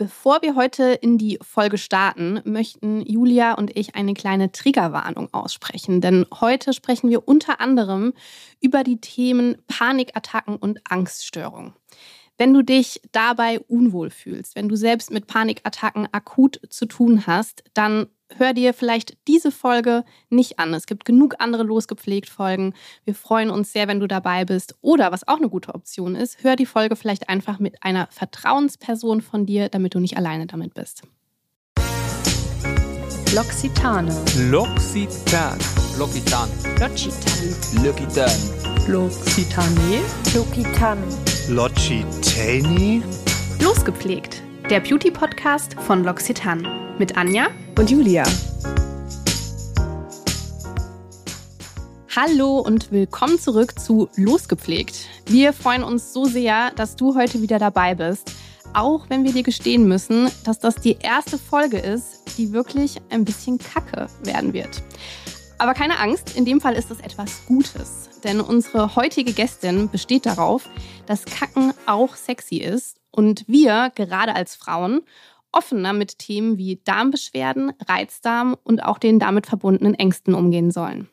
Bevor 0.00 0.40
wir 0.40 0.54
heute 0.54 0.84
in 0.84 1.18
die 1.18 1.38
Folge 1.42 1.76
starten, 1.76 2.40
möchten 2.44 3.02
Julia 3.02 3.52
und 3.52 3.76
ich 3.76 3.96
eine 3.96 4.14
kleine 4.14 4.50
Triggerwarnung 4.50 5.28
aussprechen. 5.34 6.00
Denn 6.00 6.24
heute 6.40 6.72
sprechen 6.72 7.10
wir 7.10 7.28
unter 7.28 7.60
anderem 7.60 8.14
über 8.62 8.82
die 8.82 8.98
Themen 8.98 9.58
Panikattacken 9.68 10.56
und 10.56 10.80
Angststörung. 10.90 11.74
Wenn 12.38 12.54
du 12.54 12.62
dich 12.62 13.02
dabei 13.12 13.60
unwohl 13.60 14.08
fühlst, 14.08 14.56
wenn 14.56 14.70
du 14.70 14.76
selbst 14.76 15.10
mit 15.10 15.26
Panikattacken 15.26 16.08
akut 16.12 16.62
zu 16.70 16.86
tun 16.86 17.26
hast, 17.26 17.62
dann 17.74 18.06
hör 18.36 18.52
dir 18.52 18.74
vielleicht 18.74 19.16
diese 19.28 19.50
Folge 19.50 20.04
nicht 20.28 20.58
an. 20.58 20.74
Es 20.74 20.86
gibt 20.86 21.04
genug 21.04 21.36
andere 21.38 21.62
losgepflegt 21.62 22.28
Folgen. 22.28 22.74
Wir 23.04 23.14
freuen 23.14 23.50
uns 23.50 23.72
sehr, 23.72 23.88
wenn 23.88 24.00
du 24.00 24.06
dabei 24.06 24.44
bist. 24.44 24.74
Oder 24.80 25.12
was 25.12 25.26
auch 25.26 25.38
eine 25.38 25.48
gute 25.48 25.74
Option 25.74 26.14
ist, 26.14 26.42
hör 26.42 26.56
die 26.56 26.66
Folge 26.66 26.96
vielleicht 26.96 27.28
einfach 27.28 27.58
mit 27.58 27.82
einer 27.82 28.08
Vertrauensperson 28.10 29.20
von 29.20 29.46
dir, 29.46 29.68
damit 29.68 29.94
du 29.94 30.00
nicht 30.00 30.16
alleine 30.16 30.46
damit 30.46 30.74
bist. 30.74 31.02
L'Occitane. 33.32 34.10
L'Occitan. 34.50 35.56
L'Occitan. 35.96 36.48
L'Occitan. 36.74 37.48
L'Occitan. 37.84 38.28
L'Occitanie. 38.88 40.00
L'Occitane. 40.34 41.02
L'Occitani? 41.48 43.02
Losgepflegt, 43.62 44.42
der 44.68 44.80
Beauty-Podcast 44.80 45.74
von 45.74 46.04
L'Occitane. 46.04 46.89
Mit 47.00 47.16
Anja 47.16 47.46
Und 47.78 47.90
Julia. 47.90 48.24
Hallo 52.14 52.58
und 52.58 52.92
willkommen 52.92 53.38
zurück 53.40 53.80
zu 53.80 54.10
Losgepflegt. 54.16 55.08
Wir 55.24 55.54
freuen 55.54 55.82
uns 55.82 56.12
so 56.12 56.26
sehr, 56.26 56.72
dass 56.72 56.96
du 56.96 57.14
heute 57.14 57.40
wieder 57.40 57.58
dabei 57.58 57.94
bist. 57.94 58.30
Auch 58.74 59.08
wenn 59.08 59.24
wir 59.24 59.32
dir 59.32 59.44
gestehen 59.44 59.88
müssen, 59.88 60.30
dass 60.44 60.58
das 60.58 60.74
die 60.74 60.98
erste 61.00 61.38
Folge 61.38 61.78
ist, 61.78 62.36
die 62.36 62.52
wirklich 62.52 63.00
ein 63.08 63.24
bisschen 63.24 63.56
kacke 63.56 64.08
werden 64.22 64.52
wird. 64.52 64.82
Aber 65.56 65.72
keine 65.72 66.00
Angst, 66.00 66.36
in 66.36 66.44
dem 66.44 66.60
Fall 66.60 66.74
ist 66.74 66.90
es 66.90 67.00
etwas 67.00 67.46
Gutes. 67.46 68.10
Denn 68.24 68.42
unsere 68.42 68.94
heutige 68.94 69.32
Gästin 69.32 69.88
besteht 69.88 70.26
darauf, 70.26 70.68
dass 71.06 71.24
Kacken 71.24 71.72
auch 71.86 72.14
sexy 72.14 72.56
ist 72.56 73.00
und 73.10 73.44
wir, 73.48 73.90
gerade 73.94 74.34
als 74.34 74.54
Frauen, 74.54 75.02
offener 75.52 75.92
mit 75.92 76.18
Themen 76.18 76.58
wie 76.58 76.80
Darmbeschwerden, 76.84 77.72
Reizdarm 77.88 78.56
und 78.64 78.84
auch 78.84 78.98
den 78.98 79.18
damit 79.18 79.46
verbundenen 79.46 79.94
Ängsten 79.94 80.34
umgehen 80.34 80.70
sollen. 80.70 81.08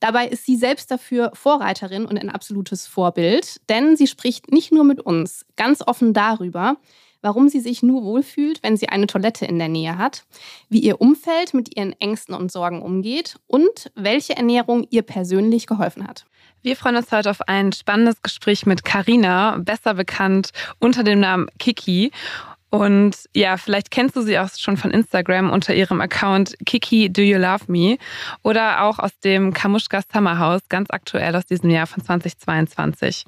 Dabei 0.00 0.28
ist 0.28 0.44
sie 0.44 0.56
selbst 0.56 0.90
dafür 0.90 1.30
Vorreiterin 1.34 2.04
und 2.04 2.18
ein 2.18 2.30
absolutes 2.30 2.86
Vorbild, 2.86 3.60
denn 3.68 3.96
sie 3.96 4.06
spricht 4.06 4.52
nicht 4.52 4.72
nur 4.72 4.84
mit 4.84 5.00
uns 5.00 5.46
ganz 5.56 5.82
offen 5.86 6.12
darüber, 6.12 6.76
warum 7.22 7.48
sie 7.48 7.60
sich 7.60 7.82
nur 7.82 8.04
wohlfühlt, 8.04 8.62
wenn 8.62 8.76
sie 8.76 8.88
eine 8.88 9.06
Toilette 9.06 9.46
in 9.46 9.58
der 9.58 9.68
Nähe 9.68 9.98
hat, 9.98 10.24
wie 10.68 10.80
ihr 10.80 11.00
Umfeld 11.00 11.54
mit 11.54 11.76
ihren 11.76 11.92
Ängsten 11.94 12.34
und 12.34 12.52
Sorgen 12.52 12.82
umgeht 12.82 13.38
und 13.46 13.90
welche 13.94 14.36
Ernährung 14.36 14.86
ihr 14.90 15.02
persönlich 15.02 15.66
geholfen 15.66 16.06
hat. 16.06 16.26
Wir 16.62 16.76
freuen 16.76 16.96
uns 16.96 17.12
heute 17.12 17.30
auf 17.30 17.42
ein 17.48 17.72
spannendes 17.72 18.22
Gespräch 18.22 18.66
mit 18.66 18.84
Karina, 18.84 19.56
besser 19.58 19.94
bekannt 19.94 20.50
unter 20.78 21.04
dem 21.04 21.20
Namen 21.20 21.48
Kiki. 21.58 22.10
Und 22.70 23.16
ja, 23.34 23.56
vielleicht 23.56 23.90
kennst 23.90 24.16
du 24.16 24.22
sie 24.22 24.38
auch 24.38 24.48
schon 24.56 24.76
von 24.76 24.90
Instagram 24.90 25.50
unter 25.50 25.74
ihrem 25.74 26.00
Account 26.00 26.56
Kiki 26.66 27.12
Do 27.12 27.22
You 27.22 27.38
Love 27.38 27.64
Me 27.68 27.96
oder 28.42 28.82
auch 28.82 28.98
aus 28.98 29.16
dem 29.20 29.52
Kamushka 29.52 30.00
Summer 30.12 30.38
House, 30.38 30.62
ganz 30.68 30.90
aktuell 30.90 31.36
aus 31.36 31.46
diesem 31.46 31.70
Jahr 31.70 31.86
von 31.86 32.02
2022. 32.02 33.24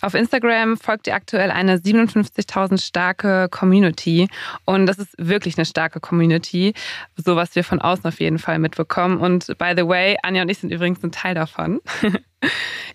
Auf 0.00 0.14
Instagram 0.14 0.78
folgt 0.78 1.06
ihr 1.06 1.14
aktuell 1.14 1.50
eine 1.50 1.76
57.000 1.76 2.82
starke 2.82 3.48
Community 3.50 4.28
und 4.64 4.86
das 4.86 4.98
ist 4.98 5.14
wirklich 5.18 5.58
eine 5.58 5.66
starke 5.66 6.00
Community, 6.00 6.72
so 7.16 7.36
was 7.36 7.54
wir 7.54 7.64
von 7.64 7.80
außen 7.80 8.06
auf 8.06 8.20
jeden 8.20 8.38
Fall 8.38 8.58
mitbekommen. 8.58 9.18
Und 9.18 9.46
by 9.58 9.74
the 9.76 9.86
way, 9.86 10.16
Anja 10.22 10.42
und 10.42 10.48
ich 10.48 10.58
sind 10.58 10.72
übrigens 10.72 11.02
ein 11.04 11.12
Teil 11.12 11.34
davon. 11.34 11.80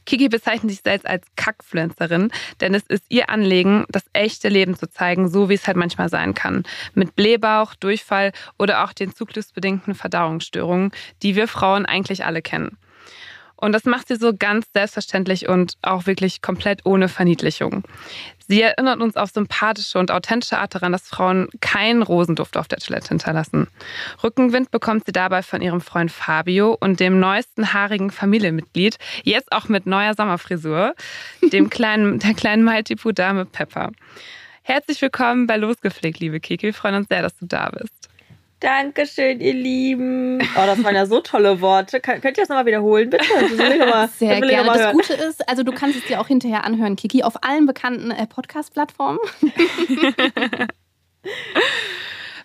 Kiki 0.06 0.30
bezeichnet 0.30 0.72
sich 0.72 0.82
selbst 0.84 1.06
als 1.06 1.26
Kackfluencerin, 1.36 2.32
denn 2.62 2.74
es 2.74 2.84
ist 2.84 3.04
ihr 3.10 3.30
Anliegen, 3.30 3.86
das 3.90 4.06
echte 4.14 4.50
Leben 4.50 4.76
zu 4.76 4.90
zeigen, 4.90 5.28
so 5.28 5.50
wie 5.50 5.56
es 5.56 5.68
halt 5.68 5.78
manchmal 5.78 6.10
sein 6.10 6.34
kann. 6.34 6.64
Mit 6.94 7.16
Blähbauch, 7.16 7.76
Durchfall 7.76 8.32
oder 8.58 8.84
auch 8.84 8.94
den 8.94 9.14
zugriffsbedingten 9.14 9.96
Verdauungsstörungen, 9.96 10.92
die 11.24 11.36
wir 11.36 11.48
Frauen 11.48 11.86
eigentlich 11.86 12.26
alle 12.26 12.42
kennen. 12.42 12.78
Und 13.58 13.74
das 13.74 13.86
macht 13.86 14.08
sie 14.08 14.16
so 14.16 14.34
ganz 14.36 14.68
selbstverständlich 14.74 15.50
und 15.50 15.74
auch 15.82 16.06
wirklich 16.06 16.42
komplett 16.42 16.86
ohne 16.86 17.10
Verniedlichung. 17.10 17.84
Sie 18.48 18.62
erinnert 18.62 19.02
uns 19.02 19.18
auf 19.18 19.32
sympathische 19.32 20.00
und 20.00 20.10
authentische 20.10 20.58
Art 20.58 20.74
daran, 20.74 20.94
dass 20.94 21.08
Frauen 21.08 21.50
keinen 21.60 22.02
Rosenduft 22.02 22.56
auf 22.56 22.70
der 22.70 22.78
Toilette 22.78 23.10
hinterlassen. 23.10 23.68
Rückenwind 24.24 24.72
bekommt 24.72 25.06
sie 25.06 25.12
dabei 25.12 25.44
von 25.44 25.62
ihrem 25.62 25.82
Freund 25.82 26.12
Fabio 26.12 26.78
und 26.80 27.02
dem 27.02 27.20
neuesten 27.20 27.74
haarigen 27.74 28.10
Familienmitglied, 28.10 28.98
jetzt 29.24 29.52
auch 29.52 29.68
mit 29.68 29.86
neuer 29.86 30.14
Sommerfrisur, 30.14 30.96
dem 31.52 31.70
kleinen, 31.70 32.20
der 32.20 32.36
kleinen 32.36 32.64
Maltipu-Dame 32.64 33.46
Pepper. 33.46 33.92
Herzlich 34.62 35.02
willkommen 35.02 35.48
bei 35.48 35.58
Losgepflegt, 35.58 36.20
liebe 36.20 36.40
Kiki. 36.40 36.68
Wir 36.68 36.74
freuen 36.74 36.96
uns 36.96 37.08
sehr, 37.10 37.22
dass 37.22 37.36
du 37.38 37.46
da 37.46 37.70
bist. 37.70 38.10
Dankeschön, 38.60 39.40
ihr 39.40 39.54
Lieben. 39.54 40.42
Oh, 40.42 40.66
das 40.66 40.84
waren 40.84 40.96
ja 40.96 41.06
so 41.06 41.22
tolle 41.22 41.62
Worte. 41.62 42.00
Könnt 42.00 42.26
ihr 42.26 42.34
das 42.34 42.50
nochmal 42.50 42.66
wiederholen, 42.66 43.10
bitte? 43.10 43.24
Das 43.40 43.52
will 43.52 43.72
ich 43.72 43.80
noch 43.80 43.88
mal, 43.88 44.08
Sehr 44.08 44.42
will 44.42 44.50
ich 44.50 44.58
noch 44.58 44.64
gerne. 44.64 44.68
mal 44.68 44.78
Das. 44.80 44.94
Gute 44.94 45.14
ist, 45.14 45.48
also 45.48 45.62
du 45.62 45.72
kannst 45.72 45.98
es 45.98 46.06
dir 46.06 46.20
auch 46.20 46.28
hinterher 46.28 46.64
anhören, 46.64 46.96
Kiki, 46.96 47.22
auf 47.24 47.44
allen 47.44 47.68
bekannten 47.68 48.10
äh, 48.10 48.26
Podcast-Plattformen. 48.26 49.20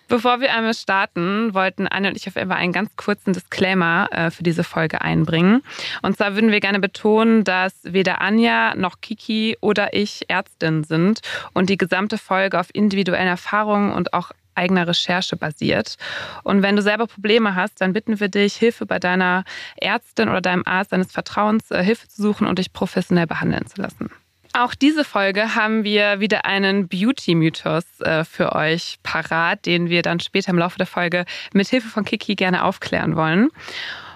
Bevor 0.07 0.41
wir 0.41 0.53
einmal 0.53 0.75
starten, 0.75 1.55
wollten 1.55 1.87
Anne 1.87 2.09
und 2.09 2.17
ich 2.17 2.27
auf 2.27 2.35
jeden 2.35 2.49
Fall 2.49 2.59
einen 2.59 2.73
ganz 2.73 2.95
kurzen 2.95 3.33
Disclaimer 3.33 4.07
äh, 4.11 4.29
für 4.29 4.43
diese 4.43 4.63
Folge 4.63 5.01
einbringen. 5.01 5.63
Und 6.03 6.17
zwar 6.17 6.35
würden 6.35 6.51
wir 6.51 6.59
gerne 6.59 6.79
betonen, 6.79 7.43
dass 7.43 7.73
weder 7.81 8.21
Anja 8.21 8.75
noch 8.75 9.01
Kiki 9.01 9.57
oder 9.61 9.95
ich 9.95 10.29
Ärztin 10.29 10.83
sind 10.83 11.21
und 11.53 11.71
die 11.71 11.77
gesamte 11.77 12.19
Folge 12.19 12.59
auf 12.59 12.67
individuellen 12.73 13.27
Erfahrungen 13.27 13.91
und 13.91 14.13
auch 14.13 14.31
eigener 14.55 14.87
Recherche 14.87 15.35
basiert. 15.35 15.97
Und 16.43 16.61
wenn 16.61 16.75
du 16.75 16.81
selber 16.81 17.07
Probleme 17.07 17.55
hast, 17.55 17.81
dann 17.81 17.93
bitten 17.93 18.19
wir 18.19 18.29
dich, 18.29 18.55
Hilfe 18.55 18.85
bei 18.85 18.99
deiner 18.99 19.43
Ärztin 19.77 20.29
oder 20.29 20.41
deinem 20.41 20.63
Arzt 20.65 20.91
deines 20.91 21.11
Vertrauens 21.11 21.71
äh, 21.71 21.83
Hilfe 21.83 22.07
zu 22.07 22.21
suchen 22.21 22.47
und 22.47 22.59
dich 22.59 22.73
professionell 22.73 23.27
behandeln 23.27 23.65
zu 23.67 23.81
lassen. 23.81 24.09
Auch 24.55 24.75
diese 24.75 25.03
Folge 25.03 25.55
haben 25.55 25.83
wir 25.83 26.19
wieder 26.19 26.45
einen 26.45 26.87
Beauty-Mythos 26.87 28.01
äh, 28.01 28.23
für 28.23 28.53
euch 28.53 28.99
parat, 29.01 29.65
den 29.65 29.89
wir 29.89 30.03
dann 30.03 30.19
später 30.19 30.51
im 30.51 30.59
Laufe 30.59 30.77
der 30.77 30.85
Folge 30.85 31.25
mit 31.53 31.67
Hilfe 31.67 31.89
von 31.89 32.05
Kiki 32.05 32.35
gerne 32.35 32.63
aufklären 32.63 33.15
wollen. 33.15 33.49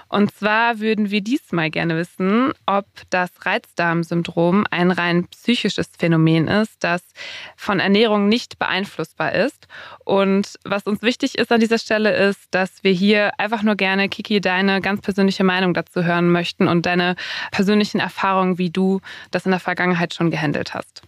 Und 0.09 0.34
zwar 0.34 0.79
würden 0.79 1.12
wir 1.12 1.22
diesmal 1.22 1.69
gerne 1.69 1.97
wissen, 1.97 2.53
ob 2.66 2.85
das 3.09 3.29
Reizdarmsyndrom 3.45 4.66
ein 4.72 4.91
rein 4.91 5.28
psychisches 5.28 5.90
Phänomen 5.97 6.47
ist, 6.47 6.84
das 6.84 7.01
von 7.56 7.79
Ernährung 7.79 8.29
nicht 8.29 8.57
beeinflussbar 8.57 9.34
ist. 9.34 9.68
Und 10.06 10.57
was 10.63 10.84
uns 10.84 11.01
wichtig 11.01 11.38
ist 11.38 11.51
an 11.51 11.59
dieser 11.59 11.78
Stelle 11.78 12.16
ist, 12.16 12.47
dass 12.51 12.84
wir 12.84 12.91
hier 12.91 13.40
einfach 13.40 13.63
nur 13.63 13.75
gerne, 13.75 14.07
Kiki, 14.09 14.40
deine 14.40 14.81
ganz 14.81 15.01
persönliche 15.01 15.44
Meinung 15.44 15.73
dazu 15.73 16.03
hören 16.03 16.31
möchten 16.31 16.68
und 16.68 16.85
deine 16.85 17.16
persönlichen 17.51 18.00
Erfahrungen, 18.00 18.57
wie 18.57 18.69
du 18.69 19.01
das 19.31 19.45
in 19.45 19.51
der 19.51 19.59
Vergangenheit 19.59 20.13
schon 20.13 20.31
gehandelt 20.31 20.74
hast. 20.74 21.01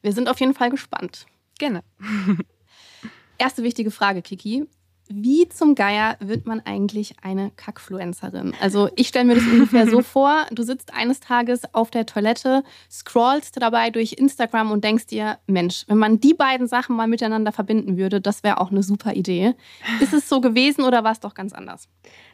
Wir 0.00 0.12
sind 0.12 0.28
auf 0.28 0.40
jeden 0.40 0.54
Fall 0.54 0.70
gespannt. 0.70 1.26
Gerne. 1.58 1.84
Erste 3.38 3.62
wichtige 3.62 3.90
Frage, 3.90 4.22
Kiki. 4.22 4.66
Wie 5.08 5.48
zum 5.48 5.74
Geier 5.74 6.16
wird 6.20 6.46
man 6.46 6.60
eigentlich 6.60 7.14
eine 7.22 7.50
Kackfluencerin? 7.56 8.54
Also 8.60 8.88
ich 8.96 9.08
stelle 9.08 9.26
mir 9.26 9.34
das 9.34 9.44
ungefähr 9.44 9.86
so 9.86 10.02
vor, 10.02 10.46
du 10.52 10.62
sitzt 10.62 10.94
eines 10.94 11.20
Tages 11.20 11.62
auf 11.74 11.90
der 11.90 12.06
Toilette, 12.06 12.62
scrollst 12.90 13.60
dabei 13.60 13.90
durch 13.90 14.14
Instagram 14.14 14.70
und 14.70 14.84
denkst 14.84 15.06
dir, 15.06 15.38
Mensch, 15.46 15.84
wenn 15.88 15.98
man 15.98 16.20
die 16.20 16.34
beiden 16.34 16.66
Sachen 16.66 16.96
mal 16.96 17.08
miteinander 17.08 17.52
verbinden 17.52 17.96
würde, 17.96 18.20
das 18.20 18.42
wäre 18.42 18.60
auch 18.60 18.70
eine 18.70 18.82
super 18.82 19.12
Idee. 19.14 19.54
Ist 20.00 20.12
es 20.14 20.28
so 20.28 20.40
gewesen 20.40 20.82
oder 20.82 21.04
war 21.04 21.12
es 21.12 21.20
doch 21.20 21.34
ganz 21.34 21.52
anders? 21.52 21.88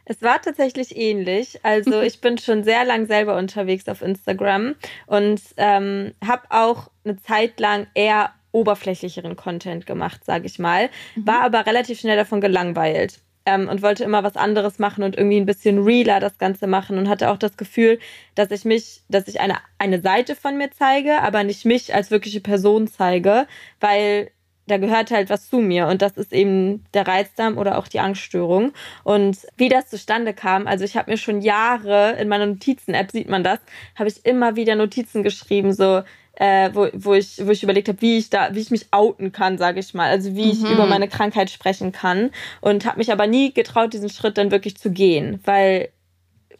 Es 0.04 0.22
war 0.22 0.40
tatsächlich 0.40 0.96
ähnlich. 0.96 1.60
Also 1.64 2.00
ich 2.02 2.20
bin 2.20 2.38
schon 2.38 2.64
sehr 2.64 2.84
lang 2.84 3.06
selber 3.06 3.36
unterwegs 3.36 3.88
auf 3.88 4.02
Instagram 4.02 4.74
und 5.06 5.40
ähm, 5.56 6.12
habe 6.24 6.42
auch 6.50 6.90
eine 7.04 7.16
Zeit 7.16 7.60
lang 7.60 7.86
eher 7.94 8.32
oberflächlicheren 8.52 9.36
Content 9.36 9.86
gemacht, 9.86 10.24
sage 10.24 10.46
ich 10.46 10.58
mal. 10.58 10.90
War 11.16 11.42
aber 11.42 11.66
relativ 11.66 12.00
schnell 12.00 12.16
davon 12.16 12.40
gelangweilt. 12.40 13.20
Ähm, 13.46 13.68
und 13.68 13.82
wollte 13.82 14.04
immer 14.04 14.22
was 14.22 14.36
anderes 14.36 14.78
machen 14.78 15.02
und 15.04 15.16
irgendwie 15.16 15.38
ein 15.38 15.46
bisschen 15.46 15.82
realer 15.82 16.20
das 16.20 16.36
Ganze 16.36 16.66
machen 16.66 16.98
und 16.98 17.08
hatte 17.08 17.30
auch 17.30 17.38
das 17.38 17.56
Gefühl, 17.56 17.98
dass 18.34 18.50
ich 18.50 18.66
mich, 18.66 19.00
dass 19.08 19.26
ich 19.26 19.40
eine, 19.40 19.56
eine 19.78 20.02
Seite 20.02 20.34
von 20.34 20.58
mir 20.58 20.70
zeige, 20.70 21.22
aber 21.22 21.44
nicht 21.44 21.64
mich 21.64 21.94
als 21.94 22.10
wirkliche 22.10 22.40
Person 22.40 22.88
zeige, 22.88 23.46
weil 23.80 24.30
da 24.68 24.76
gehört 24.76 25.10
halt 25.10 25.30
was 25.30 25.48
zu 25.48 25.58
mir 25.58 25.88
und 25.88 26.02
das 26.02 26.16
ist 26.16 26.32
eben 26.32 26.84
der 26.94 27.06
Reizdarm 27.06 27.58
oder 27.58 27.78
auch 27.78 27.88
die 27.88 28.00
Angststörung. 28.00 28.72
Und 29.02 29.38
wie 29.56 29.68
das 29.68 29.88
zustande 29.88 30.34
kam, 30.34 30.66
also 30.66 30.84
ich 30.84 30.96
habe 30.96 31.10
mir 31.10 31.16
schon 31.16 31.40
Jahre 31.40 32.12
in 32.20 32.28
meiner 32.28 32.46
Notizen-App, 32.46 33.10
sieht 33.10 33.28
man 33.28 33.42
das, 33.42 33.58
habe 33.96 34.08
ich 34.08 34.24
immer 34.24 34.56
wieder 34.56 34.74
Notizen 34.74 35.22
geschrieben, 35.22 35.72
so 35.72 36.02
äh, 36.38 36.70
wo, 36.72 36.88
wo 36.92 37.14
ich, 37.14 37.44
wo 37.44 37.50
ich 37.50 37.62
überlegt 37.62 37.88
habe, 37.88 38.00
wie 38.00 38.18
ich 38.18 38.30
da, 38.30 38.54
wie 38.54 38.60
ich 38.60 38.70
mich 38.70 38.86
outen 38.92 39.32
kann, 39.32 39.58
sage 39.58 39.80
ich 39.80 39.92
mal, 39.92 40.08
also 40.08 40.34
wie 40.36 40.46
mhm. 40.46 40.50
ich 40.50 40.70
über 40.70 40.86
meine 40.86 41.08
Krankheit 41.08 41.50
sprechen 41.50 41.90
kann 41.92 42.30
und 42.60 42.86
habe 42.86 42.98
mich 42.98 43.10
aber 43.10 43.26
nie 43.26 43.52
getraut, 43.52 43.92
diesen 43.92 44.08
Schritt 44.08 44.38
dann 44.38 44.50
wirklich 44.50 44.76
zu 44.76 44.90
gehen, 44.90 45.40
weil 45.44 45.90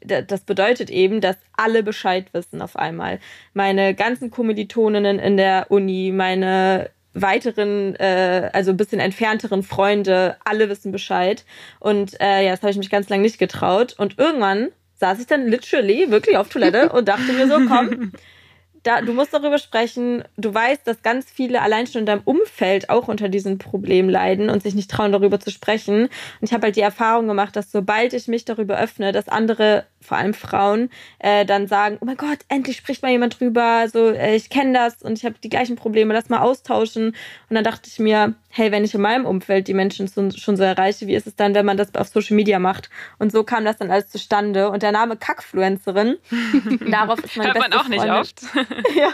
das 0.00 0.42
bedeutet 0.42 0.90
eben, 0.90 1.20
dass 1.20 1.36
alle 1.56 1.82
Bescheid 1.82 2.26
wissen 2.32 2.62
auf 2.62 2.76
einmal. 2.76 3.19
Meine 3.52 3.94
ganzen 3.94 4.30
Kommilitoninnen 4.30 5.19
in 5.19 5.36
der 5.36 5.66
Uni, 5.70 6.12
meine 6.14 6.90
weiteren, 7.14 7.96
äh, 7.96 8.48
also 8.52 8.70
ein 8.70 8.76
bisschen 8.76 9.00
entfernteren 9.00 9.64
Freunde, 9.64 10.36
alle 10.44 10.69
wissen 10.69 10.92
Bescheid. 10.92 11.44
Und 11.80 12.19
äh, 12.20 12.44
ja, 12.44 12.52
das 12.52 12.62
habe 12.62 12.70
ich 12.70 12.78
mich 12.78 12.90
ganz 12.90 13.08
lange 13.08 13.22
nicht 13.22 13.38
getraut. 13.38 13.96
Und 13.98 14.19
irgendwann 14.19 14.69
saß 14.94 15.19
ich 15.19 15.26
dann 15.26 15.48
literally 15.48 16.10
wirklich 16.10 16.36
auf 16.36 16.48
Toilette 16.48 16.90
und 16.90 17.08
dachte 17.08 17.32
mir 17.32 17.48
so, 17.48 17.58
komm, 17.66 18.12
da, 18.82 19.00
du 19.00 19.12
musst 19.12 19.32
darüber 19.32 19.58
sprechen. 19.58 20.25
Du 20.36 20.52
weißt, 20.52 20.86
dass 20.86 21.02
ganz 21.02 21.30
viele 21.30 21.62
allein 21.62 21.86
schon 21.86 22.00
in 22.00 22.06
deinem 22.06 22.22
Umfeld 22.25 22.90
auch 22.90 23.08
unter 23.08 23.28
diesem 23.28 23.58
Problem 23.58 24.08
leiden 24.08 24.50
und 24.50 24.62
sich 24.62 24.75
nicht 24.75 24.90
trauen, 24.90 25.12
darüber 25.12 25.40
zu 25.40 25.50
sprechen. 25.50 26.02
Und 26.02 26.10
ich 26.42 26.52
habe 26.52 26.64
halt 26.64 26.76
die 26.76 26.80
Erfahrung 26.80 27.28
gemacht, 27.28 27.56
dass 27.56 27.72
sobald 27.72 28.12
ich 28.12 28.28
mich 28.28 28.44
darüber 28.44 28.78
öffne, 28.78 29.12
dass 29.12 29.28
andere 29.28 29.84
vor 30.00 30.16
allem 30.16 30.34
Frauen, 30.34 30.90
äh, 31.18 31.44
dann 31.44 31.66
sagen, 31.66 31.98
oh 32.00 32.04
mein 32.04 32.16
Gott, 32.16 32.38
endlich 32.48 32.76
spricht 32.76 33.02
mal 33.02 33.10
jemand 33.10 33.38
drüber, 33.40 33.86
so, 33.92 34.10
äh, 34.10 34.34
ich 34.34 34.50
kenne 34.50 34.72
das 34.72 35.02
und 35.02 35.18
ich 35.18 35.24
habe 35.24 35.36
die 35.42 35.48
gleichen 35.48 35.76
Probleme, 35.76 36.14
lass 36.14 36.28
mal 36.28 36.40
austauschen. 36.40 37.08
Und 37.08 37.54
dann 37.54 37.64
dachte 37.64 37.88
ich 37.88 37.98
mir, 37.98 38.34
hey, 38.50 38.72
wenn 38.72 38.84
ich 38.84 38.94
in 38.94 39.00
meinem 39.00 39.26
Umfeld 39.26 39.68
die 39.68 39.74
Menschen 39.74 40.06
so, 40.08 40.30
schon 40.30 40.56
so 40.56 40.62
erreiche, 40.62 41.06
wie 41.06 41.14
ist 41.14 41.26
es 41.26 41.36
dann, 41.36 41.54
wenn 41.54 41.66
man 41.66 41.76
das 41.76 41.94
auf 41.94 42.08
Social 42.08 42.36
Media 42.36 42.58
macht? 42.58 42.90
Und 43.18 43.32
so 43.32 43.44
kam 43.44 43.64
das 43.64 43.76
dann 43.76 43.90
alles 43.90 44.08
zustande. 44.08 44.70
Und 44.70 44.82
der 44.82 44.92
Name 44.92 45.16
Kackfluencerin, 45.16 46.16
darauf 46.90 47.22
ist 47.22 47.36
meine 47.36 47.54
Hört 47.54 47.70
beste 47.70 47.70
man 47.70 47.80
auch 47.80 47.88
nicht 47.88 48.00
Freundin. 48.00 48.20
oft. 48.20 48.42
ja, 48.96 49.12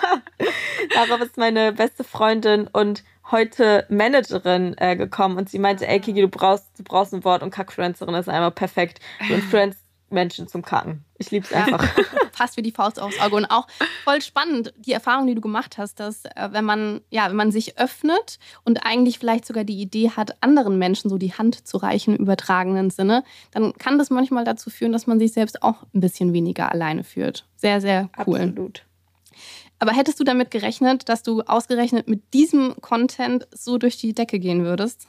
darauf 0.94 1.20
ist 1.20 1.37
meine 1.37 1.72
beste 1.72 2.04
Freundin 2.04 2.69
und 2.72 3.04
heute 3.30 3.87
Managerin 3.88 4.75
äh, 4.78 4.96
gekommen 4.96 5.38
und 5.38 5.48
sie 5.48 5.58
meinte, 5.58 5.87
ey 5.87 5.98
Kiki, 5.98 6.20
du 6.20 6.28
brauchst, 6.28 6.66
du 6.78 6.84
brauchst 6.84 7.14
ein 7.14 7.25
Wort 7.25 7.42
und 7.42 7.50
Kackfluencerin 7.50 8.14
ist 8.14 8.28
einmal 8.28 8.50
perfekt. 8.50 9.00
Du 9.26 9.34
influenzt 9.34 9.80
Menschen 10.14 10.49
zum 10.49 10.62
Kacken. 10.62 11.05
Ich 11.19 11.31
liebe 11.31 11.44
es 11.44 11.52
einfach. 11.52 11.87
Passt 12.32 12.56
wie 12.56 12.62
die 12.62 12.72
Faust 12.72 13.00
aufs 13.00 13.20
Auge. 13.20 13.37
Und 13.37 13.46
auch 13.46 13.66
voll 14.05 14.22
spannend, 14.22 14.72
die 14.78 14.93
Erfahrung, 14.93 15.26
die 15.26 15.34
du 15.34 15.40
gemacht 15.40 15.78
hast, 15.78 16.00
dass 16.00 16.25
äh, 16.25 16.49
wenn 16.52 16.64
man, 16.64 17.00
ja, 17.11 17.28
wenn 17.28 17.37
man 17.37 17.52
sich 17.52 17.78
öffnet 17.78 18.38
und 18.64 18.87
eigentlich 18.87 19.19
vielleicht 19.19 19.44
sogar 19.44 19.64
die 19.64 19.81
Idee 19.81 20.11
hat, 20.11 20.43
anderen 20.43 20.78
Menschen 20.78 21.11
so 21.11 21.19
die 21.19 21.32
Hand 21.32 21.66
zu 21.66 21.76
reichen 21.76 22.16
im 22.16 22.22
übertragenen 22.22 22.90
Sinne, 22.90 23.25
dann 23.52 23.75
kann 23.75 23.99
das 23.99 24.11
manchmal 24.11 24.44
dazu 24.44 24.70
führen, 24.70 24.93
dass 24.93 25.06
man 25.06 25.19
sich 25.19 25.32
selbst 25.32 25.62
auch 25.62 25.82
ein 25.94 26.00
bisschen 26.00 26.32
weniger 26.32 26.72
alleine 26.72 27.05
fühlt. 27.05 27.44
Sehr, 27.56 27.81
sehr 27.81 28.08
cool. 28.26 28.40
Absolut. 28.40 28.84
Aber 29.78 29.93
hättest 29.93 30.20
du 30.20 30.25
damit 30.25 30.50
gerechnet, 30.50 31.08
dass 31.08 31.22
du 31.22 31.43
ausgerechnet 31.43 32.08
mit 32.08 32.32
diesem 32.32 32.75
Content 32.81 33.46
so 33.52 33.76
durch 33.76 33.99
die 33.99 34.14
Decke 34.14 34.38
gehen 34.38 34.64
würdest? 34.64 35.08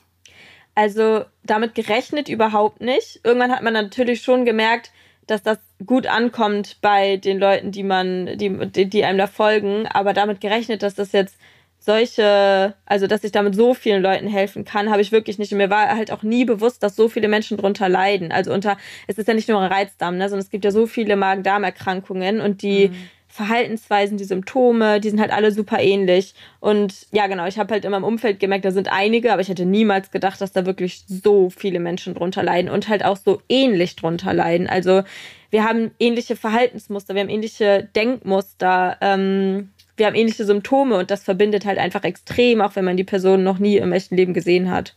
Also 0.75 1.23
damit 1.43 1.73
gerechnet 1.73 2.27
überhaupt 2.29 2.81
nicht. 2.81 3.21
Irgendwann 3.23 3.51
hat 3.51 3.63
man 3.63 3.73
natürlich 3.73 4.21
schon 4.21 4.45
gemerkt, 4.45 4.91
dass 5.25 5.41
das 5.41 5.57
gut 5.85 6.05
ankommt 6.05 6.77
bei 6.81 7.17
den 7.17 7.39
Leuten, 7.39 7.71
die 7.71 7.83
man, 7.83 8.37
die, 8.37 8.69
die 8.87 9.03
einem 9.03 9.17
da 9.17 9.27
folgen, 9.27 9.87
aber 9.87 10.13
damit 10.13 10.41
gerechnet, 10.41 10.83
dass 10.83 10.93
das 10.93 11.13
jetzt 11.13 11.37
solche, 11.79 12.73
also 12.85 13.05
dass 13.07 13.23
ich 13.23 13.31
damit 13.31 13.55
so 13.55 13.73
vielen 13.73 14.01
Leuten 14.01 14.27
helfen 14.27 14.65
kann, 14.65 14.89
habe 14.89 15.01
ich 15.01 15.11
wirklich 15.11 15.37
nicht. 15.37 15.51
Und 15.51 15.59
mir 15.59 15.69
war 15.69 15.95
halt 15.95 16.11
auch 16.11 16.23
nie 16.23 16.43
bewusst, 16.43 16.81
dass 16.81 16.95
so 16.95 17.07
viele 17.09 17.27
Menschen 17.27 17.57
drunter 17.57 17.89
leiden. 17.89 18.31
Also 18.31 18.51
unter, 18.51 18.77
es 19.07 19.17
ist 19.17 19.27
ja 19.27 19.33
nicht 19.33 19.47
nur 19.47 19.59
ein 19.61 19.71
Reizdarm, 19.71 20.17
ne, 20.17 20.27
sondern 20.27 20.43
es 20.43 20.49
gibt 20.49 20.65
ja 20.65 20.71
so 20.71 20.87
viele 20.87 21.15
Magen-Darm-Erkrankungen 21.15 22.41
und 22.41 22.63
die 22.63 22.89
mhm. 22.89 22.95
Verhaltensweisen, 23.27 24.17
die 24.17 24.23
Symptome, 24.23 25.01
die 25.01 25.09
sind 25.09 25.19
halt 25.19 25.31
alle 25.31 25.51
super 25.51 25.79
ähnlich. 25.79 26.33
Und 26.59 27.07
ja, 27.11 27.27
genau, 27.27 27.45
ich 27.45 27.59
habe 27.59 27.73
halt 27.73 27.83
in 27.83 27.91
meinem 27.91 28.03
Umfeld 28.03 28.39
gemerkt, 28.39 28.65
da 28.65 28.71
sind 28.71 28.91
einige, 28.91 29.33
aber 29.33 29.41
ich 29.41 29.49
hätte 29.49 29.65
niemals 29.65 30.11
gedacht, 30.11 30.39
dass 30.39 30.53
da 30.53 30.65
wirklich 30.65 31.03
so 31.07 31.49
viele 31.49 31.79
Menschen 31.79 32.13
drunter 32.13 32.43
leiden 32.43 32.69
und 32.69 32.87
halt 32.87 33.03
auch 33.03 33.17
so 33.17 33.41
ähnlich 33.49 33.95
drunter 33.95 34.33
leiden. 34.33 34.67
Also 34.67 35.03
wir 35.49 35.63
haben 35.63 35.91
ähnliche 35.99 36.35
Verhaltensmuster, 36.35 37.13
wir 37.13 37.21
haben 37.21 37.29
ähnliche 37.29 37.89
Denkmuster, 37.95 38.97
ähm, 39.01 39.69
wir 39.97 40.05
haben 40.05 40.15
ähnliche 40.15 40.45
Symptome 40.45 40.97
und 40.97 41.11
das 41.11 41.23
verbindet 41.23 41.65
halt 41.65 41.77
einfach 41.77 42.03
extrem, 42.03 42.61
auch 42.61 42.75
wenn 42.75 42.85
man 42.85 42.97
die 42.97 43.03
Person 43.03 43.43
noch 43.43 43.59
nie 43.59 43.77
im 43.77 43.91
echten 43.91 44.15
Leben 44.15 44.33
gesehen 44.33 44.71
hat. 44.71 44.95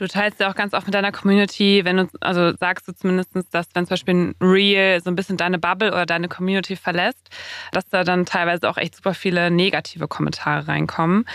Du 0.00 0.08
teilst 0.08 0.40
ja 0.40 0.50
auch 0.50 0.54
ganz 0.54 0.72
oft 0.72 0.86
mit 0.86 0.94
deiner 0.94 1.12
Community, 1.12 1.84
wenn 1.84 1.98
du, 1.98 2.08
also 2.20 2.56
sagst 2.56 2.88
du 2.88 2.92
zumindest, 2.92 3.32
dass 3.50 3.66
wenn 3.74 3.84
zum 3.84 3.90
Beispiel 3.90 4.14
ein 4.14 4.34
Reel 4.40 4.98
so 5.02 5.10
ein 5.10 5.14
bisschen 5.14 5.36
deine 5.36 5.58
Bubble 5.58 5.92
oder 5.92 6.06
deine 6.06 6.26
Community 6.26 6.74
verlässt, 6.74 7.28
dass 7.72 7.86
da 7.86 8.02
dann 8.02 8.24
teilweise 8.24 8.66
auch 8.70 8.78
echt 8.78 8.96
super 8.96 9.12
viele 9.12 9.50
negative 9.50 10.08
Kommentare 10.08 10.68
reinkommen. 10.68 11.26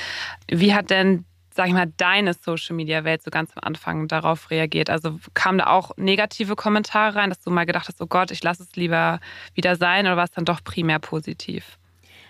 Wie 0.50 0.73
hat 0.73 0.89
denn 0.89 1.25
sag 1.51 1.67
ich 1.67 1.73
mal, 1.73 1.94
deine 1.95 2.33
Social 2.33 2.75
Media 2.75 3.03
Welt 3.03 3.21
so 3.21 3.29
ganz 3.29 3.51
am 3.56 3.63
Anfang 3.63 4.07
darauf 4.07 4.50
reagiert? 4.50 4.89
Also 4.89 5.19
kamen 5.35 5.59
da 5.59 5.68
auch 5.68 5.91
negative 5.95 6.56
Kommentare 6.56 7.15
rein, 7.15 7.29
dass 7.29 7.41
du 7.41 7.51
mal 7.51 7.65
gedacht 7.65 7.88
hast, 7.88 8.01
oh 8.01 8.07
Gott, 8.07 8.31
ich 8.31 8.44
lasse 8.44 8.63
es 8.63 8.75
lieber 8.75 9.19
wieder 9.53 9.75
sein 9.75 10.07
oder 10.07 10.18
war 10.18 10.25
es 10.25 10.31
dann 10.31 10.44
doch 10.44 10.63
primär 10.63 10.97
positiv? 10.97 11.77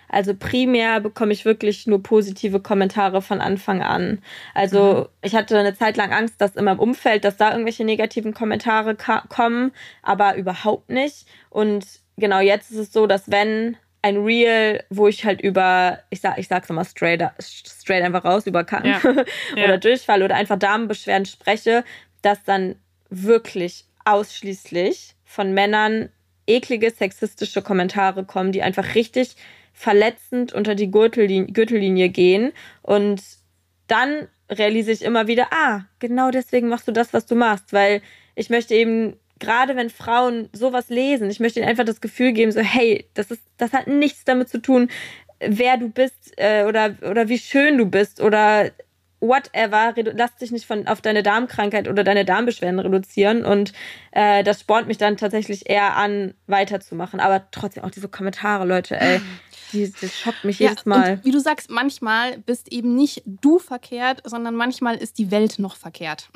Also 0.08 0.34
primär 0.34 1.00
bekomme 1.00 1.32
ich 1.32 1.44
wirklich 1.44 1.86
nur 1.86 2.02
positive 2.02 2.60
Kommentare 2.60 3.22
von 3.22 3.40
Anfang 3.40 3.82
an. 3.82 4.22
Also 4.54 4.94
mhm. 4.94 5.06
ich 5.22 5.34
hatte 5.34 5.58
eine 5.58 5.76
Zeit 5.76 5.96
lang 5.96 6.12
Angst, 6.12 6.40
dass 6.40 6.56
in 6.56 6.64
meinem 6.64 6.78
Umfeld, 6.78 7.24
dass 7.24 7.36
da 7.36 7.50
irgendwelche 7.50 7.84
negativen 7.84 8.34
Kommentare 8.34 8.96
kommen, 9.28 9.72
aber 10.02 10.36
überhaupt 10.36 10.90
nicht. 10.90 11.26
Und 11.50 11.86
genau 12.16 12.40
jetzt 12.40 12.70
ist 12.70 12.78
es 12.78 12.92
so, 12.92 13.06
dass 13.06 13.30
wenn 13.30 13.76
ein 14.02 14.18
Reel, 14.18 14.84
wo 14.88 15.08
ich 15.08 15.24
halt 15.24 15.40
über, 15.40 15.98
ich 16.10 16.20
sag, 16.20 16.38
ich 16.38 16.46
sag's 16.46 16.68
nochmal 16.68 16.84
straight, 16.84 17.28
straight 17.40 18.04
einfach 18.04 18.24
raus, 18.24 18.46
über 18.46 18.62
Kacken 18.62 18.90
ja. 18.90 19.00
oder 19.52 19.70
ja. 19.70 19.76
Durchfall 19.78 20.22
oder 20.22 20.36
einfach 20.36 20.58
Darmbeschwerden 20.58 21.26
spreche, 21.26 21.84
dass 22.22 22.44
dann 22.44 22.76
wirklich 23.10 23.84
ausschließlich 24.04 25.16
von 25.24 25.52
Männern 25.52 26.10
eklige 26.46 26.90
sexistische 26.90 27.62
Kommentare 27.62 28.24
kommen, 28.24 28.52
die 28.52 28.62
einfach 28.62 28.94
richtig 28.94 29.36
verletzend 29.76 30.54
unter 30.54 30.74
die 30.74 30.90
Gürtellinie, 30.90 31.52
Gürtellinie 31.52 32.08
gehen. 32.08 32.52
Und 32.80 33.22
dann 33.88 34.26
realisiere 34.50 34.94
ich 34.94 35.02
immer 35.02 35.26
wieder, 35.26 35.48
ah, 35.50 35.82
genau 35.98 36.30
deswegen 36.30 36.68
machst 36.68 36.88
du 36.88 36.92
das, 36.92 37.12
was 37.12 37.26
du 37.26 37.34
machst, 37.34 37.72
weil 37.74 38.00
ich 38.34 38.48
möchte 38.48 38.74
eben 38.74 39.16
gerade 39.38 39.76
wenn 39.76 39.90
Frauen 39.90 40.48
sowas 40.54 40.88
lesen, 40.88 41.28
ich 41.28 41.40
möchte 41.40 41.60
ihnen 41.60 41.68
einfach 41.68 41.84
das 41.84 42.00
Gefühl 42.00 42.32
geben, 42.32 42.52
so 42.52 42.60
hey, 42.60 43.06
das 43.12 43.30
ist, 43.30 43.42
das 43.58 43.74
hat 43.74 43.86
nichts 43.86 44.24
damit 44.24 44.48
zu 44.48 44.62
tun, 44.62 44.88
wer 45.40 45.76
du 45.76 45.90
bist 45.90 46.32
äh, 46.38 46.64
oder 46.64 46.94
oder 47.02 47.28
wie 47.28 47.38
schön 47.38 47.76
du 47.76 47.84
bist 47.84 48.22
oder 48.22 48.70
whatever, 49.20 49.94
lass 50.14 50.36
dich 50.36 50.52
nicht 50.52 50.64
von 50.64 50.86
auf 50.86 51.02
deine 51.02 51.22
Darmkrankheit 51.22 51.86
oder 51.86 52.02
deine 52.02 52.24
Darmbeschwerden 52.24 52.80
reduzieren 52.80 53.44
und 53.44 53.74
äh, 54.12 54.42
das 54.42 54.60
spornt 54.60 54.88
mich 54.88 54.98
dann 54.98 55.18
tatsächlich 55.18 55.68
eher 55.68 55.96
an, 55.96 56.34
weiterzumachen. 56.46 57.20
Aber 57.20 57.50
trotzdem 57.50 57.84
auch 57.84 57.90
diese 57.90 58.08
Kommentare, 58.08 58.64
Leute, 58.64 58.98
ey. 58.98 59.20
Die, 59.72 59.92
das 60.00 60.18
schockt 60.18 60.44
mich 60.44 60.58
ja, 60.58 60.70
jedes 60.70 60.86
Mal. 60.86 61.14
Und 61.14 61.24
wie 61.24 61.30
du 61.30 61.40
sagst, 61.40 61.70
manchmal 61.70 62.38
bist 62.38 62.72
eben 62.72 62.94
nicht 62.94 63.22
du 63.26 63.58
verkehrt, 63.58 64.22
sondern 64.24 64.54
manchmal 64.54 64.96
ist 64.96 65.18
die 65.18 65.30
Welt 65.30 65.58
noch 65.58 65.76
verkehrt. 65.76 66.30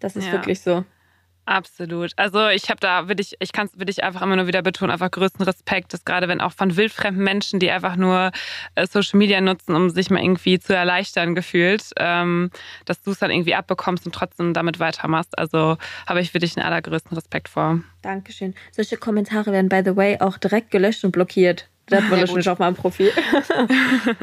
Das 0.00 0.16
ist 0.16 0.26
ja. 0.26 0.32
wirklich 0.32 0.60
so. 0.60 0.84
Absolut. 1.44 2.12
Also 2.16 2.48
ich 2.48 2.70
habe 2.70 2.78
da, 2.78 3.08
will 3.08 3.18
ich, 3.18 3.34
ich 3.40 3.52
kann 3.52 3.66
es 3.66 3.78
will 3.78 3.90
ich 3.90 4.04
einfach 4.04 4.22
immer 4.22 4.36
nur 4.36 4.46
wieder 4.46 4.62
betonen, 4.62 4.92
einfach 4.92 5.10
größten 5.10 5.44
Respekt, 5.44 5.92
dass 5.92 6.04
gerade 6.04 6.28
wenn 6.28 6.40
auch 6.40 6.52
von 6.52 6.76
wildfremden 6.76 7.22
Menschen, 7.22 7.58
die 7.58 7.70
einfach 7.70 7.96
nur 7.96 8.30
äh, 8.76 8.86
Social 8.86 9.18
Media 9.18 9.40
nutzen, 9.40 9.74
um 9.74 9.90
sich 9.90 10.08
mal 10.08 10.22
irgendwie 10.22 10.60
zu 10.60 10.74
erleichtern, 10.74 11.34
gefühlt, 11.34 11.90
ähm, 11.96 12.50
dass 12.84 13.02
du 13.02 13.10
es 13.10 13.18
dann 13.18 13.32
irgendwie 13.32 13.56
abbekommst 13.56 14.06
und 14.06 14.14
trotzdem 14.14 14.54
damit 14.54 14.78
weitermachst. 14.78 15.36
Also 15.36 15.78
habe 16.06 16.20
ich 16.20 16.32
wirklich 16.32 16.54
den 16.54 16.62
allergrößten 16.62 17.16
Respekt 17.16 17.48
vor. 17.48 17.80
Dankeschön. 18.02 18.54
Solche 18.70 18.96
Kommentare 18.96 19.50
werden, 19.50 19.68
by 19.68 19.82
the 19.84 19.96
way, 19.96 20.20
auch 20.20 20.38
direkt 20.38 20.70
gelöscht 20.70 21.04
und 21.04 21.10
blockiert. 21.10 21.68
Das 21.86 22.10
war 22.10 22.18
ja, 22.18 22.32
nicht 22.32 22.48
auf 22.48 22.58
meinem 22.58 22.74
Profil. 22.74 23.12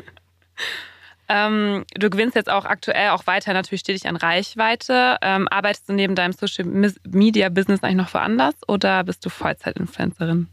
ähm, 1.30 1.86
du 1.96 2.10
gewinnst 2.10 2.36
jetzt 2.36 2.50
auch 2.50 2.66
aktuell 2.66 3.10
auch 3.10 3.28
weiter 3.28 3.54
natürlich 3.54 3.82
stetig 3.82 4.08
an 4.08 4.16
Reichweite. 4.16 5.18
Ähm, 5.22 5.48
arbeitest 5.50 5.90
du 5.90 5.94
neben 5.94 6.16
deinem 6.16 6.34
Social 6.34 6.66
Media 7.08 7.50
Business 7.50 7.84
eigentlich 7.84 7.98
noch 7.98 8.14
woanders 8.14 8.56
oder 8.68 9.04
bist 9.04 9.26
du 9.26 9.30
Vollzeit-Influencerin? 9.30 10.48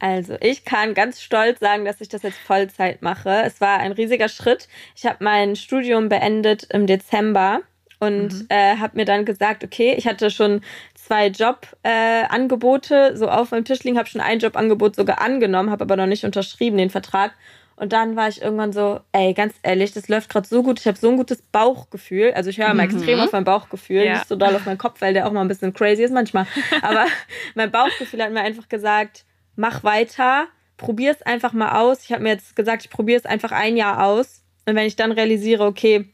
Also 0.00 0.36
ich 0.40 0.64
kann 0.64 0.94
ganz 0.94 1.20
stolz 1.20 1.60
sagen, 1.60 1.84
dass 1.84 2.00
ich 2.00 2.08
das 2.08 2.22
jetzt 2.22 2.38
Vollzeit 2.38 3.02
mache. 3.02 3.42
Es 3.44 3.60
war 3.60 3.78
ein 3.78 3.92
riesiger 3.92 4.28
Schritt. 4.28 4.68
Ich 4.94 5.06
habe 5.06 5.16
mein 5.20 5.56
Studium 5.56 6.08
beendet 6.08 6.64
im 6.70 6.86
Dezember 6.86 7.62
und 8.00 8.32
mhm. 8.32 8.46
äh, 8.48 8.76
habe 8.76 8.96
mir 8.96 9.04
dann 9.04 9.24
gesagt, 9.24 9.64
okay, 9.64 9.94
ich 9.96 10.06
hatte 10.06 10.30
schon 10.30 10.60
zwei 10.94 11.28
Jobangebote 11.28 13.12
äh, 13.12 13.16
so 13.16 13.28
auf 13.28 13.50
meinem 13.50 13.64
Tisch 13.64 13.82
liegen, 13.82 13.98
habe 13.98 14.08
schon 14.08 14.20
ein 14.20 14.38
Jobangebot 14.38 14.94
sogar 14.94 15.20
angenommen, 15.20 15.70
habe 15.70 15.84
aber 15.84 15.96
noch 15.96 16.06
nicht 16.06 16.24
unterschrieben 16.24 16.76
den 16.76 16.90
Vertrag 16.90 17.32
Und 17.76 17.92
dann 17.92 18.14
war 18.14 18.28
ich 18.28 18.42
irgendwann 18.42 18.72
so, 18.72 19.00
ey, 19.12 19.34
ganz 19.34 19.54
ehrlich, 19.62 19.92
das 19.92 20.08
läuft 20.08 20.28
gerade 20.28 20.46
so 20.46 20.62
gut. 20.62 20.78
Ich 20.78 20.86
habe 20.86 20.98
so 20.98 21.08
ein 21.08 21.16
gutes 21.16 21.42
Bauchgefühl. 21.42 22.32
Also 22.34 22.50
ich 22.50 22.58
höre 22.58 22.66
immer 22.66 22.86
mhm. 22.86 22.90
extrem 22.90 23.20
auf 23.20 23.32
mein 23.32 23.44
Bauchgefühl, 23.44 24.04
ja. 24.04 24.14
nicht 24.14 24.28
so 24.28 24.36
doll 24.36 24.54
auf 24.54 24.66
meinen 24.66 24.78
Kopf, 24.78 25.00
weil 25.00 25.14
der 25.14 25.26
auch 25.26 25.32
mal 25.32 25.40
ein 25.40 25.48
bisschen 25.48 25.72
crazy 25.72 26.02
ist 26.04 26.12
manchmal. 26.12 26.46
Aber 26.82 27.06
mein 27.54 27.70
Bauchgefühl 27.70 28.22
hat 28.22 28.32
mir 28.32 28.42
einfach 28.42 28.68
gesagt, 28.68 29.24
mach 29.56 29.82
weiter, 29.82 30.46
probier 30.76 31.10
es 31.12 31.22
einfach 31.22 31.52
mal 31.52 31.80
aus. 31.80 32.04
Ich 32.04 32.12
habe 32.12 32.22
mir 32.22 32.30
jetzt 32.30 32.54
gesagt, 32.54 32.84
ich 32.84 32.90
probiere 32.90 33.18
es 33.18 33.26
einfach 33.26 33.50
ein 33.50 33.76
Jahr 33.76 34.04
aus. 34.04 34.42
Und 34.66 34.76
wenn 34.76 34.86
ich 34.86 34.96
dann 34.96 35.12
realisiere, 35.12 35.64
okay, 35.64 36.12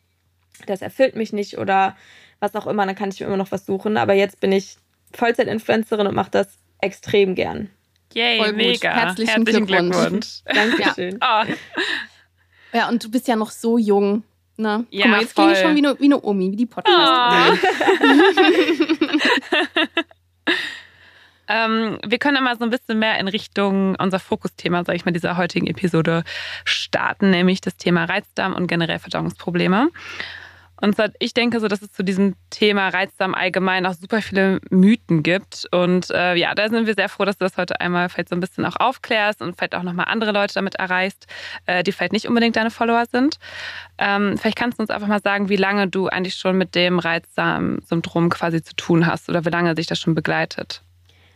das 0.67 0.83
erfüllt 0.83 1.17
mich 1.17 1.33
nicht 1.33 1.59
oder 1.59 1.97
was 2.41 2.55
auch 2.55 2.67
immer, 2.67 2.87
dann 2.87 2.95
kann 2.95 3.11
ich 3.11 3.21
mir 3.21 3.27
immer 3.27 3.37
noch 3.37 3.53
was 3.53 3.67
suchen. 3.67 3.97
Aber 3.97 4.15
jetzt 4.15 4.41
bin 4.41 4.53
ich 4.53 4.77
Vollzeit-Influencerin 5.13 6.07
und 6.07 6.15
mache 6.15 6.31
das 6.31 6.59
extrem 6.81 7.35
gern. 7.35 7.71
Yay, 8.13 8.39
Voll 8.39 8.53
mega. 8.53 8.91
Herzlichen, 8.91 9.31
Herzlichen 9.31 9.67
Glückwunsch. 9.67 9.97
Glückwunsch. 9.97 10.43
Dankeschön. 10.45 11.19
Ja. 11.21 11.45
Oh. 11.45 11.53
ja, 12.77 12.89
und 12.89 13.03
du 13.03 13.11
bist 13.11 13.27
ja 13.27 13.37
noch 13.37 13.51
so 13.51 13.79
jung. 13.79 14.23
Ne? 14.57 14.87
Ja, 14.91 15.03
Guck 15.03 15.11
mal, 15.11 15.21
jetzt 15.21 15.35
klinge 15.35 15.53
ich 15.53 15.59
schon 15.59 15.75
wie 15.75 15.85
eine, 15.85 15.99
wie 15.99 16.05
eine 16.05 16.23
Omi, 16.23 16.53
wie 16.53 16.57
die 16.57 16.67
podcast 16.67 16.97
oh. 16.97 17.57
ähm, 21.49 21.99
Wir 22.07 22.19
können 22.19 22.37
immer 22.37 22.55
so 22.55 22.63
ein 22.63 22.71
bisschen 22.71 23.01
mehr 23.01 23.19
in 23.19 23.27
Richtung 23.27 23.97
unser 23.97 24.21
Fokusthema, 24.21 24.85
sage 24.85 24.95
ich 24.95 25.05
mal, 25.05 25.11
dieser 25.11 25.37
heutigen 25.37 25.67
Episode 25.67 26.23
starten, 26.65 27.31
nämlich 27.31 27.63
das 27.63 27.77
Thema 27.77 28.05
Reizdarm 28.05 28.55
und 28.55 28.69
generell 28.69 29.01
Verdauungsprobleme. 29.01 29.89
Und 30.85 30.99
ich 31.19 31.33
denke 31.33 31.61
so, 31.61 31.69
dass 31.69 31.81
es 31.81 31.93
zu 31.93 32.03
diesem 32.03 32.35
Thema 32.51 32.91
Reizdarm 32.91 33.33
allgemein 33.33 33.87
auch 33.87 33.95
super 33.95 34.21
viele 34.21 34.61
Mythen 34.69 35.23
gibt. 35.23 35.67
Und 35.73 36.11
äh, 36.11 36.35
ja, 36.35 36.55
da 36.55 36.69
sind 36.69 36.87
wir 36.87 36.93
sehr 36.95 37.09
froh, 37.09 37.25
dass 37.25 37.39
du 37.39 37.45
das 37.47 37.57
heute 37.57 37.81
einmal 37.81 38.11
vielleicht 38.11 38.29
so 38.29 38.37
ein 38.37 38.41
bisschen 38.41 38.67
auch 38.67 38.77
aufklärst 38.77 39.41
und 39.41 39.57
vielleicht 39.57 39.75
auch 39.75 39.83
nochmal 39.83 40.09
andere 40.11 40.33
Leute 40.33 40.53
damit 40.53 40.75
erreichst, 40.75 41.27
äh, 41.65 41.83
die 41.83 41.91
vielleicht 41.91 42.13
nicht 42.13 42.29
unbedingt 42.29 42.57
deine 42.57 42.71
Follower 42.71 43.07
sind. 43.11 43.39
Ähm, 43.97 44.37
vielleicht 44.37 44.59
kannst 44.59 44.79
du 44.79 44.83
uns 44.83 44.91
einfach 44.91 45.09
mal 45.09 45.23
sagen, 45.23 45.49
wie 45.49 45.57
lange 45.57 45.89
du 45.89 46.09
eigentlich 46.09 46.35
schon 46.35 46.59
mit 46.59 46.75
dem 46.75 46.99
Reizdarm-Syndrom 46.99 48.29
quasi 48.29 48.63
zu 48.63 48.77
tun 48.77 49.07
hast 49.07 49.31
oder 49.31 49.47
wie 49.47 49.51
lange 49.51 49.75
sich 49.77 49.87
das 49.87 49.99
schon 49.99 50.15
begleitet. 50.15 50.83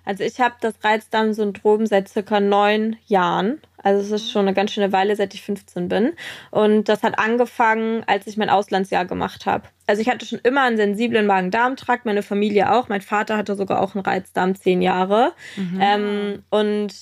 Also 0.05 0.25
ich 0.25 0.41
habe 0.41 0.57
das 0.61 0.75
Reizdarmsyndrom 0.85 1.87
seit 1.87 2.09
circa 2.09 2.39
neun 2.41 2.97
Jahren. 3.07 3.63
Also 3.89 4.15
es 4.15 4.23
ist 4.23 4.31
schon 4.31 4.43
eine 4.43 4.55
ganz 4.55 4.73
schöne 4.73 4.93
Weile, 4.93 5.17
seit 5.17 5.33
ich 5.33 5.43
15 5.43 5.89
bin. 5.89 6.13
Und 6.51 6.89
das 6.91 7.03
hat 7.03 7.19
angefangen, 7.19 8.05
als 8.07 8.27
ich 8.27 8.37
mein 8.37 8.51
Auslandsjahr 8.51 9.07
gemacht 9.07 9.47
habe. 9.47 9.65
Also 9.87 10.03
ich 10.03 10.09
hatte 10.11 10.27
schon 10.27 10.41
immer 10.43 10.63
einen 10.63 10.77
sensiblen 10.77 11.27
Magen-Darm-Trakt, 11.27 12.05
meine 12.05 12.23
Familie 12.23 12.73
auch. 12.73 12.89
Mein 12.89 13.01
Vater 13.01 13.39
hatte 13.39 13.55
sogar 13.55 13.81
auch 13.81 13.95
einen 13.95 14.05
Reizdarm 14.05 14.55
zehn 14.55 14.83
Jahre. 14.83 15.33
Mhm. 15.57 15.81
Ähm, 15.81 16.43
und 16.51 16.95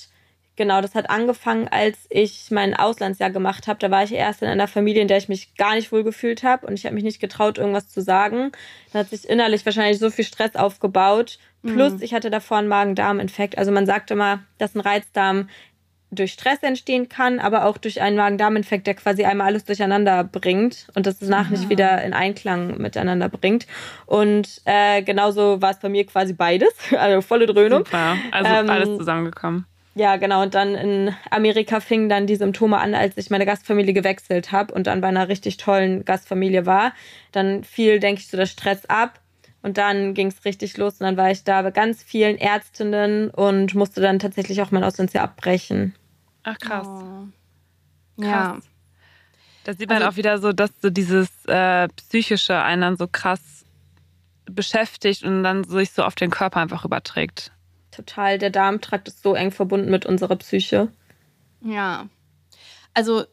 genau, 0.55 0.79
das 0.79 0.95
hat 0.95 1.09
angefangen, 1.09 1.67
als 1.67 1.97
ich 2.09 2.49
mein 2.51 2.73
Auslandsjahr 2.73 3.31
gemacht 3.31 3.67
habe. 3.67 3.79
Da 3.79 3.91
war 3.91 4.03
ich 4.03 4.13
erst 4.13 4.41
in 4.41 4.47
einer 4.47 4.69
Familie, 4.69 5.01
in 5.01 5.09
der 5.09 5.17
ich 5.17 5.27
mich 5.27 5.55
gar 5.55 5.75
nicht 5.75 5.91
wohl 5.91 6.05
gefühlt 6.05 6.43
habe 6.43 6.65
und 6.67 6.73
ich 6.73 6.85
habe 6.85 6.95
mich 6.95 7.03
nicht 7.03 7.19
getraut, 7.19 7.57
irgendwas 7.57 7.89
zu 7.89 8.01
sagen. 8.01 8.53
Da 8.93 8.99
hat 8.99 9.09
sich 9.09 9.27
innerlich 9.27 9.65
wahrscheinlich 9.65 9.99
so 9.99 10.09
viel 10.09 10.25
Stress 10.25 10.55
aufgebaut. 10.55 11.37
Plus, 11.63 11.93
mhm. 11.93 12.01
ich 12.01 12.13
hatte 12.13 12.29
davor 12.29 12.57
einen 12.57 12.67
Magen-Darm-Infekt. 12.67 13.57
Also 13.57 13.71
man 13.71 13.85
sagt 13.85 14.11
immer, 14.11 14.43
dass 14.57 14.75
ein 14.75 14.79
Reizdarm 14.79 15.49
durch 16.09 16.33
Stress 16.33 16.63
entstehen 16.63 17.09
kann, 17.09 17.39
aber 17.39 17.65
auch 17.65 17.77
durch 17.77 18.01
einen 18.01 18.15
Magen-Darm-Infekt, 18.15 18.87
der 18.87 18.93
quasi 18.93 19.25
einmal 19.25 19.47
alles 19.47 19.65
durcheinander 19.65 20.23
bringt 20.23 20.87
und 20.95 21.05
das 21.05 21.19
danach 21.19 21.49
nicht 21.49 21.69
wieder 21.69 22.01
in 22.03 22.13
Einklang 22.13 22.77
miteinander 22.77 23.29
bringt. 23.29 23.67
Und 24.05 24.61
äh, 24.65 25.01
genauso 25.01 25.61
war 25.61 25.71
es 25.71 25.79
bei 25.79 25.89
mir 25.89 26.05
quasi 26.05 26.33
beides, 26.33 26.73
also 26.97 27.21
volle 27.21 27.45
Dröhnung. 27.45 27.79
Super, 27.79 28.17
also 28.31 28.51
ähm, 28.51 28.69
alles 28.69 28.97
zusammengekommen. 28.97 29.65
Ja, 29.95 30.17
genau. 30.17 30.43
Und 30.43 30.53
dann 30.53 30.75
in 30.75 31.15
Amerika 31.31 31.79
fingen 31.79 32.07
dann 32.07 32.27
die 32.27 32.35
Symptome 32.35 32.77
an, 32.77 32.93
als 32.93 33.17
ich 33.17 33.31
meine 33.31 33.47
Gastfamilie 33.47 33.93
gewechselt 33.93 34.51
habe 34.51 34.71
und 34.73 34.85
dann 34.85 35.01
bei 35.01 35.07
einer 35.07 35.27
richtig 35.27 35.57
tollen 35.57 36.05
Gastfamilie 36.05 36.67
war. 36.67 36.93
Dann 37.31 37.63
fiel, 37.63 37.99
denke 37.99 38.21
ich, 38.21 38.27
so 38.27 38.37
der 38.37 38.45
Stress 38.45 38.85
ab. 38.85 39.19
Und 39.61 39.77
dann 39.77 40.13
ging 40.13 40.27
es 40.27 40.45
richtig 40.45 40.77
los 40.77 40.93
und 40.93 41.01
dann 41.01 41.17
war 41.17 41.31
ich 41.31 41.43
da 41.43 41.61
bei 41.61 41.71
ganz 41.71 42.03
vielen 42.03 42.37
Ärztinnen 42.37 43.29
und 43.31 43.75
musste 43.75 44.01
dann 44.01 44.19
tatsächlich 44.19 44.61
auch 44.61 44.71
mein 44.71 44.83
Auslandsjahr 44.83 45.23
abbrechen. 45.23 45.95
Ach 46.43 46.57
krass. 46.57 46.87
Oh. 46.87 47.27
krass. 48.21 48.27
Ja. 48.27 48.59
Da 49.63 49.73
sieht 49.73 49.89
man 49.89 49.97
also, 49.97 50.09
auch 50.09 50.15
wieder 50.15 50.37
so, 50.37 50.53
dass 50.53 50.71
so 50.81 50.89
dieses 50.89 51.27
äh, 51.47 51.89
Psychische 51.89 52.61
einen 52.61 52.81
dann 52.81 52.97
so 52.97 53.07
krass 53.07 53.65
beschäftigt 54.45 55.23
und 55.23 55.43
dann 55.43 55.65
sich 55.65 55.91
so 55.91 56.03
auf 56.03 56.15
den 56.15 56.29
Körper 56.29 56.61
einfach 56.61 56.85
überträgt. 56.85 57.51
Total. 57.91 58.37
Der 58.37 58.49
Darmtrakt 58.49 59.09
ist 59.09 59.23
so 59.23 59.33
eng 59.33 59.51
verbunden 59.51 59.91
mit 59.91 60.05
unserer 60.05 60.37
Psyche. 60.37 60.89
Ja. 61.61 62.07
Also, 62.93 63.25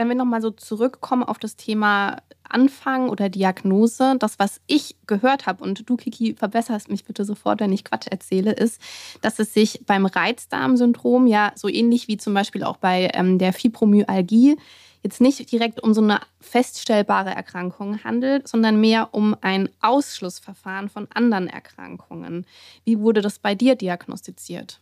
wenn 0.00 0.08
wir 0.08 0.14
nochmal 0.14 0.40
so 0.40 0.50
zurückkommen 0.50 1.22
auf 1.22 1.38
das 1.38 1.56
Thema 1.56 2.22
Anfang 2.48 3.10
oder 3.10 3.28
Diagnose. 3.28 4.16
Das, 4.18 4.38
was 4.38 4.62
ich 4.66 4.96
gehört 5.06 5.44
habe, 5.44 5.62
und 5.62 5.88
du, 5.88 5.96
Kiki, 5.96 6.34
verbesserst 6.34 6.88
mich 6.88 7.04
bitte 7.04 7.26
sofort, 7.26 7.60
wenn 7.60 7.70
ich 7.70 7.84
Quatsch 7.84 8.06
erzähle, 8.10 8.52
ist, 8.52 8.80
dass 9.20 9.38
es 9.38 9.52
sich 9.52 9.82
beim 9.84 10.06
Reizdarmsyndrom 10.06 11.26
ja 11.26 11.52
so 11.54 11.68
ähnlich 11.68 12.08
wie 12.08 12.16
zum 12.16 12.32
Beispiel 12.32 12.64
auch 12.64 12.78
bei 12.78 13.10
ähm, 13.12 13.38
der 13.38 13.52
Fibromyalgie 13.52 14.56
jetzt 15.02 15.20
nicht 15.20 15.52
direkt 15.52 15.82
um 15.82 15.92
so 15.92 16.00
eine 16.00 16.20
feststellbare 16.40 17.34
Erkrankung 17.34 18.02
handelt, 18.02 18.48
sondern 18.48 18.80
mehr 18.80 19.10
um 19.12 19.36
ein 19.42 19.68
Ausschlussverfahren 19.82 20.88
von 20.88 21.08
anderen 21.12 21.46
Erkrankungen. 21.46 22.46
Wie 22.84 23.00
wurde 23.00 23.20
das 23.20 23.38
bei 23.38 23.54
dir 23.54 23.74
diagnostiziert? 23.74 24.80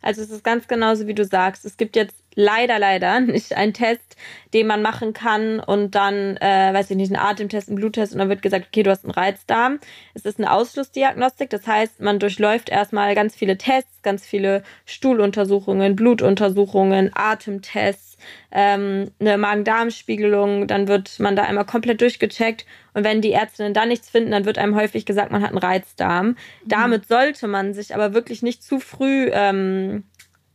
Also 0.00 0.22
es 0.22 0.30
ist 0.30 0.44
ganz 0.44 0.66
genauso, 0.66 1.06
wie 1.06 1.14
du 1.14 1.24
sagst. 1.24 1.64
Es 1.66 1.76
gibt 1.76 1.96
jetzt 1.96 2.25
leider, 2.36 2.78
leider 2.78 3.18
nicht 3.20 3.56
einen 3.56 3.72
Test, 3.72 4.16
den 4.54 4.68
man 4.68 4.82
machen 4.82 5.12
kann 5.12 5.58
und 5.58 5.96
dann, 5.96 6.36
äh, 6.36 6.72
weiß 6.72 6.90
ich 6.90 6.96
nicht, 6.96 7.12
einen 7.12 7.22
Atemtest, 7.22 7.68
einen 7.68 7.76
Bluttest 7.76 8.12
und 8.12 8.20
dann 8.20 8.28
wird 8.28 8.42
gesagt, 8.42 8.66
okay, 8.68 8.84
du 8.84 8.90
hast 8.90 9.04
einen 9.04 9.12
Reizdarm. 9.12 9.80
Es 10.14 10.24
ist 10.24 10.38
eine 10.38 10.52
Ausschlussdiagnostik, 10.52 11.50
das 11.50 11.66
heißt, 11.66 12.00
man 12.00 12.20
durchläuft 12.20 12.68
erstmal 12.68 13.14
ganz 13.14 13.34
viele 13.34 13.58
Tests, 13.58 14.02
ganz 14.02 14.24
viele 14.24 14.62
Stuhluntersuchungen, 14.84 15.96
Blutuntersuchungen, 15.96 17.10
Atemtests, 17.14 18.16
ähm, 18.52 19.10
eine 19.18 19.36
Magen-Darm-Spiegelung, 19.38 20.68
dann 20.68 20.88
wird 20.88 21.18
man 21.18 21.36
da 21.36 21.42
einmal 21.42 21.66
komplett 21.66 22.00
durchgecheckt 22.00 22.66
und 22.94 23.04
wenn 23.04 23.20
die 23.20 23.32
Ärztinnen 23.32 23.74
da 23.74 23.84
nichts 23.84 24.08
finden, 24.08 24.30
dann 24.30 24.46
wird 24.46 24.58
einem 24.58 24.74
häufig 24.74 25.04
gesagt, 25.04 25.30
man 25.30 25.42
hat 25.42 25.50
einen 25.50 25.58
Reizdarm. 25.58 26.28
Mhm. 26.28 26.36
Damit 26.64 27.08
sollte 27.08 27.46
man 27.46 27.74
sich 27.74 27.94
aber 27.94 28.14
wirklich 28.14 28.42
nicht 28.42 28.62
zu 28.62 28.80
früh 28.80 29.28
ähm, 29.32 30.04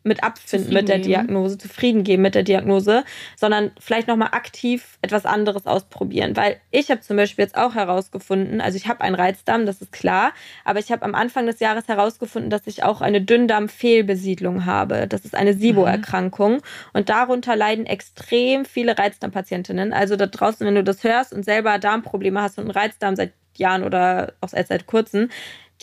mit 0.04 0.24
abfinden 0.24 0.74
mit 0.74 0.90
der 0.90 1.00
Diagnose, 1.00 1.58
zufrieden 1.58 2.04
geben 2.04 2.24
mit 2.24 2.36
der 2.36 2.44
Diagnose, 2.44 3.04
sondern 3.36 3.72
vielleicht 3.80 4.08
nochmal 4.08 4.30
aktiv 4.32 4.98
etwas 5.02 5.26
anderes 5.26 5.68
ausprobieren. 5.68 6.36
Weil 6.36 6.60
ich 6.72 6.90
habe 6.90 7.02
zum 7.02 7.18
Beispiel 7.18 7.44
jetzt 7.44 7.56
auch 7.56 7.76
herausgefunden, 7.76 8.62
also 8.62 8.78
ich 8.78 8.88
habe 8.88 9.02
einen 9.02 9.16
Reizdarm, 9.16 9.66
das 9.66 9.82
ist 9.82 9.92
klar, 9.92 10.34
aber 10.66 10.80
ich 10.80 10.92
habe 10.92 11.04
am 11.04 11.14
Anfang 11.14 11.46
des 11.46 11.60
Jahres 11.60 11.88
herausgefunden, 11.88 12.50
dass 12.50 12.66
ich 12.66 12.84
auch 12.84 13.02
eine 13.02 13.22
Dünndarmfehlbesiedlung 13.22 14.66
habe. 14.66 15.08
Das 15.08 15.26
ist 15.26 15.36
eine 15.36 15.54
SIBO-Erkrankung 15.54 16.54
mhm. 16.54 16.62
und 16.94 17.10
darunter 17.10 17.56
leiden 17.56 17.86
extrem 17.86 18.66
viele 18.66 18.98
Reizdarmpatientinnen. 18.98 19.94
Also 19.94 20.16
da 20.16 20.26
draußen, 20.26 20.66
wenn 20.66 20.76
du 20.76 20.84
das 20.84 21.04
hörst 21.04 21.34
und 21.34 21.46
selber 21.46 21.78
Darmprobleme 21.78 22.42
hast 22.42 22.58
und 22.58 22.66
einen 22.66 22.72
Reizdarm 22.72 23.16
seit 23.16 23.34
Jahren 23.56 23.84
oder 23.84 24.34
auch 24.42 24.54
erst 24.54 24.70
seit 24.70 24.88
kurzem, 24.88 25.30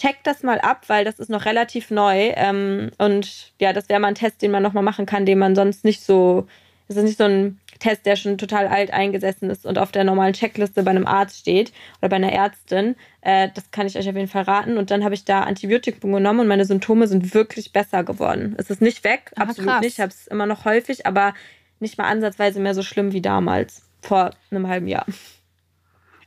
check 0.00 0.16
das 0.24 0.42
mal 0.42 0.60
ab, 0.60 0.84
weil 0.88 1.04
das 1.04 1.18
ist 1.18 1.30
noch 1.30 1.44
relativ 1.44 1.90
neu. 1.90 2.32
Ähm, 2.36 2.90
und 2.98 3.52
ja, 3.60 3.72
das 3.72 3.88
wäre 3.88 4.00
mal 4.00 4.08
ein 4.08 4.14
Test, 4.14 4.42
den 4.42 4.50
man 4.50 4.62
nochmal 4.62 4.82
machen 4.82 5.06
kann, 5.06 5.26
den 5.26 5.38
man 5.38 5.54
sonst 5.54 5.84
nicht 5.84 6.02
so. 6.02 6.46
Es 6.88 6.96
ist 6.96 7.04
nicht 7.04 7.18
so 7.18 7.24
ein 7.24 7.60
Test, 7.80 8.06
der 8.06 8.16
schon 8.16 8.38
total 8.38 8.66
alt 8.66 8.92
eingesessen 8.92 9.50
ist 9.50 9.66
und 9.66 9.78
auf 9.78 9.92
der 9.92 10.04
normalen 10.04 10.32
Checkliste 10.32 10.82
bei 10.82 10.90
einem 10.90 11.06
Arzt 11.06 11.38
steht 11.38 11.72
oder 12.00 12.08
bei 12.08 12.16
einer 12.16 12.32
Ärztin. 12.32 12.96
Äh, 13.20 13.48
das 13.54 13.70
kann 13.70 13.86
ich 13.86 13.96
euch 13.98 14.08
auf 14.08 14.16
jeden 14.16 14.28
Fall 14.28 14.42
raten. 14.42 14.78
Und 14.78 14.90
dann 14.90 15.04
habe 15.04 15.14
ich 15.14 15.24
da 15.24 15.42
Antibiotikum 15.42 16.12
genommen 16.12 16.40
und 16.40 16.48
meine 16.48 16.64
Symptome 16.64 17.06
sind 17.06 17.34
wirklich 17.34 17.72
besser 17.72 18.04
geworden. 18.04 18.54
Es 18.58 18.70
ist 18.70 18.80
nicht 18.80 19.04
weg, 19.04 19.32
Ach, 19.36 19.48
absolut 19.48 19.70
krass. 19.70 19.80
nicht. 19.82 19.94
Ich 19.94 20.00
habe 20.00 20.10
es 20.10 20.26
immer 20.26 20.46
noch 20.46 20.64
häufig, 20.64 21.06
aber 21.06 21.34
nicht 21.80 21.98
mal 21.98 22.08
ansatzweise 22.08 22.58
mehr 22.58 22.74
so 22.74 22.82
schlimm 22.82 23.12
wie 23.12 23.20
damals, 23.20 23.82
vor 24.00 24.30
einem 24.50 24.68
halben 24.68 24.88
Jahr. 24.88 25.06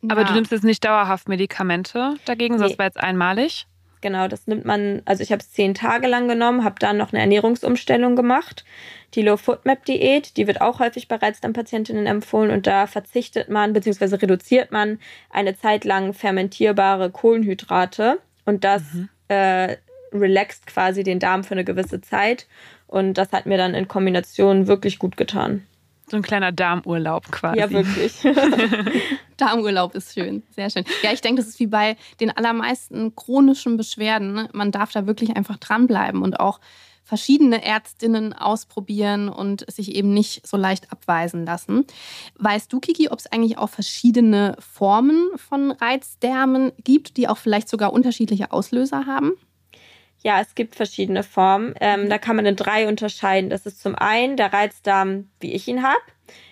Aber 0.07 0.21
ja. 0.21 0.27
du 0.27 0.33
nimmst 0.33 0.51
jetzt 0.51 0.63
nicht 0.63 0.83
dauerhaft 0.83 1.29
Medikamente 1.29 2.15
dagegen, 2.25 2.55
nee. 2.55 2.61
das 2.61 2.77
war 2.77 2.85
jetzt 2.85 2.99
einmalig? 2.99 3.67
Genau, 4.01 4.27
das 4.27 4.47
nimmt 4.47 4.65
man, 4.65 5.03
also 5.05 5.21
ich 5.21 5.31
habe 5.31 5.41
es 5.41 5.51
zehn 5.51 5.75
Tage 5.75 6.07
lang 6.07 6.27
genommen, 6.27 6.63
habe 6.63 6.75
dann 6.79 6.97
noch 6.97 7.13
eine 7.13 7.21
Ernährungsumstellung 7.21 8.15
gemacht. 8.15 8.65
Die 9.13 9.21
Low 9.21 9.37
Foodmap 9.37 9.85
Diät, 9.85 10.37
die 10.37 10.47
wird 10.47 10.59
auch 10.59 10.79
häufig 10.79 11.07
bereits 11.07 11.39
dann 11.39 11.53
Patientinnen 11.53 12.07
empfohlen 12.07 12.49
und 12.49 12.65
da 12.65 12.87
verzichtet 12.87 13.49
man 13.49 13.73
bzw. 13.73 14.15
reduziert 14.15 14.71
man 14.71 14.99
eine 15.29 15.55
Zeit 15.55 15.85
lang 15.85 16.13
fermentierbare 16.13 17.11
Kohlenhydrate 17.11 18.19
und 18.45 18.63
das 18.63 18.81
mhm. 18.93 19.09
äh, 19.27 19.77
relaxt 20.11 20.65
quasi 20.65 21.03
den 21.03 21.19
Darm 21.19 21.43
für 21.43 21.53
eine 21.53 21.63
gewisse 21.63 22.01
Zeit 22.01 22.47
und 22.87 23.13
das 23.13 23.31
hat 23.31 23.45
mir 23.45 23.57
dann 23.57 23.75
in 23.75 23.87
Kombination 23.87 24.67
wirklich 24.67 24.97
gut 24.97 25.15
getan. 25.15 25.67
So 26.11 26.17
ein 26.17 26.23
kleiner 26.23 26.51
Darmurlaub 26.51 27.31
quasi. 27.31 27.57
Ja, 27.57 27.71
wirklich. 27.71 28.21
Darmurlaub 29.37 29.95
ist 29.95 30.13
schön, 30.13 30.43
sehr 30.53 30.69
schön. 30.69 30.83
Ja, 31.03 31.13
ich 31.13 31.21
denke, 31.21 31.41
das 31.41 31.47
ist 31.47 31.59
wie 31.61 31.67
bei 31.67 31.95
den 32.19 32.35
allermeisten 32.35 33.15
chronischen 33.15 33.77
Beschwerden. 33.77 34.49
Man 34.51 34.73
darf 34.73 34.91
da 34.91 35.07
wirklich 35.07 35.37
einfach 35.37 35.55
dranbleiben 35.55 36.21
und 36.21 36.41
auch 36.41 36.59
verschiedene 37.03 37.63
Ärztinnen 37.63 38.33
ausprobieren 38.33 39.29
und 39.29 39.63
sich 39.71 39.95
eben 39.95 40.13
nicht 40.13 40.45
so 40.45 40.57
leicht 40.57 40.91
abweisen 40.91 41.45
lassen. 41.45 41.85
Weißt 42.37 42.71
du, 42.73 42.81
Kiki, 42.81 43.07
ob 43.09 43.19
es 43.19 43.27
eigentlich 43.27 43.57
auch 43.57 43.69
verschiedene 43.69 44.57
Formen 44.59 45.29
von 45.37 45.71
Reizdarmen 45.71 46.73
gibt, 46.83 47.15
die 47.15 47.29
auch 47.29 47.37
vielleicht 47.37 47.69
sogar 47.69 47.93
unterschiedliche 47.93 48.51
Auslöser 48.51 49.05
haben? 49.05 49.31
Ja, 50.23 50.39
es 50.39 50.53
gibt 50.53 50.75
verschiedene 50.75 51.23
Formen. 51.23 51.73
Ähm, 51.79 52.09
da 52.09 52.17
kann 52.17 52.35
man 52.35 52.45
in 52.45 52.55
drei 52.55 52.87
unterscheiden. 52.87 53.49
Das 53.49 53.65
ist 53.65 53.81
zum 53.81 53.95
einen 53.95 54.37
der 54.37 54.53
Reizdarm, 54.53 55.29
wie 55.39 55.53
ich 55.53 55.67
ihn 55.67 55.83
habe. 55.83 56.01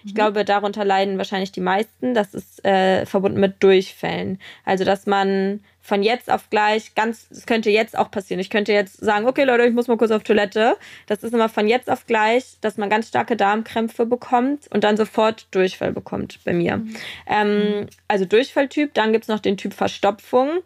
Ich 0.03 0.11
mhm. 0.11 0.15
glaube, 0.15 0.45
darunter 0.45 0.83
leiden 0.83 1.17
wahrscheinlich 1.17 1.51
die 1.51 1.61
meisten. 1.61 2.13
Das 2.13 2.33
ist 2.33 2.65
äh, 2.65 3.05
verbunden 3.05 3.39
mit 3.39 3.61
Durchfällen. 3.63 4.39
Also, 4.65 4.85
dass 4.85 5.05
man 5.05 5.61
von 5.81 6.03
jetzt 6.03 6.29
auf 6.29 6.49
gleich 6.49 6.93
ganz, 6.95 7.27
es 7.31 7.45
könnte 7.45 7.69
jetzt 7.69 7.97
auch 7.97 8.11
passieren. 8.11 8.39
Ich 8.39 8.49
könnte 8.49 8.73
jetzt 8.73 8.97
sagen, 8.97 9.27
okay 9.27 9.43
Leute, 9.43 9.65
ich 9.65 9.73
muss 9.73 9.87
mal 9.87 9.97
kurz 9.97 10.11
auf 10.11 10.23
Toilette. 10.23 10.77
Das 11.07 11.23
ist 11.23 11.33
immer 11.33 11.49
von 11.49 11.67
jetzt 11.67 11.89
auf 11.89 12.05
gleich, 12.05 12.57
dass 12.61 12.77
man 12.77 12.89
ganz 12.89 13.07
starke 13.07 13.35
Darmkrämpfe 13.35 14.05
bekommt 14.05 14.67
und 14.71 14.83
dann 14.83 14.97
sofort 14.97 15.47
Durchfall 15.51 15.91
bekommt 15.91 16.39
bei 16.43 16.53
mir. 16.53 16.77
Mhm. 16.77 16.95
Ähm, 17.27 17.87
also 18.07 18.25
Durchfalltyp, 18.25 18.93
dann 18.93 19.11
gibt 19.13 19.25
es 19.25 19.29
noch 19.29 19.39
den 19.39 19.57
Typ 19.57 19.73
Verstopfung 19.73 20.59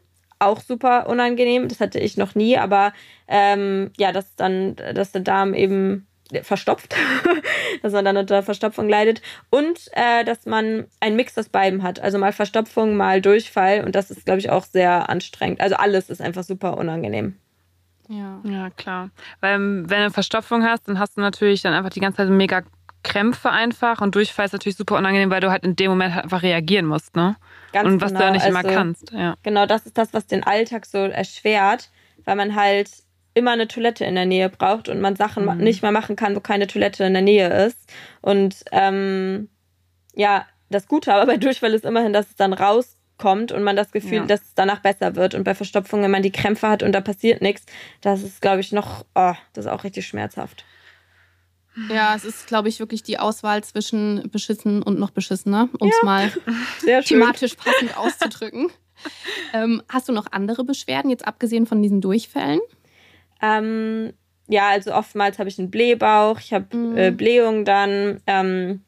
auch 0.45 0.61
super 0.61 1.07
unangenehm. 1.07 1.67
Das 1.67 1.79
hatte 1.79 1.99
ich 1.99 2.17
noch 2.17 2.35
nie, 2.35 2.57
aber 2.57 2.93
ähm, 3.27 3.91
ja, 3.97 4.11
dass 4.11 4.35
dann, 4.35 4.75
dass 4.75 5.11
der 5.11 5.21
Darm 5.21 5.53
eben 5.53 6.07
verstopft, 6.41 6.95
dass 7.83 7.93
man 7.93 8.05
dann 8.05 8.17
unter 8.17 8.41
Verstopfung 8.41 8.89
leidet 8.89 9.21
und 9.49 9.89
äh, 9.93 10.23
dass 10.23 10.45
man 10.45 10.85
einen 10.99 11.15
Mix 11.15 11.37
aus 11.37 11.49
beiden 11.49 11.83
hat. 11.83 11.99
Also 11.99 12.17
mal 12.17 12.33
Verstopfung, 12.33 12.95
mal 12.95 13.21
Durchfall 13.21 13.83
und 13.85 13.93
das 13.95 14.09
ist, 14.09 14.25
glaube 14.25 14.39
ich, 14.39 14.49
auch 14.49 14.65
sehr 14.65 15.09
anstrengend. 15.09 15.61
Also 15.61 15.75
alles 15.75 16.09
ist 16.09 16.21
einfach 16.21 16.43
super 16.43 16.77
unangenehm. 16.77 17.37
Ja. 18.09 18.39
ja, 18.43 18.69
klar. 18.71 19.11
Weil 19.39 19.59
wenn 19.59 20.03
du 20.03 20.11
Verstopfung 20.11 20.63
hast, 20.63 20.87
dann 20.87 20.99
hast 20.99 21.17
du 21.17 21.21
natürlich 21.21 21.61
dann 21.61 21.73
einfach 21.73 21.89
die 21.89 22.01
ganze 22.01 22.17
Zeit 22.17 22.29
mega 22.29 22.63
Krämpfe 23.03 23.49
einfach 23.49 24.01
und 24.01 24.15
Durchfall 24.15 24.45
ist 24.45 24.53
natürlich 24.53 24.77
super 24.77 24.97
unangenehm, 24.97 25.29
weil 25.29 25.41
du 25.41 25.51
halt 25.51 25.63
in 25.63 25.75
dem 25.75 25.91
Moment 25.91 26.15
halt 26.15 26.23
einfach 26.23 26.41
reagieren 26.41 26.85
musst, 26.85 27.15
ne? 27.15 27.35
Ganz 27.73 27.87
und 27.87 28.01
was 28.01 28.09
genau. 28.09 28.19
du 28.19 28.25
ja 28.25 28.31
nicht 28.31 28.45
also, 28.45 28.59
immer 28.59 28.69
kannst. 28.73 29.11
Ja. 29.11 29.35
Genau, 29.43 29.65
das 29.65 29.85
ist 29.85 29.97
das, 29.97 30.13
was 30.13 30.27
den 30.27 30.43
Alltag 30.43 30.85
so 30.85 30.99
erschwert, 30.99 31.89
weil 32.23 32.35
man 32.35 32.55
halt 32.55 32.89
immer 33.33 33.51
eine 33.51 33.67
Toilette 33.67 34.05
in 34.05 34.15
der 34.15 34.27
Nähe 34.27 34.47
braucht 34.49 34.87
und 34.89 35.01
man 35.01 35.15
Sachen 35.15 35.45
mhm. 35.45 35.57
nicht 35.57 35.81
mehr 35.81 35.91
machen 35.91 36.15
kann, 36.15 36.35
wo 36.35 36.39
keine 36.39 36.67
Toilette 36.67 37.03
in 37.03 37.13
der 37.13 37.23
Nähe 37.23 37.65
ist. 37.65 37.91
Und 38.21 38.63
ähm, 38.71 39.49
ja, 40.13 40.45
das 40.69 40.87
Gute 40.87 41.13
aber 41.13 41.25
bei 41.25 41.37
Durchfall 41.37 41.73
ist 41.73 41.83
immerhin, 41.83 42.13
dass 42.13 42.29
es 42.29 42.35
dann 42.35 42.53
rauskommt 42.53 43.51
und 43.51 43.63
man 43.63 43.75
das 43.75 43.91
Gefühl, 43.91 44.19
ja. 44.19 44.25
dass 44.25 44.41
es 44.41 44.53
danach 44.53 44.79
besser 44.79 45.15
wird. 45.15 45.33
Und 45.33 45.43
bei 45.43 45.55
Verstopfung, 45.55 46.03
wenn 46.03 46.11
man 46.11 46.21
die 46.21 46.31
Krämpfe 46.31 46.69
hat 46.69 46.83
und 46.83 46.91
da 46.91 47.01
passiert 47.01 47.41
nichts, 47.41 47.65
das 48.01 48.21
ist, 48.21 48.41
glaube 48.41 48.61
ich, 48.61 48.71
noch, 48.71 49.03
oh, 49.15 49.33
das 49.53 49.65
ist 49.65 49.71
auch 49.71 49.83
richtig 49.83 50.05
schmerzhaft. 50.05 50.63
Ja, 51.89 52.15
es 52.15 52.23
ist, 52.23 52.47
glaube 52.47 52.69
ich, 52.69 52.79
wirklich 52.79 53.03
die 53.03 53.17
Auswahl 53.19 53.63
zwischen 53.63 54.29
beschissen 54.31 54.83
und 54.83 54.99
noch 54.99 55.11
beschissener, 55.11 55.69
um 55.79 55.89
es 55.89 55.95
ja. 56.01 56.05
mal 56.05 56.31
thematisch 57.03 57.55
passend 57.55 57.97
auszudrücken. 57.97 58.69
ähm, 59.53 59.81
hast 59.89 60.07
du 60.07 60.13
noch 60.13 60.27
andere 60.31 60.63
Beschwerden, 60.63 61.09
jetzt 61.09 61.27
abgesehen 61.27 61.65
von 61.65 61.81
diesen 61.81 61.99
Durchfällen? 61.99 62.59
Ähm, 63.41 64.13
ja, 64.47 64.69
also 64.69 64.93
oftmals 64.93 65.39
habe 65.39 65.49
ich 65.49 65.57
einen 65.57 65.71
Blähbauch, 65.71 66.39
ich 66.39 66.53
habe 66.53 66.75
mhm. 66.75 66.97
äh, 66.97 67.11
Blähung 67.11 67.65
dann, 67.65 68.21
ähm, 68.27 68.81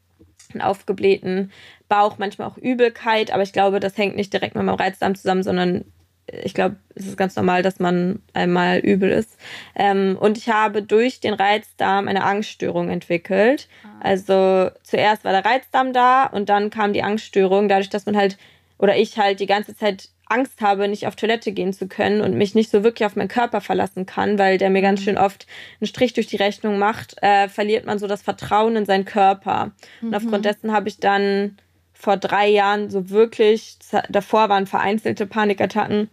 einen 0.52 0.62
aufgeblähten 0.62 1.50
Bauch, 1.88 2.18
manchmal 2.18 2.48
auch 2.48 2.56
Übelkeit, 2.56 3.32
aber 3.32 3.42
ich 3.42 3.52
glaube, 3.52 3.80
das 3.80 3.98
hängt 3.98 4.16
nicht 4.16 4.32
direkt 4.32 4.54
mit 4.54 4.64
meinem 4.64 4.76
Reizdarm 4.76 5.14
zusammen, 5.14 5.42
sondern 5.42 5.84
ich 6.26 6.54
glaube, 6.54 6.76
es 6.94 7.06
ist 7.06 7.16
ganz 7.16 7.36
normal, 7.36 7.62
dass 7.62 7.78
man 7.78 8.20
einmal 8.32 8.78
übel 8.78 9.10
ist. 9.10 9.36
Ähm, 9.74 10.16
und 10.18 10.38
ich 10.38 10.48
habe 10.48 10.82
durch 10.82 11.20
den 11.20 11.34
Reizdarm 11.34 12.08
eine 12.08 12.24
Angststörung 12.24 12.88
entwickelt. 12.88 13.68
Ah. 13.84 13.88
Also 14.00 14.70
zuerst 14.82 15.24
war 15.24 15.32
der 15.32 15.44
Reizdarm 15.44 15.92
da 15.92 16.24
und 16.24 16.48
dann 16.48 16.70
kam 16.70 16.92
die 16.92 17.02
Angststörung, 17.02 17.68
dadurch, 17.68 17.90
dass 17.90 18.06
man 18.06 18.16
halt, 18.16 18.38
oder 18.78 18.96
ich 18.96 19.18
halt 19.18 19.40
die 19.40 19.46
ganze 19.46 19.76
Zeit 19.76 20.08
Angst 20.28 20.60
habe, 20.60 20.88
nicht 20.88 21.06
auf 21.06 21.14
Toilette 21.14 21.52
gehen 21.52 21.72
zu 21.72 21.86
können 21.86 22.20
und 22.20 22.36
mich 22.36 22.56
nicht 22.56 22.70
so 22.70 22.82
wirklich 22.82 23.06
auf 23.06 23.14
meinen 23.14 23.28
Körper 23.28 23.60
verlassen 23.60 24.06
kann, 24.06 24.38
weil 24.40 24.58
der 24.58 24.70
mir 24.70 24.82
ganz 24.82 25.00
mhm. 25.00 25.04
schön 25.04 25.18
oft 25.18 25.46
einen 25.80 25.86
Strich 25.86 26.14
durch 26.14 26.26
die 26.26 26.36
Rechnung 26.36 26.78
macht, 26.78 27.22
äh, 27.22 27.48
verliert 27.48 27.86
man 27.86 28.00
so 28.00 28.08
das 28.08 28.22
Vertrauen 28.22 28.74
in 28.74 28.86
seinen 28.86 29.04
Körper. 29.04 29.72
Mhm. 30.00 30.08
Und 30.08 30.14
aufgrund 30.16 30.44
dessen 30.44 30.72
habe 30.72 30.88
ich 30.88 30.98
dann 30.98 31.56
vor 31.92 32.16
drei 32.16 32.48
Jahren 32.48 32.90
so 32.90 33.08
wirklich, 33.10 33.78
davor 34.08 34.48
waren 34.48 34.66
vereinzelte 34.66 35.26
Panikattacken, 35.26 36.10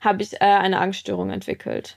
habe 0.00 0.22
ich 0.22 0.34
äh, 0.34 0.44
eine 0.44 0.78
Angststörung 0.80 1.30
entwickelt. 1.30 1.96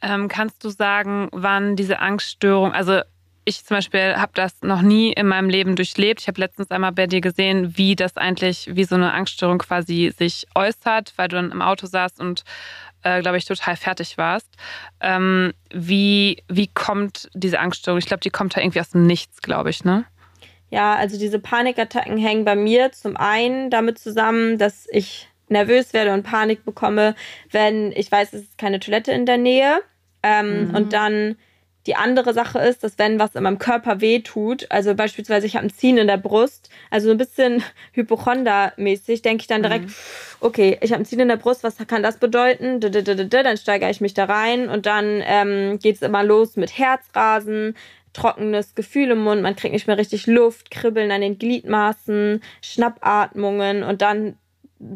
Ähm, 0.00 0.28
kannst 0.28 0.64
du 0.64 0.68
sagen, 0.68 1.28
wann 1.32 1.74
diese 1.74 1.98
Angststörung, 1.98 2.72
also 2.72 3.00
ich 3.48 3.64
zum 3.64 3.78
Beispiel 3.78 4.16
habe 4.16 4.32
das 4.34 4.60
noch 4.62 4.82
nie 4.82 5.12
in 5.12 5.26
meinem 5.26 5.48
Leben 5.48 5.74
durchlebt. 5.74 6.20
Ich 6.20 6.28
habe 6.28 6.40
letztens 6.40 6.70
einmal 6.70 6.92
bei 6.92 7.06
dir 7.06 7.22
gesehen, 7.22 7.76
wie 7.78 7.96
das 7.96 8.16
eigentlich, 8.16 8.68
wie 8.74 8.84
so 8.84 8.94
eine 8.94 9.12
Angststörung 9.14 9.58
quasi 9.58 10.12
sich 10.16 10.46
äußert, 10.54 11.14
weil 11.16 11.28
du 11.28 11.36
dann 11.36 11.50
im 11.50 11.62
Auto 11.62 11.86
saßt 11.86 12.20
und, 12.20 12.44
äh, 13.02 13.22
glaube 13.22 13.38
ich, 13.38 13.46
total 13.46 13.76
fertig 13.76 14.18
warst. 14.18 14.48
Ähm, 15.00 15.54
wie, 15.72 16.42
wie 16.48 16.66
kommt 16.66 17.30
diese 17.32 17.58
Angststörung? 17.58 17.98
Ich 17.98 18.06
glaube, 18.06 18.20
die 18.20 18.30
kommt 18.30 18.54
da 18.54 18.60
irgendwie 18.60 18.80
aus 18.80 18.90
dem 18.90 19.06
Nichts, 19.06 19.40
glaube 19.40 19.70
ich, 19.70 19.82
ne? 19.82 20.04
Ja, 20.70 20.96
also 20.96 21.18
diese 21.18 21.38
Panikattacken 21.38 22.18
hängen 22.18 22.44
bei 22.44 22.54
mir 22.54 22.92
zum 22.92 23.16
einen 23.16 23.70
damit 23.70 23.98
zusammen, 23.98 24.58
dass 24.58 24.86
ich 24.90 25.28
nervös 25.50 25.92
werde 25.92 26.12
und 26.12 26.22
Panik 26.22 26.64
bekomme, 26.64 27.14
wenn 27.50 27.92
ich 27.92 28.10
weiß, 28.10 28.32
es 28.32 28.42
ist 28.42 28.58
keine 28.58 28.80
Toilette 28.80 29.12
in 29.12 29.26
der 29.26 29.38
Nähe. 29.38 29.80
Ähm, 30.22 30.68
mhm. 30.68 30.74
Und 30.74 30.92
dann 30.92 31.36
die 31.88 31.96
andere 31.96 32.34
Sache 32.34 32.58
ist, 32.58 32.84
dass 32.84 32.98
wenn 32.98 33.18
was 33.18 33.34
in 33.34 33.42
meinem 33.42 33.58
Körper 33.58 34.02
weh 34.02 34.20
tut, 34.20 34.70
also 34.70 34.94
beispielsweise 34.94 35.46
ich 35.46 35.56
habe 35.56 35.66
ein 35.66 35.70
Ziehen 35.70 35.96
in 35.96 36.06
der 36.06 36.18
Brust, 36.18 36.68
also 36.90 37.06
so 37.06 37.12
ein 37.12 37.18
bisschen 37.18 37.62
Hypochonder-mäßig, 37.94 39.22
denke 39.22 39.40
ich 39.40 39.46
dann 39.46 39.62
direkt, 39.62 39.86
mhm. 39.86 39.94
okay, 40.40 40.78
ich 40.82 40.92
habe 40.92 41.02
ein 41.02 41.06
Ziehen 41.06 41.20
in 41.20 41.28
der 41.28 41.36
Brust, 41.36 41.64
was 41.64 41.78
kann 41.86 42.02
das 42.02 42.18
bedeuten? 42.18 42.80
Dann 42.80 43.56
steigere 43.56 43.90
ich 43.90 44.02
mich 44.02 44.12
da 44.12 44.26
rein 44.26 44.68
und 44.68 44.84
dann 44.84 45.22
ähm, 45.24 45.78
geht 45.78 45.96
es 45.96 46.02
immer 46.02 46.22
los 46.22 46.56
mit 46.56 46.76
Herzrasen, 46.76 47.74
trockenes 48.12 48.74
Gefühl 48.74 49.10
im 49.12 49.20
Mund, 49.20 49.40
man 49.42 49.56
kriegt 49.56 49.72
nicht 49.72 49.86
mehr 49.86 49.98
richtig 49.98 50.26
Luft, 50.26 50.70
Kribbeln 50.70 51.10
an 51.10 51.22
den 51.22 51.38
Gliedmaßen, 51.38 52.42
Schnappatmungen 52.60 53.82
und 53.82 54.02
dann 54.02 54.36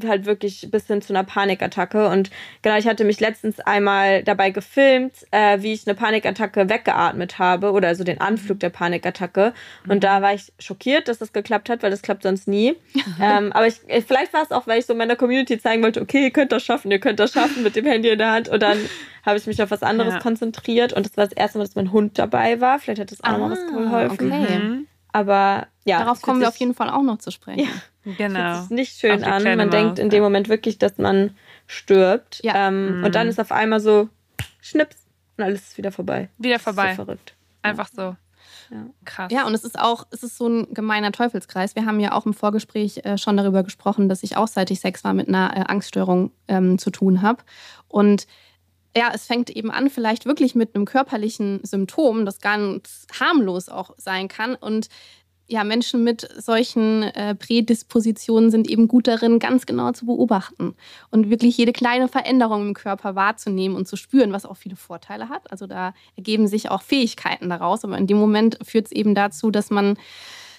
halt 0.06 0.26
wirklich 0.26 0.68
bis 0.70 0.86
hin 0.86 1.02
zu 1.02 1.12
einer 1.12 1.24
Panikattacke. 1.24 2.08
Und 2.08 2.30
genau, 2.62 2.76
ich 2.76 2.86
hatte 2.86 3.04
mich 3.04 3.20
letztens 3.20 3.60
einmal 3.60 4.22
dabei 4.22 4.50
gefilmt, 4.50 5.12
äh, 5.30 5.60
wie 5.60 5.72
ich 5.72 5.86
eine 5.86 5.94
Panikattacke 5.94 6.68
weggeatmet 6.68 7.38
habe 7.38 7.72
oder 7.72 7.88
also 7.88 8.04
den 8.04 8.20
Anflug 8.20 8.60
der 8.60 8.70
Panikattacke. 8.70 9.52
Und 9.88 10.04
da 10.04 10.22
war 10.22 10.34
ich 10.34 10.52
schockiert, 10.58 11.08
dass 11.08 11.18
das 11.18 11.32
geklappt 11.32 11.68
hat, 11.68 11.82
weil 11.82 11.90
das 11.90 12.02
klappt 12.02 12.22
sonst 12.22 12.48
nie. 12.48 12.76
ähm, 13.20 13.52
aber 13.52 13.66
ich, 13.66 13.80
vielleicht 14.06 14.32
war 14.32 14.42
es 14.42 14.50
auch, 14.50 14.66
weil 14.66 14.78
ich 14.78 14.86
so 14.86 14.94
meiner 14.94 15.16
Community 15.16 15.58
zeigen 15.58 15.82
wollte, 15.82 16.00
okay, 16.00 16.24
ihr 16.24 16.30
könnt 16.30 16.52
das 16.52 16.62
schaffen, 16.62 16.90
ihr 16.90 17.00
könnt 17.00 17.20
das 17.20 17.32
schaffen 17.32 17.62
mit 17.62 17.76
dem 17.76 17.86
Handy 17.86 18.08
in 18.10 18.18
der 18.18 18.32
Hand. 18.32 18.48
Und 18.48 18.62
dann 18.62 18.78
habe 19.24 19.38
ich 19.38 19.46
mich 19.46 19.62
auf 19.62 19.70
was 19.70 19.82
anderes 19.82 20.14
ja. 20.14 20.20
konzentriert. 20.20 20.92
Und 20.92 21.06
das 21.06 21.16
war 21.16 21.24
das 21.24 21.32
erste 21.32 21.58
Mal, 21.58 21.64
dass 21.64 21.74
mein 21.74 21.92
Hund 21.92 22.18
dabei 22.18 22.60
war. 22.60 22.78
Vielleicht 22.78 23.00
hat 23.00 23.12
das 23.12 23.22
auch 23.22 23.28
ah, 23.28 23.38
noch 23.38 23.50
was 23.50 23.60
ah, 23.60 23.76
geholfen. 23.76 24.32
Okay. 24.32 24.58
Mhm. 24.58 24.86
Aber 25.12 25.66
ja. 25.84 25.98
Darauf 25.98 26.22
kommen 26.22 26.40
wir 26.40 26.48
auf 26.48 26.56
jeden 26.56 26.74
Fall 26.74 26.90
auch 26.90 27.02
noch 27.02 27.18
zu 27.18 27.30
sprechen. 27.30 27.68
Ja. 28.04 28.14
Genau. 28.16 28.38
Das 28.38 28.64
ist 28.64 28.70
nicht 28.70 28.98
schön 28.98 29.22
an. 29.22 29.44
Man 29.44 29.58
Maus, 29.58 29.70
denkt 29.70 29.98
in 29.98 30.10
dem 30.10 30.22
Moment 30.22 30.48
wirklich, 30.48 30.78
dass 30.78 30.98
man 30.98 31.36
stirbt. 31.66 32.40
Ja. 32.42 32.68
Ähm, 32.68 32.98
mhm. 32.98 33.04
Und 33.04 33.14
dann 33.14 33.28
ist 33.28 33.38
auf 33.38 33.52
einmal 33.52 33.80
so 33.80 34.08
Schnips 34.60 34.96
und 35.36 35.44
alles 35.44 35.68
ist 35.68 35.78
wieder 35.78 35.92
vorbei. 35.92 36.28
Wieder 36.38 36.58
vorbei. 36.58 36.94
So 36.96 37.04
verrückt. 37.04 37.34
Einfach 37.62 37.88
so. 37.94 38.16
Ja. 38.70 38.86
Krass. 39.04 39.30
Ja, 39.30 39.46
und 39.46 39.54
es 39.54 39.64
ist 39.64 39.78
auch, 39.78 40.06
es 40.10 40.22
ist 40.22 40.36
so 40.36 40.48
ein 40.48 40.72
gemeiner 40.72 41.12
Teufelskreis. 41.12 41.76
Wir 41.76 41.84
haben 41.84 42.00
ja 42.00 42.12
auch 42.12 42.26
im 42.26 42.34
Vorgespräch 42.34 43.04
äh, 43.04 43.18
schon 43.18 43.36
darüber 43.36 43.62
gesprochen, 43.62 44.08
dass 44.08 44.22
ich 44.22 44.36
auch 44.36 44.48
seit 44.48 44.70
ich 44.70 44.80
Sex 44.80 45.04
war 45.04 45.14
mit 45.14 45.28
einer 45.28 45.56
äh, 45.56 45.60
Angststörung 45.60 46.32
ähm, 46.48 46.78
zu 46.78 46.90
tun 46.90 47.22
habe. 47.22 47.42
Und 47.88 48.26
ja, 48.96 49.10
es 49.14 49.26
fängt 49.26 49.50
eben 49.50 49.70
an, 49.70 49.90
vielleicht 49.90 50.26
wirklich 50.26 50.54
mit 50.54 50.74
einem 50.74 50.84
körperlichen 50.84 51.60
Symptom, 51.62 52.26
das 52.26 52.40
ganz 52.40 53.06
harmlos 53.18 53.68
auch 53.68 53.94
sein 53.96 54.28
kann. 54.28 54.54
Und 54.54 54.88
ja, 55.48 55.64
Menschen 55.64 56.04
mit 56.04 56.26
solchen 56.38 57.02
äh, 57.02 57.34
Prädispositionen 57.34 58.50
sind 58.50 58.68
eben 58.68 58.88
gut 58.88 59.06
darin, 59.06 59.38
ganz 59.38 59.66
genau 59.66 59.92
zu 59.92 60.06
beobachten 60.06 60.74
und 61.10 61.30
wirklich 61.30 61.56
jede 61.58 61.72
kleine 61.72 62.08
Veränderung 62.08 62.68
im 62.68 62.74
Körper 62.74 63.14
wahrzunehmen 63.14 63.76
und 63.76 63.86
zu 63.86 63.96
spüren, 63.96 64.32
was 64.32 64.46
auch 64.46 64.56
viele 64.56 64.76
Vorteile 64.76 65.28
hat. 65.28 65.50
Also 65.50 65.66
da 65.66 65.94
ergeben 66.16 66.46
sich 66.46 66.70
auch 66.70 66.82
Fähigkeiten 66.82 67.50
daraus, 67.50 67.84
aber 67.84 67.98
in 67.98 68.06
dem 68.06 68.18
Moment 68.18 68.58
führt 68.62 68.86
es 68.86 68.92
eben 68.92 69.14
dazu, 69.14 69.50
dass 69.50 69.70
man 69.70 69.98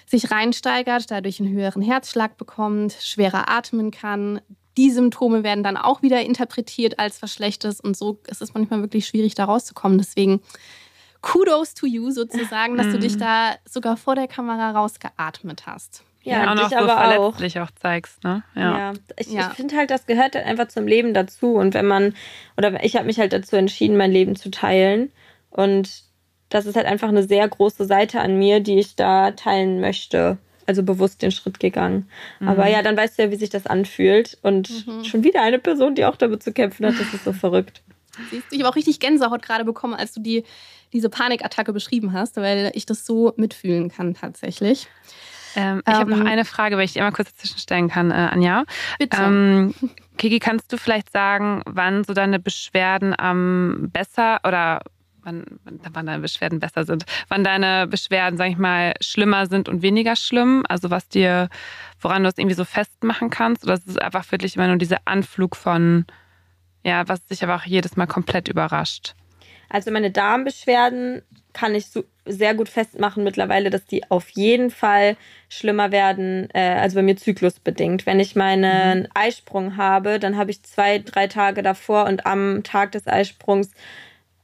sich 0.06 0.30
reinsteigert, 0.30 1.10
dadurch 1.10 1.40
einen 1.40 1.52
höheren 1.52 1.82
Herzschlag 1.82 2.36
bekommt, 2.36 2.92
schwerer 3.00 3.48
atmen 3.48 3.90
kann. 3.90 4.40
Die 4.76 4.90
Symptome 4.90 5.44
werden 5.44 5.62
dann 5.62 5.76
auch 5.76 6.02
wieder 6.02 6.20
interpretiert 6.22 6.98
als 6.98 7.22
was 7.22 7.32
Schlechtes 7.32 7.80
und 7.80 7.96
so 7.96 8.18
ist 8.26 8.42
es 8.42 8.54
manchmal 8.54 8.80
wirklich 8.80 9.06
schwierig, 9.06 9.34
da 9.34 9.44
rauszukommen. 9.44 9.98
Deswegen 9.98 10.40
Kudos 11.20 11.72
to 11.74 11.86
you 11.86 12.10
sozusagen, 12.10 12.76
dass 12.76 12.90
du 12.90 12.98
dich 12.98 13.14
mhm. 13.14 13.20
da 13.20 13.54
sogar 13.64 13.96
vor 13.96 14.14
der 14.14 14.28
Kamera 14.28 14.72
rausgeatmet 14.72 15.66
hast. 15.66 16.04
Ja, 16.22 16.42
ja 16.42 16.50
auch 16.50 16.54
noch 16.54 16.68
dich 16.68 16.78
so 16.78 16.84
aber 16.84 16.96
auch. 16.96 17.34
verletzlich 17.36 17.60
auch. 17.60 17.70
zeigst, 17.70 18.22
ne? 18.24 18.42
Ja. 18.54 18.78
Ja, 18.78 18.92
ich, 19.16 19.30
Ja. 19.30 19.48
ich 19.50 19.56
finde 19.56 19.76
halt, 19.76 19.90
das 19.90 20.06
gehört 20.06 20.34
halt 20.34 20.46
einfach 20.46 20.68
zum 20.68 20.86
Leben 20.86 21.14
dazu. 21.14 21.54
Und 21.54 21.74
wenn 21.74 21.86
man, 21.86 22.14
oder 22.56 22.82
ich 22.82 22.96
habe 22.96 23.06
mich 23.06 23.18
halt 23.18 23.32
dazu 23.32 23.56
entschieden, 23.56 23.96
mein 23.96 24.10
Leben 24.10 24.36
zu 24.36 24.50
teilen. 24.50 25.12
Und 25.50 26.02
das 26.48 26.66
ist 26.66 26.76
halt 26.76 26.86
einfach 26.86 27.08
eine 27.08 27.22
sehr 27.22 27.46
große 27.46 27.84
Seite 27.84 28.20
an 28.20 28.38
mir, 28.38 28.60
die 28.60 28.78
ich 28.78 28.96
da 28.96 29.30
teilen 29.32 29.80
möchte. 29.80 30.38
Also 30.66 30.82
bewusst 30.82 31.22
den 31.22 31.30
Schritt 31.30 31.60
gegangen. 31.60 32.08
Aber 32.40 32.68
ja, 32.68 32.82
dann 32.82 32.96
weißt 32.96 33.18
du 33.18 33.22
ja, 33.24 33.30
wie 33.30 33.36
sich 33.36 33.50
das 33.50 33.66
anfühlt. 33.66 34.38
Und 34.42 34.86
schon 35.04 35.22
wieder 35.22 35.42
eine 35.42 35.58
Person, 35.58 35.94
die 35.94 36.04
auch 36.04 36.16
damit 36.16 36.42
zu 36.42 36.52
kämpfen 36.52 36.86
hat, 36.86 36.94
das 36.98 37.12
ist 37.12 37.24
so 37.24 37.32
verrückt. 37.44 37.82
Siehst 38.30 38.50
du, 38.50 38.56
ich 38.56 38.62
habe 38.62 38.70
auch 38.70 38.76
richtig 38.76 39.00
Gänsehaut 39.00 39.42
gerade 39.42 39.64
bekommen, 39.64 39.94
als 39.94 40.12
du 40.12 40.20
die, 40.20 40.44
diese 40.92 41.08
Panikattacke 41.08 41.72
beschrieben 41.72 42.12
hast, 42.12 42.36
weil 42.36 42.70
ich 42.74 42.86
das 42.86 43.04
so 43.04 43.32
mitfühlen 43.36 43.90
kann 43.90 44.14
tatsächlich. 44.14 44.88
Ähm, 45.56 45.82
ich 45.86 45.94
habe 45.94 46.10
noch 46.10 46.20
Ähm, 46.20 46.26
eine 46.26 46.44
Frage, 46.44 46.76
weil 46.76 46.84
ich 46.84 46.92
die 46.92 47.00
einmal 47.00 47.12
kurz 47.12 47.32
dazwischenstellen 47.32 47.88
kann, 47.88 48.10
äh, 48.10 48.14
Anja. 48.14 48.64
Bitte. 48.98 49.16
Ähm, 49.20 49.74
Kiki, 50.16 50.38
kannst 50.38 50.72
du 50.72 50.76
vielleicht 50.76 51.10
sagen, 51.10 51.62
wann 51.66 52.04
so 52.04 52.14
deine 52.14 52.38
Beschwerden 52.38 53.14
am 53.18 53.90
besser 53.92 54.40
oder 54.46 54.80
wann, 55.24 55.44
wann 55.64 56.06
deine 56.06 56.20
Beschwerden 56.20 56.60
besser 56.60 56.84
sind? 56.84 57.04
Wann 57.28 57.44
deine 57.44 57.86
Beschwerden, 57.86 58.36
sag 58.36 58.48
ich 58.48 58.58
mal, 58.58 58.94
schlimmer 59.00 59.46
sind 59.46 59.68
und 59.68 59.82
weniger 59.82 60.16
schlimm? 60.16 60.64
Also 60.68 60.90
was 60.90 61.08
dir, 61.08 61.48
woran 62.00 62.22
du 62.22 62.28
es 62.28 62.38
irgendwie 62.38 62.56
so 62.56 62.64
festmachen 62.64 63.30
kannst? 63.30 63.64
Oder 63.64 63.74
ist 63.74 63.88
es 63.88 63.98
einfach 63.98 64.30
wirklich 64.30 64.56
immer 64.56 64.68
nur 64.68 64.76
dieser 64.76 64.98
Anflug 65.04 65.56
von, 65.56 66.06
ja, 66.84 67.08
was 67.08 67.26
dich 67.26 67.42
aber 67.42 67.56
auch 67.56 67.64
jedes 67.64 67.96
Mal 67.96 68.06
komplett 68.06 68.48
überrascht? 68.48 69.14
Also 69.68 69.90
meine 69.90 70.10
Darmbeschwerden 70.10 71.22
kann 71.52 71.74
ich 71.74 71.86
so 71.86 72.04
sehr 72.26 72.54
gut 72.54 72.68
festmachen 72.68 73.24
mittlerweile, 73.24 73.70
dass 73.70 73.84
die 73.86 74.10
auf 74.10 74.28
jeden 74.30 74.70
Fall 74.70 75.16
schlimmer 75.48 75.92
werden, 75.92 76.48
äh, 76.52 76.76
also 76.80 76.96
bei 76.96 77.02
mir 77.02 77.16
zyklusbedingt. 77.16 78.06
Wenn 78.06 78.20
ich 78.20 78.34
meinen 78.34 79.08
Eisprung 79.14 79.76
habe, 79.76 80.18
dann 80.18 80.36
habe 80.36 80.50
ich 80.50 80.62
zwei, 80.62 80.98
drei 80.98 81.26
Tage 81.26 81.62
davor 81.62 82.06
und 82.06 82.26
am 82.26 82.62
Tag 82.62 82.92
des 82.92 83.06
Eisprungs 83.06 83.70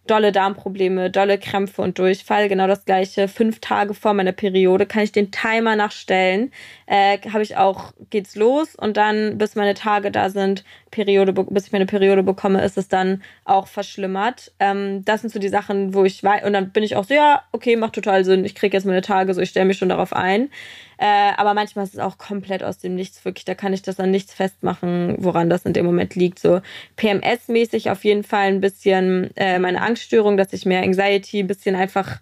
dolle 0.07 0.33
Darmprobleme, 0.33 1.11
dolle 1.11 1.39
Krämpfe 1.39 1.83
und 1.83 1.99
Durchfall. 1.99 2.49
Genau 2.49 2.67
das 2.67 2.85
gleiche. 2.85 3.29
Fünf 3.29 3.61
Tage 3.61 3.95
vor 3.95 4.15
meiner 4.15 4.33
Periode 4.33 4.87
kann 4.87 5.03
ich 5.03 5.13
den 5.13 5.31
Timer 5.31 5.77
nachstellen. 5.77 6.53
Äh, 6.87 7.19
habe 7.33 7.43
ich 7.43 7.57
auch, 7.57 7.93
geht's 8.11 8.35
los 8.35 8.75
und 8.75 8.97
dann, 8.97 9.39
bis 9.39 9.55
meine 9.55 9.75
Tage 9.75 10.11
da 10.11 10.31
sind, 10.31 10.65
Periode, 10.91 11.33
bis 11.33 11.67
ich 11.67 11.73
meine 11.73 11.87
Periode 11.87 12.23
bekomme, 12.23 12.63
ist 12.65 12.77
es 12.77 12.89
dann 12.89 13.23
auch 13.45 13.69
verschlimmert. 13.69 14.53
Ähm, 14.59 15.05
das 15.05 15.21
sind 15.21 15.31
so 15.33 15.39
die 15.39 15.49
Sachen, 15.49 15.95
wo 15.95 16.05
ich 16.05 16.23
weiß, 16.23 16.45
und 16.45 16.53
dann 16.53 16.71
bin 16.71 16.83
ich 16.83 16.97
auch 16.97 17.05
so, 17.05 17.15
ja, 17.15 17.43
okay, 17.53 17.77
macht 17.77 17.95
total 17.95 18.25
Sinn. 18.25 18.45
Ich 18.45 18.55
kriege 18.55 18.77
jetzt 18.77 18.87
meine 18.87 19.03
Tage, 19.03 19.33
so 19.35 19.41
ich 19.41 19.51
stelle 19.51 19.67
mich 19.67 19.79
schon 19.79 19.89
darauf 19.89 20.13
ein. 20.13 20.51
Äh, 20.99 21.33
aber 21.37 21.55
manchmal 21.55 21.85
ist 21.85 21.95
es 21.95 22.01
auch 22.01 22.19
komplett 22.19 22.63
aus 22.63 22.79
dem 22.79 22.95
Nichts, 22.95 23.25
wirklich. 23.25 23.45
Da 23.45 23.55
kann 23.55 23.73
ich 23.73 23.83
das 23.83 24.01
an 24.01 24.11
nichts 24.11 24.35
festmachen, 24.35 25.17
woran 25.19 25.49
das 25.49 25.65
in 25.65 25.73
dem 25.73 25.87
Moment 25.87 26.15
liegt. 26.15 26.39
So 26.39 26.61
PMS-mäßig 26.97 27.91
auf 27.91 28.05
jeden 28.05 28.25
Fall 28.25 28.49
ein 28.49 28.61
bisschen 28.61 29.31
äh, 29.37 29.59
meine 29.59 29.81
Angststörung, 29.83 30.37
dass 30.37 30.53
ich 30.53 30.67
mehr 30.67 30.83
Anxiety, 30.83 31.41
ein 31.41 31.47
bisschen 31.47 31.77
einfach 31.77 32.21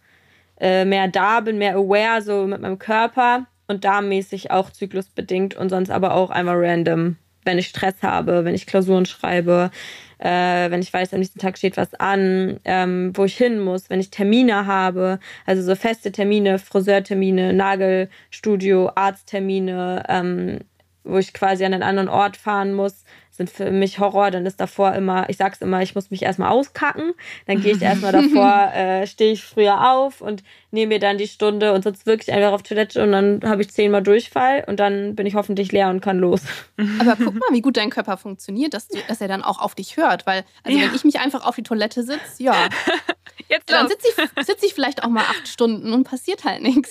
äh, 0.60 0.84
mehr 0.84 1.08
da 1.08 1.40
bin, 1.40 1.58
mehr 1.58 1.76
aware 1.76 2.22
so 2.22 2.46
mit 2.46 2.60
meinem 2.60 2.78
Körper 2.78 3.46
und 3.68 3.84
darmmäßig 3.84 4.50
auch 4.50 4.70
zyklusbedingt 4.70 5.54
und 5.54 5.68
sonst 5.68 5.90
aber 5.90 6.14
auch 6.14 6.30
einmal 6.30 6.56
random, 6.58 7.16
wenn 7.48 7.58
ich 7.58 7.68
Stress 7.68 7.94
habe, 8.02 8.44
wenn 8.44 8.54
ich 8.54 8.66
Klausuren 8.66 9.06
schreibe, 9.06 9.70
äh, 10.18 10.70
wenn 10.70 10.82
ich 10.82 10.92
weiß, 10.92 11.14
am 11.14 11.20
nächsten 11.20 11.38
Tag 11.38 11.56
steht 11.56 11.78
was 11.78 11.94
an, 11.94 12.60
ähm, 12.66 13.12
wo 13.14 13.24
ich 13.24 13.38
hin 13.38 13.58
muss, 13.58 13.88
wenn 13.88 14.00
ich 14.00 14.10
Termine 14.10 14.66
habe, 14.66 15.18
also 15.46 15.62
so 15.62 15.74
feste 15.74 16.12
Termine, 16.12 16.58
Friseurtermine, 16.58 17.54
Nagelstudio, 17.54 18.90
Arzttermine, 18.94 20.02
ähm, 20.08 20.58
wo 21.04 21.16
ich 21.16 21.32
quasi 21.32 21.64
an 21.64 21.72
einen 21.72 21.82
anderen 21.82 22.10
Ort 22.10 22.36
fahren 22.36 22.74
muss, 22.74 23.04
sind 23.30 23.50
für 23.50 23.70
mich 23.70 23.98
Horror. 23.98 24.30
Dann 24.30 24.46
ist 24.46 24.60
davor 24.60 24.94
immer, 24.94 25.28
ich 25.28 25.36
sag's 25.36 25.60
immer, 25.60 25.82
ich 25.82 25.94
muss 25.94 26.10
mich 26.10 26.22
erstmal 26.22 26.50
auskacken. 26.50 27.12
Dann 27.46 27.60
gehe 27.60 27.72
ich 27.72 27.82
erstmal 27.82 28.12
davor, 28.12 28.72
äh, 28.74 29.06
stehe 29.06 29.32
ich 29.32 29.42
früher 29.44 29.92
auf 29.92 30.20
und 30.20 30.42
nehme 30.70 30.94
mir 30.94 30.98
dann 30.98 31.18
die 31.18 31.28
Stunde 31.28 31.72
und 31.72 31.84
sitze 31.84 32.06
wirklich 32.06 32.32
einfach 32.32 32.52
auf 32.52 32.62
Toilette 32.62 33.02
und 33.02 33.12
dann 33.12 33.40
habe 33.44 33.62
ich 33.62 33.70
zehnmal 33.70 34.02
Durchfall 34.02 34.64
und 34.66 34.80
dann 34.80 35.14
bin 35.14 35.26
ich 35.26 35.34
hoffentlich 35.34 35.72
leer 35.72 35.88
und 35.88 36.00
kann 36.00 36.18
los. 36.18 36.42
Aber 37.00 37.16
guck 37.16 37.34
mal, 37.34 37.48
wie 37.52 37.62
gut 37.62 37.76
dein 37.76 37.90
Körper 37.90 38.16
funktioniert, 38.16 38.74
dass, 38.74 38.88
du, 38.88 38.98
dass 39.08 39.20
er 39.20 39.28
dann 39.28 39.42
auch 39.42 39.60
auf 39.60 39.74
dich 39.74 39.96
hört. 39.96 40.26
Weil, 40.26 40.44
also 40.64 40.78
Ja. 40.78 40.84
wenn 40.86 40.94
ich 40.94 41.04
mich 41.04 41.20
einfach 41.20 41.46
auf 41.46 41.54
die 41.56 41.62
Toilette 41.62 42.02
sitze, 42.02 42.42
ja, 42.42 42.68
Jetzt 43.48 43.70
dann 43.70 43.88
sitze 43.88 44.08
ich, 44.08 44.46
sitz 44.46 44.62
ich 44.62 44.74
vielleicht 44.74 45.04
auch 45.04 45.08
mal 45.08 45.22
acht 45.22 45.48
Stunden 45.48 45.94
und 45.94 46.04
passiert 46.04 46.44
halt 46.44 46.60
nichts. 46.60 46.90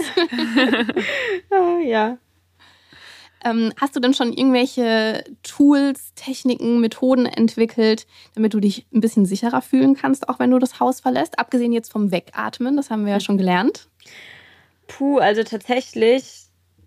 Ah, 1.51 1.79
ja. 1.83 2.17
Ähm, 3.43 3.71
hast 3.79 3.95
du 3.95 3.99
denn 3.99 4.13
schon 4.13 4.33
irgendwelche 4.33 5.23
Tools, 5.43 6.13
Techniken, 6.15 6.79
Methoden 6.79 7.25
entwickelt, 7.25 8.07
damit 8.35 8.53
du 8.53 8.59
dich 8.59 8.85
ein 8.93 9.01
bisschen 9.01 9.25
sicherer 9.25 9.61
fühlen 9.61 9.95
kannst, 9.95 10.29
auch 10.29 10.39
wenn 10.39 10.51
du 10.51 10.59
das 10.59 10.79
Haus 10.79 10.99
verlässt? 10.99 11.39
Abgesehen 11.39 11.71
jetzt 11.71 11.91
vom 11.91 12.11
Wegatmen, 12.11 12.75
das 12.77 12.89
haben 12.89 13.05
wir 13.05 13.13
ja 13.13 13.19
schon 13.19 13.37
gelernt. 13.37 13.87
Puh, 14.87 15.19
also 15.19 15.43
tatsächlich 15.43 16.45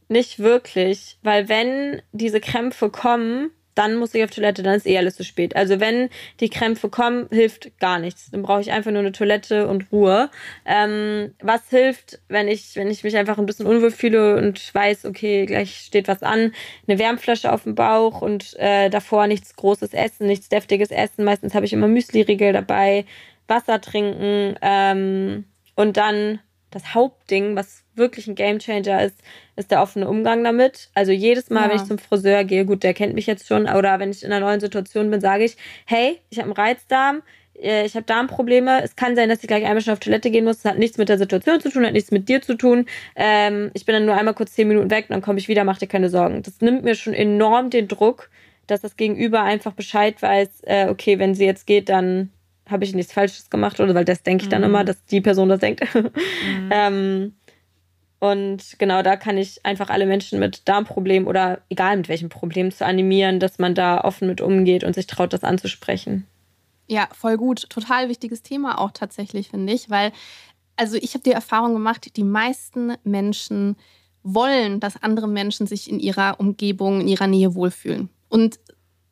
nicht 0.09 0.39
wirklich, 0.41 1.19
weil 1.23 1.49
wenn 1.49 2.03
diese 2.13 2.41
Krämpfe 2.41 2.91
kommen, 2.91 3.51
dann 3.81 3.97
muss 3.97 4.15
ich 4.15 4.23
auf 4.23 4.31
Toilette, 4.31 4.63
dann 4.63 4.75
ist 4.75 4.87
eh 4.87 4.99
alles 4.99 5.17
zu 5.17 5.25
spät. 5.25 5.57
Also 5.57 5.81
wenn 5.81 6.11
die 6.41 6.51
Krämpfe 6.51 6.91
kommen, 6.91 7.29
hilft 7.31 7.79
gar 7.81 7.99
nichts. 7.99 8.31
Dann 8.31 8.43
brauche 8.43 8.61
ich 8.61 8.73
einfach 8.73 8.91
nur 8.91 9.01
eine 9.01 9.13
Toilette 9.13 9.67
und 9.69 9.91
Ruhe. 9.91 10.29
Ähm, 10.67 11.33
was 11.41 11.71
hilft, 11.71 12.21
wenn 12.29 12.47
ich, 12.47 12.77
wenn 12.77 12.91
ich 12.91 13.03
mich 13.05 13.17
einfach 13.17 13.39
ein 13.39 13.47
bisschen 13.47 13.65
unwohl 13.65 13.91
fühle 13.91 14.37
und 14.37 14.75
weiß, 14.75 15.07
okay, 15.07 15.47
gleich 15.47 15.79
steht 15.87 16.09
was 16.09 16.23
an, 16.23 16.53
eine 16.87 16.99
Wärmflasche 16.99 17.51
auf 17.51 17.63
dem 17.63 17.75
Bauch 17.75 18.21
und 18.21 18.55
äh, 18.59 18.91
davor 18.91 19.27
nichts 19.27 19.57
Großes 19.57 19.95
essen, 19.95 20.27
nichts 20.27 20.51
deftiges 20.51 20.91
essen. 20.91 21.25
Meistens 21.25 21.55
habe 21.55 21.65
ich 21.65 21.73
immer 21.73 21.89
Müsli-Riegel 21.89 22.53
dabei, 22.53 23.07
Wasser 23.49 23.81
trinken 23.81 24.57
ähm, 24.61 25.45
und 25.75 25.97
dann 25.97 26.41
das 26.71 26.95
Hauptding, 26.95 27.57
was 27.57 27.83
wirklich 27.95 28.27
ein 28.29 28.35
Gamechanger 28.35 29.05
ist, 29.05 29.17
ist 29.57 29.71
der 29.71 29.83
offene 29.83 30.09
Umgang 30.09 30.45
damit. 30.45 30.89
Also 30.95 31.13
jedes 31.13 31.51
Mal, 31.51 31.65
Ja. 31.65 31.69
wenn 31.71 31.77
ich 31.77 31.85
zum 31.85 31.99
Friseur 31.99 32.45
gehe, 32.45 32.65
gut, 32.65 32.83
der 32.83 32.95
kennt 32.95 33.15
mich 33.15 33.27
jetzt 33.27 33.47
schon, 33.49 33.69
oder 33.69 33.99
wenn 33.99 34.11
ich 34.11 34.23
in 34.23 34.33
einer 34.33 34.45
neuen 34.45 34.61
Situation 34.61 35.11
bin, 35.11 35.21
sage 35.21 35.45
ich, 35.45 35.57
hey, 35.87 36.21
ich 36.31 36.39
habe 36.39 36.47
einen 36.47 36.53
Reizdarm, 36.57 37.23
äh, 37.61 37.85
ich 37.85 37.95
habe 37.95 38.05
Darmprobleme. 38.05 38.83
Es 38.83 38.97
kann 38.97 39.17
sein, 39.17 39.29
dass 39.29 39.43
ich 39.43 39.49
gleich 39.49 39.65
einmal 39.65 39.81
schon 39.81 39.93
auf 39.93 40.01
Toilette 40.01 40.31
gehen 40.31 40.45
muss. 40.45 40.63
Das 40.63 40.73
hat 40.73 40.79
nichts 40.79 40.97
mit 40.97 41.09
der 41.09 41.19
Situation 41.19 41.61
zu 41.61 41.71
tun, 41.71 41.85
hat 41.85 41.93
nichts 41.93 42.11
mit 42.11 42.29
dir 42.29 42.41
zu 42.41 42.55
tun. 42.55 42.87
Ähm, 43.17 43.71
ich 43.75 43.85
bin 43.85 43.95
dann 43.95 44.07
nur 44.07 44.15
einmal 44.17 44.35
kurz 44.35 44.53
zehn 44.53 44.69
Minuten 44.69 44.91
weg 44.91 45.07
und 45.09 45.15
dann 45.15 45.23
komme 45.23 45.39
ich 45.39 45.49
wieder, 45.49 45.65
mach 45.65 45.79
dir 45.79 45.89
keine 45.89 46.09
Sorgen. 46.09 46.43
Das 46.43 46.61
nimmt 46.61 46.85
mir 46.85 46.95
schon 46.95 47.15
enorm 47.15 47.71
den 47.71 47.89
Druck, 47.89 48.31
dass 48.67 48.81
das 48.81 48.97
Gegenüber 48.97 49.43
einfach 49.43 49.73
Bescheid 49.73 50.23
weiß, 50.23 50.63
äh, 50.63 50.87
okay, 50.89 51.19
wenn 51.19 51.35
sie 51.35 51.45
jetzt 51.45 51.67
geht, 51.67 51.89
dann 51.89 52.31
habe 52.71 52.85
ich 52.85 52.95
nichts 52.95 53.13
Falsches 53.13 53.51
gemacht 53.51 53.81
oder 53.81 53.95
weil 53.95 54.05
das 54.05 54.23
denke 54.23 54.45
ich 54.45 54.49
dann 54.49 54.63
immer, 54.63 54.85
dass 54.85 55.05
die 55.07 55.21
Person 55.21 55.49
das 55.49 55.61
denkt. 55.61 55.83
ähm, 56.71 57.35
und 58.21 58.79
genau 58.79 59.03
da 59.03 59.17
kann 59.17 59.39
ich 59.39 59.65
einfach 59.65 59.89
alle 59.89 60.07
Menschen 60.07 60.39
mit 60.39 60.69
Darmproblemen 60.69 61.27
oder 61.27 61.63
egal 61.71 61.97
mit 61.97 62.09
welchem 62.09 62.29
Problem 62.29 62.71
zu 62.71 62.85
animieren, 62.85 63.41
dass 63.41 63.59
man 63.59 63.75
da 63.75 64.03
offen 64.03 64.29
mit 64.29 64.41
umgeht 64.43 64.85
und 64.85 64.95
sich 64.95 65.07
traut, 65.07 65.33
das 65.33 65.43
anzusprechen. 65.43 66.27
Ja, 66.87 67.09
voll 67.13 67.39
gut. 67.39 67.71
Total 67.71 68.09
wichtiges 68.09 68.43
Thema 68.43 68.79
auch 68.79 68.91
tatsächlich, 68.91 69.49
finde 69.49 69.73
ich, 69.73 69.89
weil, 69.89 70.13
also 70.77 70.97
ich 70.97 71.15
habe 71.15 71.23
die 71.23 71.31
Erfahrung 71.31 71.73
gemacht, 71.73 72.17
die 72.17 72.25
meisten 72.25 72.95
Menschen 73.05 73.77
wollen, 74.23 74.81
dass 74.81 75.03
andere 75.03 75.29
Menschen 75.29 75.67
sich 75.67 75.91
in 75.91 75.99
ihrer 75.99 76.39
Umgebung, 76.41 77.01
in 77.01 77.09
ihrer 77.09 77.27
Nähe 77.27 77.55
wohlfühlen. 77.55 78.11
Und 78.29 78.61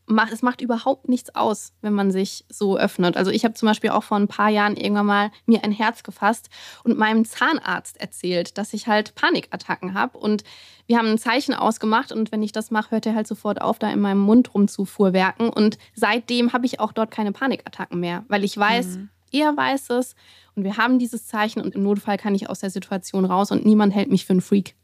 macht, 0.09 0.33
es 0.33 0.43
macht 0.43 0.61
überhaupt 0.61 1.09
nichts 1.09 1.35
aus, 1.35 1.73
wenn 1.81 1.93
man 1.93 2.11
sich 2.11 2.45
so 2.49 2.79
öffnet. 2.79 3.17
Also 3.17 3.31
ich 3.31 3.45
habe 3.45 3.55
zum 3.55 3.67
Beispiel 3.67 3.91
auch 3.91 4.03
vor 4.03 4.17
ein 4.17 4.29
paar 4.29 4.49
Jahren 4.49 4.77
irgendwann 4.77 5.07
mal 5.07 5.31
mir 5.47 5.65
ein 5.65 5.73
Herz 5.73 6.03
gefasst 6.03 6.49
und 6.85 6.99
meinem 6.99 7.25
Zahnarzt 7.25 8.01
erzählt, 8.01 8.59
dass 8.59 8.73
ich 8.73 8.87
halt 8.87 9.15
Panikattacken 9.15 9.95
habe. 9.95 10.19
Und 10.19 10.45
wir 10.87 10.99
haben 10.99 11.09
ein 11.09 11.19
Zeichen 11.19 11.55
ausgemacht 11.55 12.13
und 12.13 12.33
wenn 12.33 12.43
ich 12.43 12.53
das 12.53 12.71
mache, 12.71 12.93
hört 12.93 13.07
er 13.07 13.15
halt 13.15 13.27
sofort 13.27 13.61
auf, 13.61 13.79
da 13.79 13.91
in 13.91 14.01
meinem 14.01 14.21
Mund 14.21 14.55
rumzufuhrwerken. 14.55 15.51
Und 15.51 15.79
seitdem 15.95 16.53
habe 16.53 16.67
ich 16.67 16.81
auch 16.81 16.93
dort 16.93 17.11
keine 17.11 17.33
Panikattacken 17.33 18.01
mehr, 18.01 18.25
weil 18.29 18.45
ich 18.45 18.57
weiß, 18.57 18.99
er 19.33 19.57
weiß 19.57 19.91
es 19.91 20.15
und 20.55 20.65
wir 20.65 20.77
haben 20.77 20.99
dieses 20.99 21.27
Zeichen 21.27 21.61
und 21.61 21.75
im 21.75 21.83
Notfall 21.83 22.17
kann 22.17 22.35
ich 22.35 22.49
aus 22.49 22.61
der 22.61 22.71
Situation 22.71 23.25
raus 23.25 23.51
und 23.51 23.67
niemand 23.67 23.95
hält 23.95 24.11
mich 24.11 24.25
für 24.25 24.33
einen 24.33 24.41
Freak. 24.41 24.75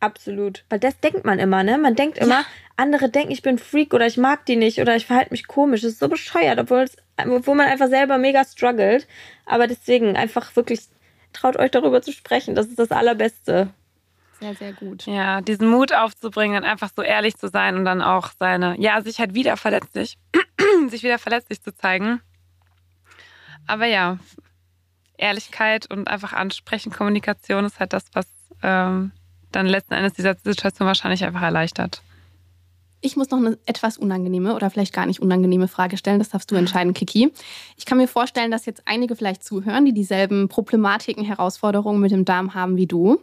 Absolut. 0.00 0.64
Weil 0.70 0.80
das 0.80 0.98
denkt 1.00 1.26
man 1.26 1.38
immer, 1.38 1.62
ne? 1.62 1.76
Man 1.76 1.94
denkt 1.94 2.16
immer, 2.16 2.42
andere 2.80 3.08
denken, 3.08 3.30
ich 3.30 3.42
bin 3.42 3.58
Freak 3.58 3.94
oder 3.94 4.06
ich 4.06 4.16
mag 4.16 4.46
die 4.46 4.56
nicht 4.56 4.80
oder 4.80 4.96
ich 4.96 5.06
verhalte 5.06 5.32
mich 5.32 5.46
komisch. 5.46 5.82
Das 5.82 5.92
ist 5.92 6.00
so 6.00 6.08
bescheuert, 6.08 6.58
obwohl, 6.58 6.80
es, 6.80 6.96
obwohl 7.16 7.54
man 7.54 7.68
einfach 7.68 7.88
selber 7.88 8.18
mega 8.18 8.44
struggelt. 8.44 9.06
Aber 9.46 9.66
deswegen 9.66 10.16
einfach 10.16 10.54
wirklich 10.56 10.80
traut 11.32 11.56
euch 11.56 11.70
darüber 11.70 12.02
zu 12.02 12.12
sprechen. 12.12 12.54
Das 12.54 12.66
ist 12.66 12.78
das 12.78 12.90
Allerbeste. 12.90 13.68
Sehr, 14.40 14.54
sehr 14.54 14.72
gut. 14.72 15.06
Ja, 15.06 15.42
diesen 15.42 15.68
Mut 15.68 15.92
aufzubringen 15.92 16.62
und 16.62 16.68
einfach 16.68 16.90
so 16.94 17.02
ehrlich 17.02 17.36
zu 17.36 17.48
sein 17.48 17.76
und 17.76 17.84
dann 17.84 18.00
auch 18.00 18.30
seine, 18.38 18.74
ja, 18.80 19.00
sich 19.02 19.20
halt 19.20 19.34
wieder 19.34 19.56
verletzlich, 19.58 20.16
sich 20.88 21.02
wieder 21.02 21.18
verletzlich 21.18 21.62
zu 21.62 21.74
zeigen. 21.74 22.20
Aber 23.66 23.84
ja, 23.84 24.18
Ehrlichkeit 25.18 25.90
und 25.90 26.08
einfach 26.08 26.32
ansprechen, 26.32 26.90
Kommunikation 26.90 27.66
ist 27.66 27.78
halt 27.78 27.92
das, 27.92 28.06
was 28.14 28.26
ähm, 28.62 29.12
dann 29.52 29.66
letzten 29.66 29.94
Endes 29.94 30.14
diese 30.14 30.34
Situation 30.42 30.86
wahrscheinlich 30.86 31.24
einfach 31.24 31.42
erleichtert. 31.42 32.02
Ich 33.02 33.16
muss 33.16 33.30
noch 33.30 33.38
eine 33.38 33.58
etwas 33.66 33.96
unangenehme 33.96 34.54
oder 34.54 34.68
vielleicht 34.70 34.92
gar 34.92 35.06
nicht 35.06 35.20
unangenehme 35.20 35.68
Frage 35.68 35.96
stellen. 35.96 36.18
Das 36.18 36.28
darfst 36.30 36.50
du 36.50 36.54
entscheiden, 36.56 36.92
Kiki. 36.92 37.32
Ich 37.76 37.86
kann 37.86 37.96
mir 37.98 38.08
vorstellen, 38.08 38.50
dass 38.50 38.66
jetzt 38.66 38.82
einige 38.84 39.16
vielleicht 39.16 39.42
zuhören, 39.42 39.86
die 39.86 39.94
dieselben 39.94 40.48
Problematiken, 40.48 41.24
Herausforderungen 41.24 42.00
mit 42.00 42.10
dem 42.10 42.24
Darm 42.26 42.52
haben 42.54 42.76
wie 42.76 42.86
du. 42.86 43.20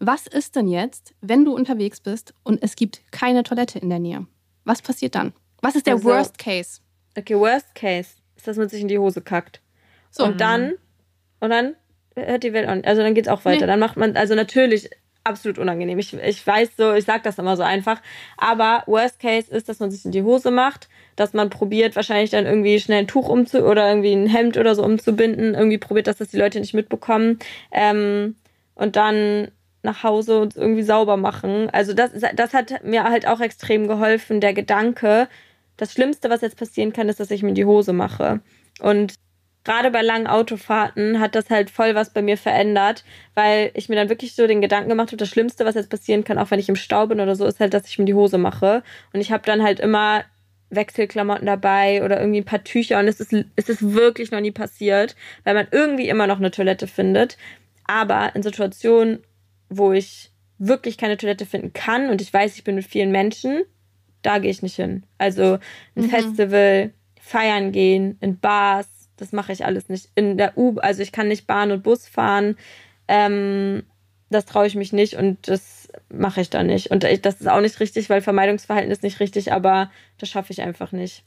Was 0.00 0.26
ist 0.26 0.56
denn 0.56 0.68
jetzt, 0.68 1.14
wenn 1.20 1.44
du 1.44 1.54
unterwegs 1.54 2.00
bist 2.00 2.34
und 2.42 2.62
es 2.62 2.76
gibt 2.76 3.02
keine 3.12 3.42
Toilette 3.44 3.78
in 3.78 3.88
der 3.88 3.98
Nähe? 4.00 4.26
Was 4.64 4.82
passiert 4.82 5.14
dann? 5.14 5.32
Was 5.62 5.76
ist 5.76 5.86
der 5.86 5.94
Also- 5.94 6.08
Worst 6.08 6.38
Case? 6.38 6.80
Okay, 7.16 7.36
worst 7.36 7.74
case 7.74 8.10
ist, 8.36 8.46
dass 8.46 8.56
man 8.56 8.68
sich 8.68 8.80
in 8.80 8.88
die 8.88 8.98
Hose 8.98 9.20
kackt. 9.20 9.60
So. 10.10 10.24
Und 10.24 10.40
dann, 10.40 10.74
und 11.40 11.50
dann 11.50 11.74
hört 12.14 12.44
die 12.44 12.52
Welt 12.52 12.68
an. 12.68 12.84
Also 12.84 13.02
dann 13.02 13.14
geht's 13.14 13.26
auch 13.28 13.44
weiter. 13.44 13.62
Nee. 13.62 13.66
Dann 13.66 13.80
macht 13.80 13.96
man, 13.96 14.16
also 14.16 14.34
natürlich 14.36 14.88
absolut 15.28 15.58
unangenehm. 15.58 15.98
Ich, 15.98 16.14
ich 16.14 16.46
weiß 16.46 16.70
so, 16.76 16.92
ich 16.94 17.04
sag 17.04 17.22
das 17.22 17.38
immer 17.38 17.56
so 17.56 17.62
einfach. 17.62 18.00
Aber 18.36 18.82
worst 18.86 19.20
case 19.20 19.50
ist, 19.50 19.68
dass 19.68 19.78
man 19.78 19.90
sich 19.90 20.04
in 20.04 20.12
die 20.12 20.22
Hose 20.22 20.50
macht, 20.50 20.88
dass 21.16 21.32
man 21.32 21.50
probiert, 21.50 21.96
wahrscheinlich 21.96 22.30
dann 22.30 22.46
irgendwie 22.46 22.80
schnell 22.80 23.00
ein 23.00 23.06
Tuch 23.06 23.28
umzu 23.28 23.64
oder 23.64 23.88
irgendwie 23.88 24.12
ein 24.12 24.26
Hemd 24.26 24.56
oder 24.56 24.74
so 24.74 24.84
umzubinden. 24.84 25.54
Irgendwie 25.54 25.78
probiert, 25.78 26.06
dass 26.06 26.18
das 26.18 26.28
die 26.28 26.38
Leute 26.38 26.60
nicht 26.60 26.74
mitbekommen. 26.74 27.38
Ähm, 27.70 28.36
und 28.74 28.96
dann 28.96 29.48
nach 29.82 30.02
Hause 30.02 30.40
und 30.40 30.56
irgendwie 30.56 30.82
sauber 30.82 31.16
machen. 31.16 31.70
Also 31.70 31.94
das, 31.94 32.10
das 32.34 32.52
hat 32.52 32.84
mir 32.84 33.04
halt 33.04 33.26
auch 33.26 33.40
extrem 33.40 33.86
geholfen, 33.88 34.40
der 34.40 34.52
Gedanke, 34.52 35.28
das 35.76 35.92
Schlimmste, 35.92 36.28
was 36.28 36.40
jetzt 36.40 36.58
passieren 36.58 36.92
kann, 36.92 37.08
ist, 37.08 37.20
dass 37.20 37.30
ich 37.30 37.42
mir 37.42 37.54
die 37.54 37.64
Hose 37.64 37.92
mache. 37.92 38.40
Und 38.80 39.14
gerade 39.68 39.90
bei 39.90 40.00
langen 40.00 40.26
Autofahrten 40.26 41.20
hat 41.20 41.34
das 41.34 41.50
halt 41.50 41.68
voll 41.68 41.94
was 41.94 42.10
bei 42.14 42.22
mir 42.22 42.38
verändert, 42.38 43.04
weil 43.34 43.70
ich 43.74 43.90
mir 43.90 43.96
dann 43.96 44.08
wirklich 44.08 44.34
so 44.34 44.46
den 44.46 44.62
Gedanken 44.62 44.88
gemacht 44.88 45.08
habe, 45.08 45.18
das 45.18 45.28
Schlimmste, 45.28 45.66
was 45.66 45.74
jetzt 45.74 45.90
passieren 45.90 46.24
kann, 46.24 46.38
auch 46.38 46.50
wenn 46.50 46.58
ich 46.58 46.70
im 46.70 46.76
Stau 46.76 47.06
bin 47.06 47.20
oder 47.20 47.36
so, 47.36 47.44
ist 47.44 47.60
halt, 47.60 47.74
dass 47.74 47.86
ich 47.86 47.98
mir 47.98 48.06
die 48.06 48.14
Hose 48.14 48.38
mache. 48.38 48.82
Und 49.12 49.20
ich 49.20 49.30
habe 49.30 49.44
dann 49.44 49.62
halt 49.62 49.78
immer 49.78 50.24
Wechselklamotten 50.70 51.44
dabei 51.44 52.02
oder 52.02 52.18
irgendwie 52.18 52.40
ein 52.40 52.46
paar 52.46 52.64
Tücher 52.64 52.98
und 52.98 53.08
es 53.08 53.20
ist, 53.20 53.34
es 53.56 53.68
ist 53.68 53.92
wirklich 53.92 54.30
noch 54.30 54.40
nie 54.40 54.52
passiert, 54.52 55.16
weil 55.44 55.54
man 55.54 55.68
irgendwie 55.70 56.08
immer 56.08 56.26
noch 56.26 56.38
eine 56.38 56.50
Toilette 56.50 56.86
findet. 56.86 57.36
Aber 57.86 58.34
in 58.34 58.42
Situationen, 58.42 59.22
wo 59.68 59.92
ich 59.92 60.30
wirklich 60.56 60.96
keine 60.96 61.18
Toilette 61.18 61.44
finden 61.44 61.74
kann 61.74 62.08
und 62.08 62.22
ich 62.22 62.32
weiß, 62.32 62.56
ich 62.56 62.64
bin 62.64 62.74
mit 62.74 62.86
vielen 62.86 63.12
Menschen, 63.12 63.64
da 64.22 64.38
gehe 64.38 64.50
ich 64.50 64.62
nicht 64.62 64.76
hin. 64.76 65.04
Also 65.18 65.58
ein 65.94 66.04
Mhm. 66.04 66.08
Festival, 66.08 66.90
feiern 67.20 67.70
gehen, 67.72 68.16
in 68.20 68.38
Bars, 68.38 68.88
das 69.18 69.32
mache 69.32 69.52
ich 69.52 69.64
alles 69.64 69.88
nicht. 69.88 70.08
In 70.14 70.38
der 70.38 70.56
U, 70.56 70.78
also 70.78 71.02
ich 71.02 71.12
kann 71.12 71.28
nicht 71.28 71.46
Bahn 71.46 71.70
und 71.70 71.82
Bus 71.82 72.08
fahren. 72.08 72.56
Ähm, 73.06 73.82
das 74.30 74.44
traue 74.44 74.66
ich 74.66 74.74
mich 74.74 74.92
nicht 74.92 75.14
und 75.14 75.48
das 75.48 75.88
mache 76.10 76.40
ich 76.40 76.50
dann 76.50 76.66
nicht. 76.66 76.90
Und 76.90 77.04
ich, 77.04 77.22
das 77.22 77.40
ist 77.40 77.48
auch 77.48 77.60
nicht 77.60 77.80
richtig, 77.80 78.10
weil 78.10 78.20
Vermeidungsverhalten 78.20 78.90
ist 78.90 79.02
nicht 79.02 79.20
richtig, 79.20 79.52
aber 79.52 79.90
das 80.18 80.28
schaffe 80.28 80.52
ich 80.52 80.62
einfach 80.62 80.92
nicht. 80.92 81.24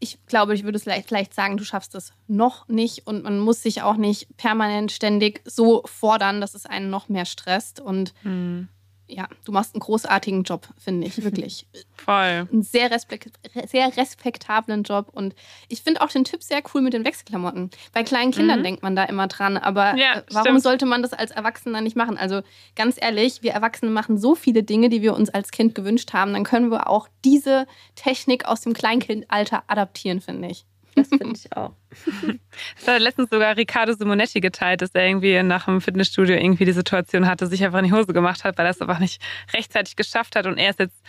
Ich 0.00 0.18
glaube, 0.26 0.52
ich 0.54 0.64
würde 0.64 0.76
es 0.76 0.82
vielleicht, 0.82 1.06
vielleicht 1.06 1.32
sagen, 1.32 1.56
du 1.56 1.64
schaffst 1.64 1.94
es 1.94 2.12
noch 2.26 2.66
nicht 2.66 3.06
und 3.06 3.22
man 3.22 3.38
muss 3.38 3.62
sich 3.62 3.82
auch 3.82 3.96
nicht 3.96 4.36
permanent 4.36 4.90
ständig 4.90 5.40
so 5.44 5.82
fordern, 5.84 6.40
dass 6.40 6.54
es 6.54 6.66
einen 6.66 6.90
noch 6.90 7.08
mehr 7.08 7.24
stresst. 7.24 7.78
Und 7.78 8.12
Hm. 8.22 8.68
Ja, 9.14 9.28
du 9.44 9.52
machst 9.52 9.74
einen 9.74 9.80
großartigen 9.80 10.42
Job, 10.44 10.66
finde 10.78 11.06
ich, 11.06 11.22
wirklich. 11.22 11.66
Voll. 11.96 12.48
einen 12.50 12.62
sehr, 12.62 12.90
respekt 12.90 13.30
sehr 13.70 13.96
respektablen 13.96 14.82
Job. 14.82 15.08
Und 15.12 15.34
ich 15.68 15.82
finde 15.82 16.00
auch 16.00 16.08
den 16.08 16.24
Tipp 16.24 16.42
sehr 16.42 16.62
cool 16.74 16.80
mit 16.82 16.92
den 16.94 17.04
Wechselklamotten. 17.04 17.70
Bei 17.92 18.02
kleinen 18.02 18.32
Kindern 18.32 18.60
Mhm. 18.60 18.64
denkt 18.64 18.82
man 18.82 18.96
da 18.96 19.04
immer 19.04 19.28
dran, 19.28 19.56
aber 19.56 19.96
Ja, 19.96 20.14
äh, 20.18 20.22
warum 20.30 20.46
stimmt. 20.46 20.62
sollte 20.62 20.86
man 20.86 21.02
das 21.02 21.12
als 21.12 21.30
Erwachsener 21.30 21.80
nicht 21.80 21.94
machen? 21.96 22.16
Also 22.16 22.42
ganz 22.74 22.96
ehrlich, 23.00 23.42
wir 23.42 23.52
Erwachsene 23.52 23.90
machen 23.90 24.18
so 24.18 24.34
viele 24.34 24.62
Dinge, 24.62 24.88
die 24.88 25.02
wir 25.02 25.14
uns 25.14 25.30
als 25.30 25.50
Kind 25.50 25.74
gewünscht 25.74 26.12
haben. 26.12 26.32
Dann 26.32 26.44
können 26.44 26.70
wir 26.70 26.88
auch 26.88 27.08
diese 27.24 27.66
Technik 27.94 28.46
aus 28.46 28.62
dem 28.62 28.72
Kleinkindalter 28.72 29.62
adaptieren, 29.68 30.20
finde 30.20 30.48
ich. 30.48 30.64
Das 30.94 31.08
finde 31.08 31.32
ich 31.34 31.56
auch. 31.56 31.72
Das 32.76 32.88
hat 32.88 33.00
letztens 33.00 33.30
sogar 33.30 33.56
Riccardo 33.56 33.92
Simonetti 33.94 34.40
geteilt, 34.40 34.82
dass 34.82 34.90
er 34.94 35.06
irgendwie 35.06 35.42
nach 35.42 35.64
dem 35.66 35.80
Fitnessstudio 35.80 36.36
irgendwie 36.36 36.64
die 36.64 36.72
Situation 36.72 37.26
hatte, 37.26 37.46
sich 37.46 37.64
einfach 37.64 37.78
in 37.78 37.86
die 37.86 37.92
Hose 37.92 38.12
gemacht 38.12 38.44
hat, 38.44 38.58
weil 38.58 38.66
er 38.66 38.70
es 38.70 38.80
einfach 38.80 38.98
nicht 38.98 39.22
rechtzeitig 39.54 39.96
geschafft 39.96 40.36
hat 40.36 40.46
und 40.46 40.58
er 40.58 40.70
ist 40.70 40.78
jetzt, 40.80 41.00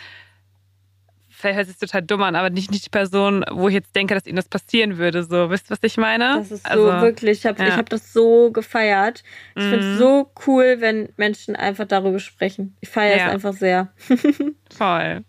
vielleicht 1.28 1.56
hört 1.56 1.66
sich 1.66 1.76
total 1.78 2.02
dumm 2.02 2.22
an, 2.22 2.36
aber 2.36 2.48
nicht, 2.50 2.70
nicht 2.70 2.86
die 2.86 2.90
Person, 2.90 3.44
wo 3.50 3.68
ich 3.68 3.74
jetzt 3.74 3.94
denke, 3.94 4.14
dass 4.14 4.26
ihm 4.26 4.36
das 4.36 4.48
passieren 4.48 4.96
würde. 4.98 5.24
So, 5.24 5.50
wisst 5.50 5.66
ihr, 5.66 5.70
was 5.72 5.78
ich 5.82 5.96
meine? 5.96 6.36
Das 6.38 6.50
ist 6.50 6.64
so 6.66 6.70
Also, 6.70 6.84
wirklich, 7.02 7.38
ich 7.40 7.46
habe 7.46 7.60
ja. 7.62 7.68
ich 7.68 7.74
hab 7.76 7.88
das 7.90 8.12
so 8.12 8.50
gefeiert. 8.52 9.22
Ich 9.56 9.62
finde 9.64 9.84
Mhm. 9.86 9.92
es 9.92 9.98
so 9.98 10.30
cool, 10.46 10.76
wenn 10.80 11.08
Menschen 11.16 11.56
einfach 11.56 11.86
darüber 11.86 12.18
sprechen. 12.20 12.76
Ich 12.80 12.88
feiere 12.88 13.16
Ja. 13.18 13.26
es 13.26 13.32
einfach 13.32 13.52
sehr. 13.52 13.92
Voll. 14.74 15.24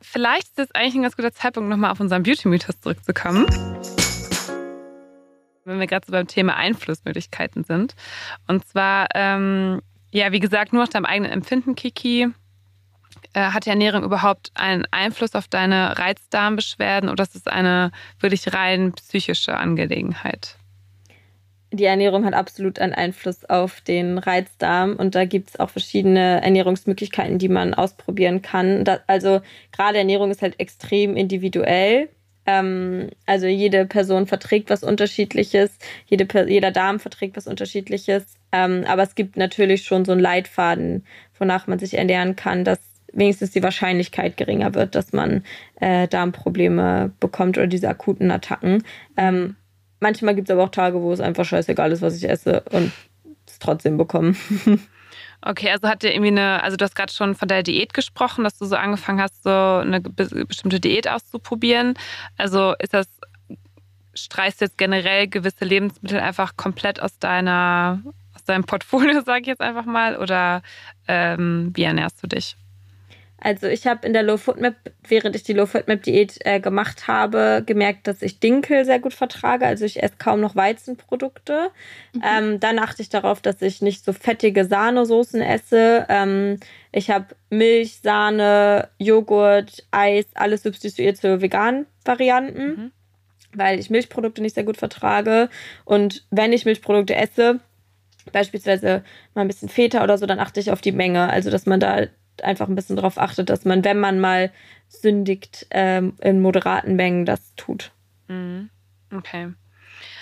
Vielleicht 0.00 0.48
ist 0.48 0.58
jetzt 0.58 0.76
eigentlich 0.76 0.94
ein 0.94 1.02
ganz 1.02 1.16
guter 1.16 1.32
Zeitpunkt, 1.32 1.68
nochmal 1.68 1.90
auf 1.90 2.00
unseren 2.00 2.22
Beauty-Mythos 2.22 2.80
zurückzukommen. 2.80 3.46
Wenn 5.64 5.78
wir 5.78 5.86
gerade 5.86 6.06
so 6.06 6.12
beim 6.12 6.26
Thema 6.26 6.56
Einflussmöglichkeiten 6.56 7.64
sind. 7.64 7.94
Und 8.48 8.66
zwar, 8.66 9.08
ähm, 9.14 9.80
ja, 10.10 10.32
wie 10.32 10.40
gesagt, 10.40 10.72
nur 10.72 10.82
nach 10.82 10.90
deinem 10.90 11.04
eigenen 11.04 11.30
Empfinden, 11.30 11.74
Kiki. 11.74 12.28
Äh, 13.34 13.50
hat 13.50 13.66
die 13.66 13.70
Ernährung 13.70 14.02
überhaupt 14.02 14.50
einen 14.54 14.84
Einfluss 14.90 15.34
auf 15.34 15.48
deine 15.48 15.98
Reizdarmbeschwerden 15.98 17.08
oder 17.08 17.22
ist 17.22 17.36
es 17.36 17.46
eine 17.46 17.92
wirklich 18.18 18.52
rein 18.52 18.92
psychische 18.92 19.56
Angelegenheit? 19.56 20.56
Die 21.74 21.84
Ernährung 21.84 22.26
hat 22.26 22.34
absolut 22.34 22.78
einen 22.78 22.92
Einfluss 22.92 23.46
auf 23.46 23.80
den 23.80 24.18
Reizdarm 24.18 24.94
und 24.96 25.14
da 25.14 25.24
gibt 25.24 25.48
es 25.48 25.60
auch 25.60 25.70
verschiedene 25.70 26.42
Ernährungsmöglichkeiten, 26.42 27.38
die 27.38 27.48
man 27.48 27.72
ausprobieren 27.72 28.42
kann. 28.42 28.84
Da, 28.84 29.00
also 29.06 29.40
gerade 29.72 29.96
Ernährung 29.96 30.30
ist 30.30 30.42
halt 30.42 30.60
extrem 30.60 31.16
individuell. 31.16 32.10
Ähm, 32.44 33.08
also 33.24 33.46
jede 33.46 33.86
Person 33.86 34.26
verträgt 34.26 34.68
was 34.68 34.82
Unterschiedliches, 34.82 35.78
jede, 36.06 36.26
jeder 36.46 36.72
Darm 36.72 37.00
verträgt 37.00 37.38
was 37.38 37.46
Unterschiedliches. 37.46 38.34
Ähm, 38.52 38.84
aber 38.86 39.02
es 39.02 39.14
gibt 39.14 39.38
natürlich 39.38 39.84
schon 39.84 40.04
so 40.04 40.12
einen 40.12 40.20
Leitfaden, 40.20 41.06
wonach 41.38 41.68
man 41.68 41.78
sich 41.78 41.94
ernähren 41.94 42.36
kann, 42.36 42.64
dass 42.64 42.80
wenigstens 43.14 43.50
die 43.52 43.62
Wahrscheinlichkeit 43.62 44.36
geringer 44.36 44.74
wird, 44.74 44.94
dass 44.94 45.14
man 45.14 45.42
äh, 45.80 46.06
Darmprobleme 46.06 47.12
bekommt 47.18 47.56
oder 47.56 47.66
diese 47.66 47.88
akuten 47.88 48.30
Attacken. 48.30 48.82
Ähm, 49.16 49.56
manchmal 50.02 50.34
gibt 50.34 50.48
es 50.48 50.52
aber 50.52 50.64
auch 50.64 50.70
Tage, 50.70 51.00
wo 51.00 51.12
es 51.12 51.20
einfach 51.20 51.44
scheißegal 51.44 51.92
ist, 51.92 52.02
was 52.02 52.16
ich 52.16 52.28
esse 52.28 52.62
und 52.72 52.92
es 53.46 53.58
trotzdem 53.58 53.96
bekommen. 53.96 54.36
Okay, 55.44 55.72
also 55.72 55.88
hat 55.88 56.04
dir 56.04 56.12
irgendwie 56.12 56.28
eine, 56.28 56.62
also 56.62 56.76
du 56.76 56.84
hast 56.84 56.94
gerade 56.94 57.12
schon 57.12 57.34
von 57.34 57.48
der 57.48 57.64
Diät 57.64 57.94
gesprochen, 57.94 58.44
dass 58.44 58.56
du 58.58 58.64
so 58.64 58.76
angefangen 58.76 59.20
hast, 59.20 59.42
so 59.42 59.50
eine 59.50 60.00
be- 60.00 60.46
bestimmte 60.46 60.78
Diät 60.78 61.08
auszuprobieren. 61.08 61.94
Also 62.38 62.74
ist 62.78 62.94
das, 62.94 63.08
streichst 64.14 64.60
jetzt 64.60 64.78
generell 64.78 65.26
gewisse 65.26 65.64
Lebensmittel 65.64 66.20
einfach 66.20 66.56
komplett 66.56 67.02
aus 67.02 67.18
deiner, 67.18 68.00
aus 68.36 68.44
deinem 68.44 68.62
Portfolio, 68.62 69.20
sage 69.26 69.40
ich 69.40 69.46
jetzt 69.48 69.60
einfach 69.60 69.84
mal, 69.84 70.16
oder 70.16 70.62
ähm, 71.08 71.72
wie 71.74 71.82
ernährst 71.82 72.22
du 72.22 72.28
dich? 72.28 72.56
Also 73.44 73.66
ich 73.66 73.88
habe 73.88 74.06
in 74.06 74.12
der 74.12 74.22
Low 74.22 74.36
Food 74.36 74.60
Map, 74.60 74.76
während 75.08 75.34
ich 75.34 75.42
die 75.42 75.52
Low 75.52 75.66
Food 75.66 75.88
Map 75.88 76.04
Diät 76.04 76.38
äh, 76.44 76.60
gemacht 76.60 77.08
habe, 77.08 77.64
gemerkt, 77.66 78.06
dass 78.06 78.22
ich 78.22 78.38
Dinkel 78.38 78.84
sehr 78.84 79.00
gut 79.00 79.14
vertrage. 79.14 79.66
Also 79.66 79.84
ich 79.84 80.00
esse 80.00 80.14
kaum 80.16 80.40
noch 80.40 80.54
Weizenprodukte. 80.54 81.70
Ähm, 82.22 82.60
dann 82.60 82.78
achte 82.78 83.02
ich 83.02 83.08
darauf, 83.08 83.40
dass 83.40 83.60
ich 83.60 83.82
nicht 83.82 84.04
so 84.04 84.12
fettige 84.12 84.64
Sahnesoßen 84.64 85.40
esse. 85.40 86.06
Ähm, 86.08 86.60
ich 86.92 87.10
habe 87.10 87.26
Milch, 87.50 87.98
Sahne, 88.00 88.88
Joghurt, 88.98 89.84
Eis, 89.90 90.26
alles 90.34 90.62
substituiert 90.62 91.16
zu 91.16 91.40
veganen 91.42 91.86
Varianten, 92.04 92.62
Mhm. 92.62 92.92
weil 93.54 93.80
ich 93.80 93.90
Milchprodukte 93.90 94.40
nicht 94.40 94.54
sehr 94.54 94.64
gut 94.64 94.76
vertrage. 94.76 95.48
Und 95.84 96.24
wenn 96.30 96.52
ich 96.52 96.64
Milchprodukte 96.64 97.16
esse, 97.16 97.58
beispielsweise 98.30 99.02
mal 99.34 99.42
ein 99.42 99.48
bisschen 99.48 99.68
Feta 99.68 100.04
oder 100.04 100.16
so, 100.16 100.26
dann 100.26 100.38
achte 100.38 100.60
ich 100.60 100.70
auf 100.70 100.80
die 100.80 100.92
Menge. 100.92 101.28
Also, 101.28 101.50
dass 101.50 101.66
man 101.66 101.80
da 101.80 102.06
einfach 102.42 102.68
ein 102.68 102.74
bisschen 102.74 102.96
drauf 102.96 103.18
achtet, 103.18 103.50
dass 103.50 103.64
man, 103.64 103.84
wenn 103.84 104.00
man 104.00 104.20
mal 104.20 104.50
sündigt, 104.88 105.66
ähm, 105.70 106.16
in 106.20 106.40
moderaten 106.40 106.96
Mengen 106.96 107.24
das 107.24 107.54
tut. 107.56 107.92
Mhm. 108.28 108.70
Okay. 109.14 109.52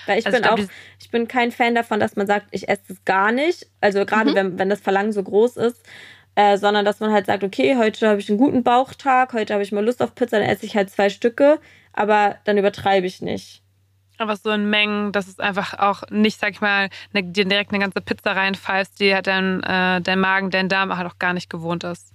Weil 0.06 0.18
ich 0.18 0.26
Also 0.26 0.36
bin 0.36 0.44
ich 0.44 0.54
glaub, 0.56 0.60
auch, 0.60 0.72
ich 0.98 1.10
bin 1.10 1.28
kein 1.28 1.52
Fan 1.52 1.74
davon, 1.74 2.00
dass 2.00 2.16
man 2.16 2.26
sagt, 2.26 2.46
ich 2.50 2.68
esse 2.68 2.92
es 2.92 3.04
gar 3.04 3.32
nicht. 3.32 3.66
Also 3.80 4.04
gerade 4.04 4.30
Mhm. 4.30 4.34
wenn, 4.34 4.58
wenn 4.58 4.68
das 4.68 4.80
Verlangen 4.80 5.12
so 5.12 5.22
groß 5.22 5.56
ist, 5.58 5.82
äh, 6.34 6.56
sondern 6.56 6.84
dass 6.84 7.00
man 7.00 7.12
halt 7.12 7.26
sagt, 7.26 7.44
okay, 7.44 7.76
heute 7.76 8.08
habe 8.08 8.20
ich 8.20 8.28
einen 8.28 8.38
guten 8.38 8.62
Bauchtag, 8.62 9.32
heute 9.32 9.52
habe 9.52 9.62
ich 9.62 9.72
mal 9.72 9.84
Lust 9.84 10.02
auf 10.02 10.14
Pizza, 10.14 10.38
dann 10.38 10.48
esse 10.48 10.66
ich 10.66 10.76
halt 10.76 10.90
zwei 10.90 11.08
Stücke, 11.10 11.60
aber 11.92 12.36
dann 12.44 12.58
übertreibe 12.58 13.06
ich 13.06 13.20
nicht. 13.20 13.62
Aber 14.20 14.36
so 14.36 14.50
in 14.50 14.68
Mengen, 14.68 15.12
dass 15.12 15.28
es 15.28 15.40
einfach 15.40 15.78
auch 15.78 16.02
nicht, 16.10 16.38
sag 16.38 16.50
ich 16.50 16.60
mal, 16.60 16.90
ne, 17.14 17.24
dir 17.24 17.46
direkt 17.46 17.72
eine 17.72 17.78
ganze 17.82 18.02
Pizza 18.02 18.36
reinpfeifst, 18.36 19.00
die 19.00 19.14
halt 19.14 19.26
dein, 19.26 19.62
äh, 19.62 20.02
dein 20.02 20.20
Magen, 20.20 20.50
dein 20.50 20.68
Darm 20.68 20.94
halt 20.94 21.10
auch 21.10 21.18
gar 21.18 21.32
nicht 21.32 21.48
gewohnt 21.48 21.84
ist. 21.84 22.12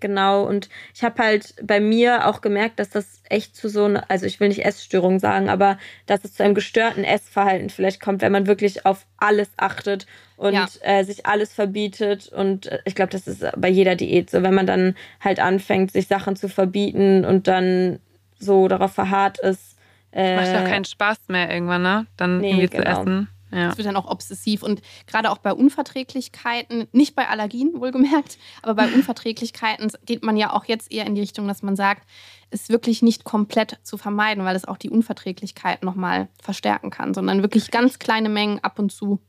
genau. 0.00 0.42
Und 0.42 0.68
ich 0.92 1.04
habe 1.04 1.22
halt 1.22 1.54
bei 1.62 1.78
mir 1.78 2.26
auch 2.26 2.40
gemerkt, 2.40 2.80
dass 2.80 2.90
das 2.90 3.22
echt 3.30 3.54
zu 3.54 3.68
so 3.68 3.84
einer, 3.84 4.10
also 4.10 4.26
ich 4.26 4.40
will 4.40 4.48
nicht 4.48 4.64
Essstörung 4.64 5.20
sagen, 5.20 5.48
aber 5.48 5.78
dass 6.06 6.24
es 6.24 6.34
zu 6.34 6.42
einem 6.42 6.56
gestörten 6.56 7.04
Essverhalten 7.04 7.70
vielleicht 7.70 8.00
kommt, 8.00 8.20
wenn 8.20 8.32
man 8.32 8.48
wirklich 8.48 8.84
auf 8.84 9.06
alles 9.18 9.50
achtet 9.56 10.06
und 10.36 10.54
ja. 10.54 10.66
äh, 10.80 11.04
sich 11.04 11.24
alles 11.24 11.52
verbietet. 11.52 12.30
Und 12.30 12.66
äh, 12.66 12.80
ich 12.84 12.96
glaube, 12.96 13.12
das 13.12 13.28
ist 13.28 13.46
bei 13.56 13.68
jeder 13.68 13.94
Diät 13.94 14.28
so, 14.28 14.42
wenn 14.42 14.54
man 14.54 14.66
dann 14.66 14.96
halt 15.20 15.38
anfängt, 15.38 15.92
sich 15.92 16.08
Sachen 16.08 16.34
zu 16.34 16.48
verbieten 16.48 17.24
und 17.24 17.46
dann 17.46 18.00
so 18.40 18.66
darauf 18.66 18.92
verharrt 18.92 19.38
ist. 19.38 19.73
Äh, 20.14 20.36
Macht 20.36 20.46
ja 20.46 20.62
keinen 20.62 20.84
Spaß 20.84 21.28
mehr 21.28 21.52
irgendwann, 21.52 21.82
ne? 21.82 22.06
Dann 22.16 22.38
nee, 22.38 22.50
irgendwie 22.50 22.68
genau. 22.68 22.84
zu 22.84 23.00
essen. 23.00 23.28
Ja. 23.50 23.68
Das 23.68 23.78
wird 23.78 23.86
dann 23.86 23.96
auch 23.96 24.10
obsessiv. 24.10 24.62
Und 24.62 24.80
gerade 25.06 25.30
auch 25.30 25.38
bei 25.38 25.52
Unverträglichkeiten, 25.52 26.86
nicht 26.92 27.14
bei 27.14 27.28
Allergien 27.28 27.72
wohlgemerkt, 27.74 28.38
aber 28.62 28.74
bei 28.74 28.86
Unverträglichkeiten 28.94 29.90
geht 30.04 30.24
man 30.24 30.36
ja 30.36 30.52
auch 30.52 30.64
jetzt 30.64 30.92
eher 30.92 31.06
in 31.06 31.14
die 31.14 31.20
Richtung, 31.20 31.46
dass 31.46 31.62
man 31.62 31.76
sagt, 31.76 32.06
es 32.50 32.68
wirklich 32.68 33.02
nicht 33.02 33.24
komplett 33.24 33.78
zu 33.82 33.96
vermeiden, 33.96 34.44
weil 34.44 34.56
es 34.56 34.64
auch 34.64 34.76
die 34.76 34.90
Unverträglichkeit 34.90 35.82
nochmal 35.82 36.28
verstärken 36.40 36.90
kann, 36.90 37.14
sondern 37.14 37.42
wirklich 37.42 37.70
ganz 37.70 37.98
kleine 37.98 38.28
Mengen 38.28 38.58
ab 38.62 38.78
und 38.78 38.90
zu. 38.90 39.20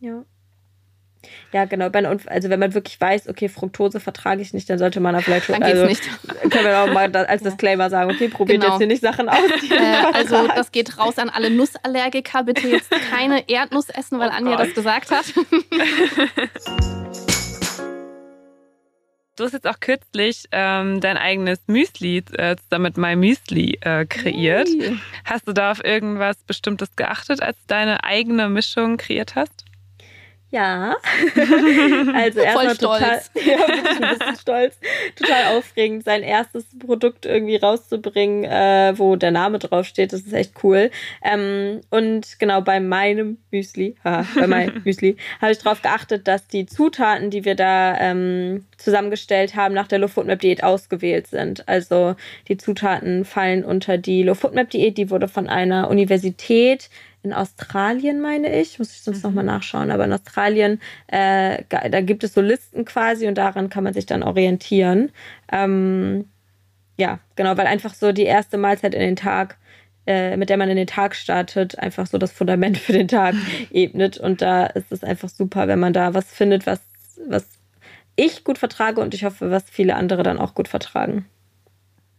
Ja. 0.00 0.24
Ja, 1.52 1.64
genau. 1.64 1.88
Also 2.26 2.50
wenn 2.50 2.60
man 2.60 2.74
wirklich 2.74 3.00
weiß, 3.00 3.28
okay, 3.28 3.48
Fructose 3.48 4.00
vertrage 4.00 4.42
ich 4.42 4.54
nicht, 4.54 4.68
dann 4.70 4.78
sollte 4.78 5.00
man 5.00 5.14
da 5.14 5.20
vielleicht 5.20 5.46
schon. 5.46 5.54
Dann 5.54 5.64
also, 5.64 5.86
nicht. 5.86 6.02
Können 6.50 6.64
wir 6.64 6.78
auch 6.78 6.92
mal 6.92 7.14
als 7.26 7.42
Disclaimer 7.42 7.90
sagen, 7.90 8.10
okay, 8.10 8.28
probiert 8.28 8.60
genau. 8.60 8.72
jetzt 8.72 8.78
hier 8.78 8.86
nicht 8.86 9.02
Sachen 9.02 9.28
aus. 9.28 9.38
Äh, 9.70 10.12
also 10.12 10.48
das 10.48 10.72
geht 10.72 10.98
raus 10.98 11.18
an 11.18 11.30
alle 11.30 11.50
Nussallergiker. 11.50 12.44
Bitte 12.44 12.68
jetzt 12.68 12.90
keine 13.10 13.48
Erdnuss 13.48 13.88
essen, 13.90 14.18
weil 14.18 14.28
oh 14.28 14.36
Anja 14.36 14.56
Gott. 14.56 14.66
das 14.66 14.74
gesagt 14.74 15.10
hat. 15.10 15.24
Du 19.38 19.44
hast 19.44 19.52
jetzt 19.52 19.68
auch 19.68 19.78
kürzlich 19.78 20.46
ähm, 20.50 21.00
dein 21.00 21.16
eigenes 21.16 21.60
Müsli 21.68 22.24
äh, 22.32 22.56
zusammen 22.56 22.82
mit 22.82 22.96
My 22.96 23.14
Müsli 23.14 23.78
äh, 23.82 24.04
kreiert. 24.04 24.66
Hey. 24.68 24.98
Hast 25.24 25.46
du 25.46 25.52
da 25.52 25.70
auf 25.70 25.84
irgendwas 25.84 26.42
Bestimmtes 26.42 26.96
geachtet, 26.96 27.40
als 27.40 27.56
du 27.58 27.64
deine 27.68 28.02
eigene 28.02 28.48
Mischung 28.48 28.96
kreiert 28.96 29.36
hast? 29.36 29.67
Ja, 30.50 30.96
also 32.14 32.40
erstmal 32.40 32.74
total, 32.76 33.20
ja, 33.34 33.58
wirklich 33.58 34.02
ein 34.02 34.18
bisschen 34.18 34.36
stolz, 34.36 34.80
total 35.14 35.58
aufregend, 35.58 36.04
sein 36.04 36.22
erstes 36.22 36.64
Produkt 36.78 37.26
irgendwie 37.26 37.56
rauszubringen, 37.56 38.44
äh, 38.44 38.94
wo 38.96 39.16
der 39.16 39.30
Name 39.30 39.58
draufsteht. 39.58 40.14
Das 40.14 40.22
ist 40.22 40.32
echt 40.32 40.54
cool. 40.62 40.90
Ähm, 41.22 41.82
und 41.90 42.38
genau 42.38 42.62
bei 42.62 42.80
meinem 42.80 43.36
Müsli, 43.50 43.96
haha, 44.02 44.26
bei 44.34 44.46
meinem 44.46 44.80
Müsli, 44.84 45.18
habe 45.42 45.52
ich 45.52 45.58
darauf 45.58 45.82
geachtet, 45.82 46.26
dass 46.26 46.46
die 46.46 46.64
Zutaten, 46.64 47.28
die 47.28 47.44
wir 47.44 47.54
da 47.54 47.98
ähm, 47.98 48.64
zusammengestellt 48.78 49.54
haben, 49.54 49.74
nach 49.74 49.86
der 49.86 49.98
Low 49.98 50.08
Foodmap 50.08 50.40
Diät 50.40 50.64
ausgewählt 50.64 51.26
sind. 51.26 51.68
Also 51.68 52.16
die 52.48 52.56
Zutaten 52.56 53.26
fallen 53.26 53.66
unter 53.66 53.98
die 53.98 54.22
Low 54.22 54.34
Foodmap 54.34 54.70
Diät, 54.70 54.96
die 54.96 55.10
wurde 55.10 55.28
von 55.28 55.46
einer 55.46 55.90
Universität 55.90 56.88
in 57.22 57.32
Australien, 57.32 58.20
meine 58.20 58.60
ich, 58.60 58.78
muss 58.78 58.92
ich 58.92 59.02
sonst 59.02 59.18
mhm. 59.18 59.30
nochmal 59.30 59.44
nachschauen, 59.44 59.90
aber 59.90 60.04
in 60.04 60.12
Australien, 60.12 60.80
äh, 61.08 61.64
da 61.68 62.00
gibt 62.00 62.24
es 62.24 62.34
so 62.34 62.40
Listen 62.40 62.84
quasi 62.84 63.26
und 63.26 63.36
daran 63.36 63.68
kann 63.68 63.84
man 63.84 63.94
sich 63.94 64.06
dann 64.06 64.22
orientieren. 64.22 65.10
Ähm, 65.50 66.26
ja, 66.96 67.20
genau, 67.36 67.56
weil 67.56 67.66
einfach 67.66 67.94
so 67.94 68.12
die 68.12 68.24
erste 68.24 68.58
Mahlzeit 68.58 68.94
in 68.94 69.00
den 69.00 69.16
Tag, 69.16 69.56
äh, 70.06 70.36
mit 70.36 70.48
der 70.48 70.56
man 70.56 70.68
in 70.68 70.76
den 70.76 70.86
Tag 70.86 71.14
startet, 71.14 71.78
einfach 71.78 72.06
so 72.06 72.18
das 72.18 72.32
Fundament 72.32 72.78
für 72.78 72.92
den 72.92 73.08
Tag 73.08 73.34
ebnet. 73.70 74.18
Und 74.18 74.42
da 74.42 74.66
ist 74.66 74.90
es 74.90 75.04
einfach 75.04 75.28
super, 75.28 75.68
wenn 75.68 75.78
man 75.78 75.92
da 75.92 76.14
was 76.14 76.32
findet, 76.32 76.66
was, 76.66 76.80
was 77.26 77.46
ich 78.16 78.42
gut 78.42 78.58
vertrage 78.58 79.00
und 79.00 79.14
ich 79.14 79.24
hoffe, 79.24 79.50
was 79.50 79.64
viele 79.70 79.94
andere 79.94 80.22
dann 80.22 80.38
auch 80.38 80.54
gut 80.54 80.66
vertragen. 80.66 81.26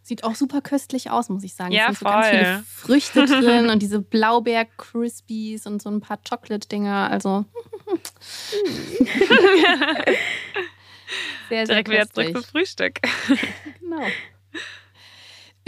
Sieht 0.10 0.24
auch 0.24 0.34
super 0.34 0.62
köstlich 0.62 1.12
aus, 1.12 1.30
muss 1.30 1.44
ich 1.44 1.54
sagen. 1.54 1.72
Ja, 1.72 1.92
es 1.92 2.00
sind 2.00 2.10
voll. 2.10 2.24
so 2.24 2.32
ganz 2.32 2.32
viele 2.32 2.64
Früchte 2.66 3.26
drin 3.44 3.70
und 3.70 3.80
diese 3.80 4.00
Blaubeer-Crispies 4.00 5.68
und 5.68 5.84
so 5.84 5.92
ein 5.92 6.02
paar 6.02 6.18
Chocolate-Dinger. 6.28 7.12
Also. 7.12 7.46
sehr, 11.50 11.68
sehr 11.68 11.84
Direkt 11.84 11.90
wieder 11.90 12.10
zurück 12.10 12.34
zum 12.34 12.44
Frühstück. 12.44 13.02
genau. 13.80 14.02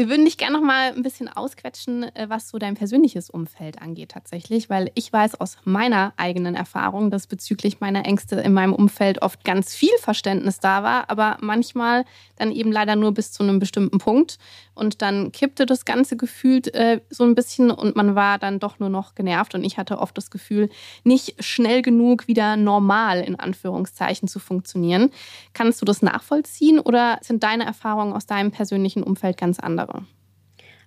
Wir 0.01 0.09
würden 0.09 0.25
dich 0.25 0.39
gerne 0.39 0.57
noch 0.57 0.65
mal 0.65 0.93
ein 0.93 1.03
bisschen 1.03 1.27
ausquetschen, 1.27 2.01
äh, 2.15 2.27
was 2.27 2.49
so 2.49 2.57
dein 2.57 2.73
persönliches 2.73 3.29
Umfeld 3.29 3.79
angeht 3.83 4.09
tatsächlich, 4.09 4.67
weil 4.67 4.89
ich 4.95 5.13
weiß 5.13 5.39
aus 5.39 5.57
meiner 5.63 6.13
eigenen 6.17 6.55
Erfahrung, 6.55 7.11
dass 7.11 7.27
bezüglich 7.27 7.81
meiner 7.81 8.03
Ängste 8.03 8.37
in 8.37 8.51
meinem 8.51 8.73
Umfeld 8.73 9.21
oft 9.21 9.43
ganz 9.43 9.75
viel 9.75 9.95
Verständnis 9.99 10.59
da 10.59 10.81
war, 10.81 11.11
aber 11.11 11.37
manchmal 11.41 12.03
dann 12.35 12.51
eben 12.51 12.71
leider 12.71 12.95
nur 12.95 13.13
bis 13.13 13.31
zu 13.31 13.43
einem 13.43 13.59
bestimmten 13.59 13.99
Punkt 13.99 14.39
und 14.73 15.03
dann 15.03 15.31
kippte 15.31 15.67
das 15.67 15.85
Ganze 15.85 16.17
gefühlt 16.17 16.73
äh, 16.73 17.01
so 17.11 17.23
ein 17.23 17.35
bisschen 17.35 17.69
und 17.69 17.95
man 17.95 18.15
war 18.15 18.39
dann 18.39 18.57
doch 18.57 18.79
nur 18.79 18.89
noch 18.89 19.13
genervt 19.13 19.53
und 19.53 19.63
ich 19.63 19.77
hatte 19.77 19.99
oft 19.99 20.17
das 20.17 20.31
Gefühl, 20.31 20.71
nicht 21.03 21.35
schnell 21.43 21.83
genug 21.83 22.27
wieder 22.27 22.57
normal 22.57 23.21
in 23.21 23.39
Anführungszeichen 23.39 24.27
zu 24.27 24.39
funktionieren. 24.39 25.11
Kannst 25.53 25.79
du 25.79 25.85
das 25.85 26.01
nachvollziehen 26.01 26.79
oder 26.79 27.19
sind 27.21 27.43
deine 27.43 27.65
Erfahrungen 27.65 28.13
aus 28.13 28.25
deinem 28.25 28.49
persönlichen 28.49 29.03
Umfeld 29.03 29.37
ganz 29.37 29.59
andere? 29.59 29.90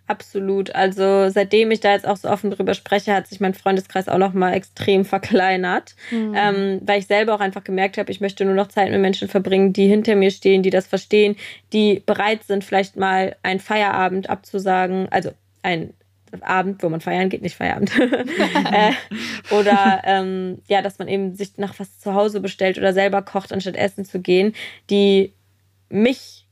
Absolut. 0.06 0.74
Also 0.74 1.30
seitdem 1.30 1.70
ich 1.70 1.80
da 1.80 1.92
jetzt 1.92 2.06
auch 2.06 2.18
so 2.18 2.28
offen 2.28 2.50
drüber 2.50 2.74
spreche, 2.74 3.14
hat 3.14 3.26
sich 3.26 3.40
mein 3.40 3.54
Freundeskreis 3.54 4.06
auch 4.08 4.18
noch 4.18 4.34
mal 4.34 4.52
extrem 4.52 5.06
verkleinert, 5.06 5.94
mhm. 6.10 6.34
ähm, 6.36 6.80
weil 6.84 6.98
ich 6.98 7.06
selber 7.06 7.34
auch 7.34 7.40
einfach 7.40 7.64
gemerkt 7.64 7.96
habe, 7.96 8.10
ich 8.10 8.20
möchte 8.20 8.44
nur 8.44 8.54
noch 8.54 8.68
Zeit 8.68 8.90
mit 8.90 9.00
Menschen 9.00 9.28
verbringen, 9.28 9.72
die 9.72 9.86
hinter 9.86 10.14
mir 10.14 10.30
stehen, 10.30 10.62
die 10.62 10.70
das 10.70 10.86
verstehen, 10.86 11.36
die 11.72 12.02
bereit 12.04 12.44
sind, 12.44 12.64
vielleicht 12.64 12.96
mal 12.96 13.36
einen 13.42 13.60
Feierabend 13.60 14.28
abzusagen, 14.28 15.08
also 15.10 15.30
ein 15.62 15.94
Abend, 16.42 16.82
wo 16.82 16.88
man 16.90 17.00
feiern 17.00 17.30
geht, 17.30 17.40
nicht 17.40 17.56
Feierabend. 17.56 17.92
äh, 17.98 18.92
oder 19.54 20.02
ähm, 20.04 20.58
ja, 20.66 20.82
dass 20.82 20.98
man 20.98 21.08
eben 21.08 21.34
sich 21.34 21.56
nach 21.56 21.78
was 21.78 21.98
zu 22.00 22.12
Hause 22.12 22.40
bestellt 22.40 22.76
oder 22.76 22.92
selber 22.92 23.22
kocht, 23.22 23.52
anstatt 23.52 23.76
essen 23.76 24.04
zu 24.04 24.20
gehen, 24.20 24.54
die 24.90 25.32
mich 25.88 26.43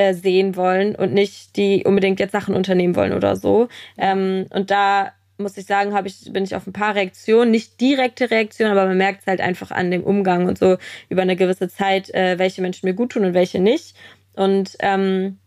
äh, 0.00 0.14
sehen 0.14 0.56
wollen 0.56 0.94
und 0.94 1.12
nicht 1.12 1.56
die 1.56 1.84
unbedingt 1.84 2.20
jetzt 2.20 2.32
Sachen 2.32 2.54
unternehmen 2.54 2.96
wollen 2.96 3.12
oder 3.12 3.36
so. 3.36 3.68
Ähm, 3.98 4.46
und 4.48 4.70
da 4.70 5.12
muss 5.36 5.58
ich 5.58 5.66
sagen, 5.66 5.94
ich, 6.06 6.32
bin 6.32 6.44
ich 6.44 6.54
auf 6.54 6.66
ein 6.66 6.72
paar 6.72 6.94
Reaktionen, 6.94 7.50
nicht 7.50 7.80
direkte 7.82 8.30
Reaktionen, 8.30 8.72
aber 8.72 8.86
man 8.86 8.96
merkt 8.96 9.20
es 9.20 9.26
halt 9.26 9.42
einfach 9.42 9.70
an 9.70 9.90
dem 9.90 10.02
Umgang 10.02 10.46
und 10.46 10.56
so 10.56 10.78
über 11.10 11.20
eine 11.20 11.36
gewisse 11.36 11.68
Zeit, 11.68 12.08
äh, 12.14 12.38
welche 12.38 12.62
Menschen 12.62 12.86
mir 12.88 12.94
gut 12.94 13.12
tun 13.12 13.26
und 13.26 13.34
welche 13.34 13.60
nicht. 13.60 13.94
Und 14.32 14.76
ähm, 14.80 15.38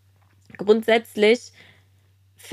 grundsätzlich 0.57 1.51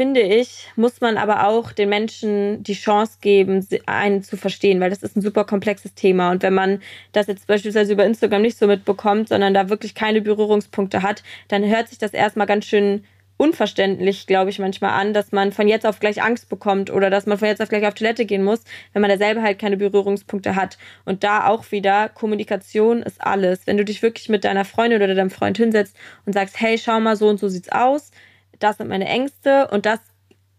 finde 0.00 0.22
ich, 0.22 0.66
muss 0.76 1.02
man 1.02 1.18
aber 1.18 1.46
auch 1.46 1.72
den 1.72 1.90
Menschen 1.90 2.62
die 2.62 2.72
Chance 2.72 3.18
geben, 3.20 3.66
einen 3.84 4.22
zu 4.22 4.38
verstehen, 4.38 4.80
weil 4.80 4.88
das 4.88 5.02
ist 5.02 5.14
ein 5.14 5.20
super 5.20 5.44
komplexes 5.44 5.92
Thema. 5.92 6.30
Und 6.30 6.42
wenn 6.42 6.54
man 6.54 6.80
das 7.12 7.26
jetzt 7.26 7.46
beispielsweise 7.46 7.92
über 7.92 8.06
Instagram 8.06 8.40
nicht 8.40 8.56
so 8.56 8.66
mitbekommt, 8.66 9.28
sondern 9.28 9.52
da 9.52 9.68
wirklich 9.68 9.94
keine 9.94 10.22
Berührungspunkte 10.22 11.02
hat, 11.02 11.22
dann 11.48 11.68
hört 11.68 11.88
sich 11.88 11.98
das 11.98 12.14
erstmal 12.14 12.46
ganz 12.46 12.64
schön 12.64 13.04
unverständlich, 13.36 14.26
glaube 14.26 14.48
ich, 14.48 14.58
manchmal 14.58 14.98
an, 14.98 15.12
dass 15.12 15.32
man 15.32 15.52
von 15.52 15.68
jetzt 15.68 15.84
auf 15.84 16.00
gleich 16.00 16.22
Angst 16.22 16.48
bekommt 16.48 16.90
oder 16.90 17.10
dass 17.10 17.26
man 17.26 17.36
von 17.36 17.48
jetzt 17.48 17.60
auf 17.60 17.68
gleich 17.68 17.86
auf 17.86 17.92
Toilette 17.92 18.24
gehen 18.24 18.42
muss, 18.42 18.60
wenn 18.94 19.02
man 19.02 19.10
da 19.10 19.18
selber 19.18 19.42
halt 19.42 19.58
keine 19.58 19.76
Berührungspunkte 19.76 20.56
hat. 20.56 20.78
Und 21.04 21.24
da 21.24 21.46
auch 21.46 21.70
wieder, 21.72 22.08
Kommunikation 22.08 23.02
ist 23.02 23.20
alles. 23.20 23.66
Wenn 23.66 23.76
du 23.76 23.84
dich 23.84 24.00
wirklich 24.00 24.30
mit 24.30 24.44
deiner 24.44 24.64
Freundin 24.64 25.02
oder 25.02 25.14
deinem 25.14 25.28
Freund 25.28 25.58
hinsetzt 25.58 25.94
und 26.24 26.32
sagst, 26.32 26.58
hey, 26.58 26.78
schau 26.78 27.00
mal, 27.00 27.16
so 27.16 27.28
und 27.28 27.38
so 27.38 27.50
sieht's 27.50 27.70
aus, 27.70 28.12
das 28.60 28.78
sind 28.78 28.88
meine 28.88 29.06
Ängste 29.06 29.68
und 29.68 29.86
das 29.86 29.98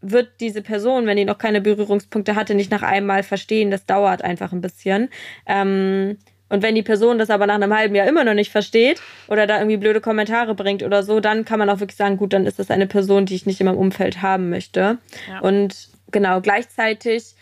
wird 0.02 0.30
diese 0.40 0.62
Person, 0.62 1.06
wenn 1.06 1.18
die 1.18 1.26
noch 1.26 1.38
keine 1.38 1.62
Berührungspunkte 1.62 2.36
hatte, 2.36 2.56
nicht 2.56 2.72
nach 2.72 2.82
einem 2.82 3.06
Mal 3.06 3.24
verstehen. 3.24 3.72
Das 3.72 3.86
dauert 3.86 4.24
einfach 4.24 4.52
ein 4.52 4.62
bisschen. 4.62 5.10
Ähm, 5.46 6.18
und 6.50 6.64
wenn 6.64 6.76
die 6.76 6.84
Person 6.84 7.18
das 7.18 7.30
aber 7.30 7.48
nach 7.48 7.56
einem 7.56 7.74
halben 7.74 7.96
Jahr 7.96 8.08
immer 8.08 8.26
noch 8.26 8.34
nicht 8.34 8.52
versteht 8.52 9.02
oder 9.30 9.48
da 9.48 9.60
irgendwie 9.60 9.78
blöde 9.78 10.02
Kommentare 10.02 10.54
bringt 10.54 10.84
oder 10.84 11.02
so, 11.04 11.22
dann 11.22 11.46
kann 11.46 11.60
man 11.60 11.70
auch 11.70 11.80
wirklich 11.80 11.96
sagen, 11.96 12.18
gut, 12.18 12.34
dann 12.34 12.46
ist 12.46 12.60
das 12.60 12.70
eine 12.72 12.88
Person, 12.88 13.26
die 13.26 13.36
ich 13.36 13.46
nicht 13.46 13.62
in 13.62 13.68
meinem 13.68 13.78
Umfeld 13.78 14.22
haben 14.22 14.50
möchte. 14.50 14.98
Ja. 15.30 15.40
Und 15.40 15.90
genau, 16.12 16.42
gleichzeitig 16.42 17.36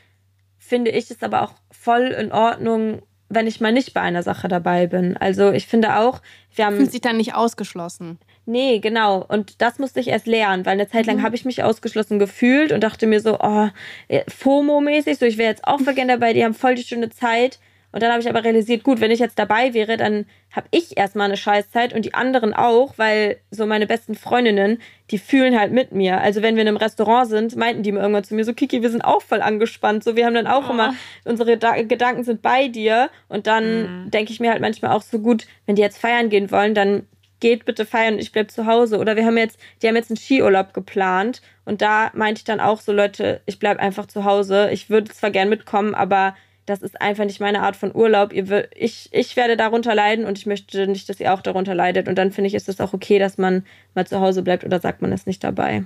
finde 0.59 0.91
ich 0.91 1.09
es 1.09 1.23
aber 1.23 1.41
auch 1.41 1.53
voll 1.71 2.07
in 2.07 2.31
Ordnung, 2.31 3.01
wenn 3.29 3.47
ich 3.47 3.61
mal 3.61 3.71
nicht 3.71 3.95
bei 3.95 4.01
einer 4.01 4.21
Sache 4.21 4.47
dabei 4.47 4.85
bin. 4.85 5.17
Also 5.17 5.51
ich 5.51 5.65
finde 5.65 5.97
auch, 5.97 6.21
wir 6.53 6.65
haben. 6.65 6.75
Fühlt 6.75 6.91
sich 6.91 7.01
dann 7.01 7.17
nicht 7.17 7.33
ausgeschlossen. 7.33 8.19
Nee, 8.49 8.79
genau. 8.79 9.23
Und 9.27 9.61
das 9.61 9.77
musste 9.77 9.99
ich 9.99 10.07
erst 10.07 10.25
lernen, 10.25 10.65
weil 10.65 10.73
eine 10.73 10.87
Zeit 10.87 11.05
lang 11.05 11.17
mhm. 11.17 11.21
habe 11.21 11.35
ich 11.35 11.45
mich 11.45 11.61
ausgeschlossen 11.61 12.17
gefühlt 12.17 12.71
und 12.71 12.81
dachte 12.81 13.05
mir 13.05 13.19
so, 13.19 13.37
oh, 13.39 13.69
äh, 14.07 14.23
FOMO-mäßig, 14.27 15.19
so 15.19 15.27
ich 15.27 15.37
wäre 15.37 15.51
jetzt 15.51 15.67
auch 15.67 15.79
voll 15.79 15.93
gerne 15.93 16.13
dabei, 16.13 16.33
die 16.33 16.43
haben 16.43 16.55
voll 16.55 16.73
die 16.73 16.81
schöne 16.81 17.11
Zeit. 17.11 17.59
Und 17.91 18.01
dann 18.01 18.09
habe 18.11 18.21
ich 18.21 18.29
aber 18.29 18.43
realisiert, 18.43 18.83
gut, 18.83 19.01
wenn 19.01 19.11
ich 19.11 19.19
jetzt 19.19 19.37
dabei 19.37 19.75
wäre, 19.75 19.97
dann 19.97 20.25
habe 20.51 20.67
ich 20.71 20.97
erstmal 20.97 21.25
eine 21.25 21.37
Scheißzeit 21.37 21.93
und 21.93 22.05
die 22.05 22.15
anderen 22.15 22.55
auch, 22.55 22.95
weil 22.97 23.37
so 23.51 23.67
meine 23.67 23.85
besten 23.85 24.15
Freundinnen, 24.15 24.81
die 25.11 25.19
fühlen 25.19 25.59
halt 25.59 25.71
mit 25.71 25.91
mir. 25.91 26.19
Also 26.19 26.41
wenn 26.41 26.55
wir 26.55 26.63
in 26.63 26.69
einem 26.69 26.77
Restaurant 26.77 27.29
sind, 27.29 27.55
meinten 27.55 27.83
die 27.83 27.91
mir 27.91 27.99
irgendwann 27.99 28.23
zu 28.23 28.33
mir 28.33 28.45
so, 28.45 28.55
Kiki, 28.55 28.81
wir 28.81 28.89
sind 28.89 29.03
auch 29.03 29.21
voll 29.21 29.43
angespannt. 29.43 30.03
So, 30.03 30.15
wir 30.15 30.25
haben 30.25 30.33
dann 30.33 30.47
auch 30.47 30.69
oh. 30.69 30.73
immer, 30.73 30.95
unsere 31.23 31.57
da 31.57 31.79
Gedanken 31.83 32.23
sind 32.23 32.41
bei 32.41 32.67
dir. 32.67 33.11
Und 33.27 33.45
dann 33.45 34.05
mhm. 34.05 34.11
denke 34.11 34.31
ich 34.31 34.39
mir 34.39 34.49
halt 34.49 34.61
manchmal 34.61 34.91
auch 34.91 35.03
so 35.03 35.19
gut, 35.19 35.45
wenn 35.67 35.75
die 35.75 35.83
jetzt 35.83 35.99
feiern 35.99 36.29
gehen 36.29 36.49
wollen, 36.49 36.73
dann 36.73 37.07
geht 37.39 37.65
bitte 37.65 37.85
feiern 37.85 38.15
und 38.15 38.19
ich 38.19 38.31
bleib 38.31 38.51
zu 38.51 38.65
Hause. 38.65 38.97
Oder 38.97 39.15
wir 39.15 39.25
haben 39.25 39.37
jetzt, 39.37 39.59
die 39.81 39.87
haben 39.87 39.95
jetzt 39.95 40.09
einen 40.09 40.17
Skiurlaub 40.17 40.73
geplant 40.73 41.41
und 41.65 41.81
da 41.81 42.11
meinte 42.13 42.39
ich 42.39 42.45
dann 42.45 42.59
auch 42.59 42.81
so, 42.81 42.91
Leute, 42.91 43.41
ich 43.45 43.59
bleib 43.59 43.79
einfach 43.79 44.07
zu 44.07 44.25
Hause. 44.25 44.69
Ich 44.71 44.89
würde 44.89 45.11
zwar 45.11 45.31
gern 45.31 45.49
mitkommen, 45.49 45.95
aber 45.95 46.35
das 46.65 46.81
ist 46.81 47.01
einfach 47.01 47.25
nicht 47.25 47.39
meine 47.39 47.61
Art 47.61 47.75
von 47.75 47.95
Urlaub. 47.95 48.31
Ihr, 48.31 48.67
ich, 48.75 49.09
ich 49.11 49.35
werde 49.35 49.57
darunter 49.57 49.95
leiden 49.95 50.25
und 50.25 50.37
ich 50.37 50.45
möchte 50.45 50.87
nicht, 50.87 51.09
dass 51.09 51.19
ihr 51.19 51.33
auch 51.33 51.41
darunter 51.41 51.73
leidet. 51.73 52.07
Und 52.07 52.15
dann 52.15 52.31
finde 52.31 52.47
ich, 52.47 52.53
ist 52.53 52.69
es 52.69 52.79
auch 52.79 52.93
okay, 52.93 53.17
dass 53.17 53.37
man 53.37 53.65
mal 53.95 54.05
zu 54.05 54.19
Hause 54.19 54.43
bleibt 54.43 54.63
oder 54.63 54.79
sagt 54.79 55.01
man 55.01 55.11
es 55.11 55.25
nicht 55.25 55.43
dabei. 55.43 55.85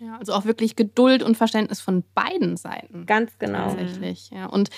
Ja, 0.00 0.16
also 0.16 0.32
auch 0.32 0.44
wirklich 0.44 0.76
Geduld 0.76 1.24
und 1.24 1.36
Verständnis 1.36 1.80
von 1.80 2.04
beiden 2.14 2.56
Seiten. 2.56 3.04
Ganz 3.06 3.36
genau. 3.38 3.70
Tatsächlich, 3.70 4.30
ja. 4.30 4.46
Und 4.46 4.70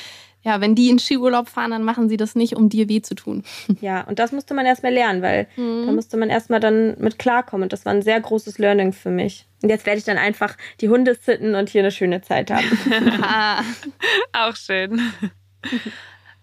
ja, 0.43 0.61
wenn 0.61 0.74
die 0.74 0.88
in 0.88 0.99
Skiurlaub 0.99 1.49
fahren, 1.49 1.70
dann 1.70 1.84
machen 1.84 2.09
sie 2.09 2.16
das 2.16 2.34
nicht, 2.34 2.57
um 2.57 2.68
dir 2.68 2.88
weh 2.88 3.03
zu 3.03 3.14
tun. 3.14 3.45
Ja, 3.80 4.03
und 4.03 4.18
das 4.18 4.32
musste 4.32 4.53
man 4.53 4.66
erstmal 4.66 4.93
lernen, 4.93 5.22
weil 5.22 5.47
mhm. 5.57 5.86
da 5.86 5.93
musste 5.93 6.16
man 6.16 6.28
erstmal 6.28 6.61
dann 6.61 6.97
mit 6.99 7.18
klarkommen. 7.18 7.64
Und 7.64 7.72
das 7.72 7.86
war 7.86 7.93
ein 7.93 8.03
sehr 8.03 8.20
großes 8.20 8.59
Learning 8.59 8.93
für 8.93 9.11
mich. 9.11 9.47
Und 9.62 9.70
jetzt 9.70 9.86
werde 9.86 9.99
ich 9.99 10.05
dann 10.05 10.18
einfach 10.18 10.57
die 10.80 10.88
Hunde 10.88 11.14
sitten 11.14 11.55
und 11.55 11.70
hier 11.70 11.80
eine 11.80 11.91
schöne 11.91 12.20
Zeit 12.20 12.51
haben. 12.51 12.64
Auch 14.32 14.57
schön. 14.57 15.01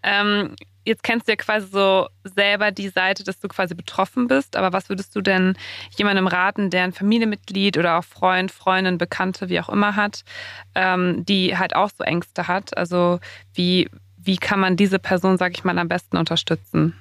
ähm, 0.04 0.56
jetzt 0.88 1.04
kennst 1.04 1.28
du 1.28 1.34
ja 1.34 1.36
quasi 1.36 1.68
so 1.68 2.08
selber 2.24 2.72
die 2.72 2.90
Seite, 2.90 3.24
dass 3.24 3.40
du 3.40 3.48
quasi 3.48 3.76
betroffen 3.76 4.28
bist. 4.28 4.56
Aber 4.56 4.74
was 4.74 4.90
würdest 4.90 5.16
du 5.16 5.22
denn 5.22 5.56
jemandem 5.98 6.28
raten, 6.28 6.70
der 6.70 6.84
ein 6.84 6.94
Familienmitglied 6.94 7.78
oder 7.78 8.00
auch 8.00 8.04
Freund, 8.04 8.52
Freundin, 8.52 8.98
Bekannte, 8.98 9.50
wie 9.50 9.60
auch 9.60 9.70
immer 9.70 9.96
hat, 9.96 10.24
ähm, 10.76 11.26
die 11.26 11.58
halt 11.58 11.76
auch 11.76 11.90
so 11.96 12.04
Ängste 12.04 12.48
hat? 12.48 12.76
Also 12.78 13.20
wie, 13.54 13.90
wie 14.18 14.38
kann 14.38 14.60
man 14.60 14.78
diese 14.78 14.98
Person, 14.98 15.38
sag 15.38 15.56
ich 15.56 15.64
mal, 15.64 15.78
am 15.78 15.90
besten 15.90 16.18
unterstützen? 16.18 16.94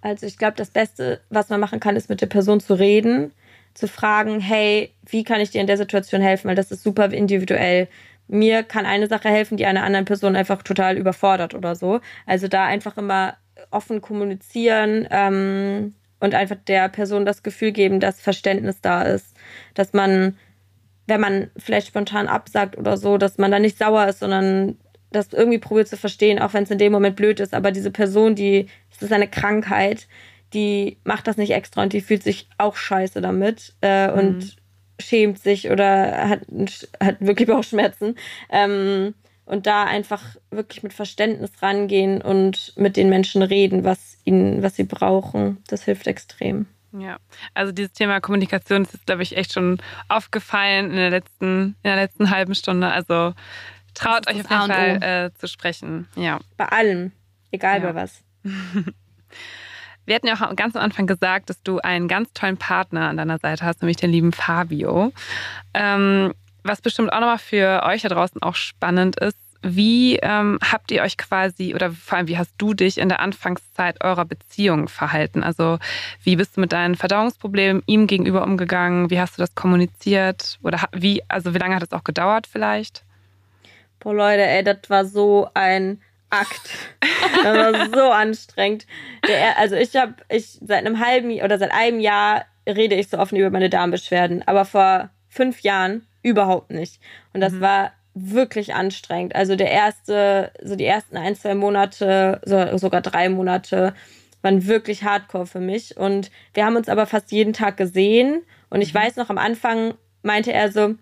Also 0.00 0.26
ich 0.26 0.36
glaube, 0.36 0.56
das 0.56 0.70
Beste, 0.70 1.20
was 1.30 1.48
man 1.48 1.60
machen 1.60 1.80
kann, 1.80 1.96
ist 1.96 2.10
mit 2.10 2.20
der 2.20 2.26
Person 2.26 2.60
zu 2.60 2.74
reden, 2.74 3.32
zu 3.74 3.86
fragen, 3.86 4.40
hey, 4.40 4.92
wie 5.06 5.22
kann 5.22 5.40
ich 5.40 5.50
dir 5.50 5.60
in 5.60 5.66
der 5.66 5.76
Situation 5.76 6.20
helfen? 6.20 6.48
Weil 6.48 6.56
das 6.56 6.72
ist 6.72 6.82
super 6.82 7.10
individuell 7.12 7.88
mir 8.28 8.62
kann 8.62 8.86
eine 8.86 9.08
Sache 9.08 9.28
helfen, 9.28 9.56
die 9.56 9.66
einer 9.66 9.82
anderen 9.82 10.04
Person 10.04 10.36
einfach 10.36 10.62
total 10.62 10.96
überfordert 10.96 11.54
oder 11.54 11.74
so. 11.74 12.00
Also 12.26 12.46
da 12.46 12.66
einfach 12.66 12.96
immer 12.96 13.36
offen 13.70 14.00
kommunizieren 14.00 15.08
ähm, 15.10 15.94
und 16.20 16.34
einfach 16.34 16.56
der 16.66 16.88
Person 16.88 17.26
das 17.26 17.42
Gefühl 17.42 17.72
geben, 17.72 18.00
dass 18.00 18.20
Verständnis 18.20 18.80
da 18.80 19.02
ist, 19.02 19.36
dass 19.74 19.92
man, 19.92 20.36
wenn 21.06 21.20
man 21.20 21.50
vielleicht 21.56 21.88
spontan 21.88 22.28
absagt 22.28 22.76
oder 22.76 22.96
so, 22.96 23.18
dass 23.18 23.38
man 23.38 23.50
da 23.50 23.58
nicht 23.58 23.78
sauer 23.78 24.06
ist, 24.06 24.20
sondern 24.20 24.78
das 25.10 25.32
irgendwie 25.32 25.58
probiert 25.58 25.88
zu 25.88 25.96
verstehen, 25.96 26.38
auch 26.38 26.52
wenn 26.52 26.64
es 26.64 26.70
in 26.70 26.78
dem 26.78 26.92
Moment 26.92 27.16
blöd 27.16 27.40
ist. 27.40 27.54
Aber 27.54 27.72
diese 27.72 27.90
Person, 27.90 28.34
die, 28.34 28.66
das 28.90 29.02
ist 29.02 29.12
eine 29.12 29.28
Krankheit, 29.28 30.06
die 30.52 30.98
macht 31.04 31.26
das 31.26 31.36
nicht 31.36 31.52
extra 31.52 31.82
und 31.82 31.92
die 31.92 32.00
fühlt 32.00 32.22
sich 32.22 32.48
auch 32.58 32.76
scheiße 32.76 33.20
damit. 33.20 33.74
Äh, 33.80 34.08
mhm. 34.08 34.18
Und 34.18 34.56
schämt 35.00 35.38
sich 35.40 35.70
oder 35.70 36.28
hat, 36.28 36.40
hat 37.00 37.16
wirklich 37.20 37.48
Bauchschmerzen. 37.48 38.16
Ähm, 38.50 39.14
und 39.44 39.66
da 39.66 39.84
einfach 39.84 40.36
wirklich 40.50 40.82
mit 40.82 40.92
Verständnis 40.92 41.50
rangehen 41.62 42.20
und 42.20 42.74
mit 42.76 42.98
den 42.98 43.08
Menschen 43.08 43.42
reden, 43.42 43.82
was 43.82 44.18
ihnen, 44.24 44.62
was 44.62 44.76
sie 44.76 44.84
brauchen. 44.84 45.62
Das 45.68 45.84
hilft 45.84 46.06
extrem. 46.06 46.66
Ja, 46.92 47.16
also 47.54 47.72
dieses 47.72 47.92
Thema 47.92 48.20
Kommunikation 48.20 48.82
ist, 48.82 49.06
glaube 49.06 49.22
ich, 49.22 49.36
echt 49.36 49.52
schon 49.52 49.78
aufgefallen 50.08 50.90
in 50.90 50.96
der 50.96 51.10
letzten, 51.10 51.46
in 51.46 51.76
der 51.82 51.96
letzten 51.96 52.30
halben 52.30 52.54
Stunde. 52.54 52.88
Also 52.88 53.34
traut 53.94 54.26
euch 54.28 54.44
auf 54.44 54.50
jeden 54.50 54.66
Fall 54.66 55.02
äh, 55.02 55.38
zu 55.38 55.48
sprechen. 55.48 56.08
Ja. 56.14 56.40
Bei 56.56 56.66
allem, 56.66 57.12
egal 57.50 57.82
ja. 57.82 57.92
bei 57.92 58.02
was. 58.02 58.22
Wir 60.08 60.14
hatten 60.14 60.26
ja 60.26 60.34
auch 60.34 60.56
ganz 60.56 60.74
am 60.74 60.82
Anfang 60.82 61.06
gesagt, 61.06 61.50
dass 61.50 61.62
du 61.62 61.80
einen 61.80 62.08
ganz 62.08 62.32
tollen 62.32 62.56
Partner 62.56 63.10
an 63.10 63.18
deiner 63.18 63.38
Seite 63.38 63.66
hast, 63.66 63.82
nämlich 63.82 63.98
den 63.98 64.10
lieben 64.10 64.32
Fabio. 64.32 65.12
Ähm, 65.74 66.32
was 66.62 66.80
bestimmt 66.80 67.12
auch 67.12 67.20
nochmal 67.20 67.38
für 67.38 67.82
euch 67.84 68.00
da 68.00 68.08
draußen 68.08 68.40
auch 68.42 68.54
spannend 68.54 69.16
ist, 69.20 69.36
wie 69.60 70.16
ähm, 70.16 70.58
habt 70.62 70.90
ihr 70.92 71.02
euch 71.02 71.18
quasi 71.18 71.74
oder 71.74 71.90
vor 71.90 72.16
allem 72.16 72.26
wie 72.26 72.38
hast 72.38 72.54
du 72.56 72.72
dich 72.72 72.96
in 72.96 73.10
der 73.10 73.20
Anfangszeit 73.20 74.02
eurer 74.02 74.24
Beziehung 74.24 74.88
verhalten? 74.88 75.42
Also 75.42 75.78
wie 76.22 76.36
bist 76.36 76.56
du 76.56 76.62
mit 76.62 76.72
deinen 76.72 76.94
Verdauungsproblemen 76.94 77.82
ihm 77.84 78.06
gegenüber 78.06 78.44
umgegangen? 78.44 79.10
Wie 79.10 79.20
hast 79.20 79.36
du 79.36 79.42
das 79.42 79.54
kommuniziert? 79.54 80.58
Oder 80.62 80.84
wie, 80.92 81.22
also 81.28 81.52
wie 81.52 81.58
lange 81.58 81.76
hat 81.76 81.82
es 81.82 81.92
auch 81.92 82.04
gedauert 82.04 82.46
vielleicht? 82.50 83.04
Boah 84.00 84.14
Leute, 84.14 84.46
ey, 84.46 84.64
das 84.64 84.78
war 84.88 85.04
so 85.04 85.50
ein 85.52 86.00
Akt. 86.30 86.70
Das 87.42 87.74
war 87.74 87.86
so 87.90 88.10
anstrengend. 88.10 88.86
Der, 89.26 89.58
also 89.58 89.76
ich 89.76 89.96
habe, 89.96 90.14
ich 90.28 90.58
seit 90.60 90.84
einem 90.84 91.00
halben 91.00 91.30
oder 91.40 91.58
seit 91.58 91.72
einem 91.72 92.00
Jahr 92.00 92.44
rede 92.66 92.94
ich 92.94 93.08
so 93.08 93.18
offen 93.18 93.36
über 93.36 93.50
meine 93.50 93.70
Darmbeschwerden, 93.70 94.46
aber 94.46 94.64
vor 94.64 95.10
fünf 95.28 95.60
Jahren 95.60 96.06
überhaupt 96.22 96.70
nicht. 96.70 97.00
Und 97.32 97.40
das 97.40 97.52
mhm. 97.54 97.60
war 97.60 97.92
wirklich 98.14 98.74
anstrengend. 98.74 99.34
Also 99.34 99.56
der 99.56 99.70
erste, 99.70 100.52
so 100.62 100.76
die 100.76 100.84
ersten 100.84 101.16
ein, 101.16 101.36
zwei 101.36 101.54
Monate, 101.54 102.40
so, 102.44 102.76
sogar 102.76 103.00
drei 103.00 103.28
Monate 103.28 103.94
waren 104.42 104.66
wirklich 104.66 105.04
hardcore 105.04 105.46
für 105.46 105.60
mich. 105.60 105.96
Und 105.96 106.30
wir 106.54 106.64
haben 106.64 106.76
uns 106.76 106.88
aber 106.88 107.06
fast 107.06 107.32
jeden 107.32 107.52
Tag 107.52 107.76
gesehen. 107.76 108.42
Und 108.70 108.82
ich 108.82 108.92
mhm. 108.92 108.98
weiß 108.98 109.16
noch, 109.16 109.30
am 109.30 109.38
Anfang 109.38 109.94
meinte 110.22 110.52
er 110.52 110.70
so, 110.70 110.94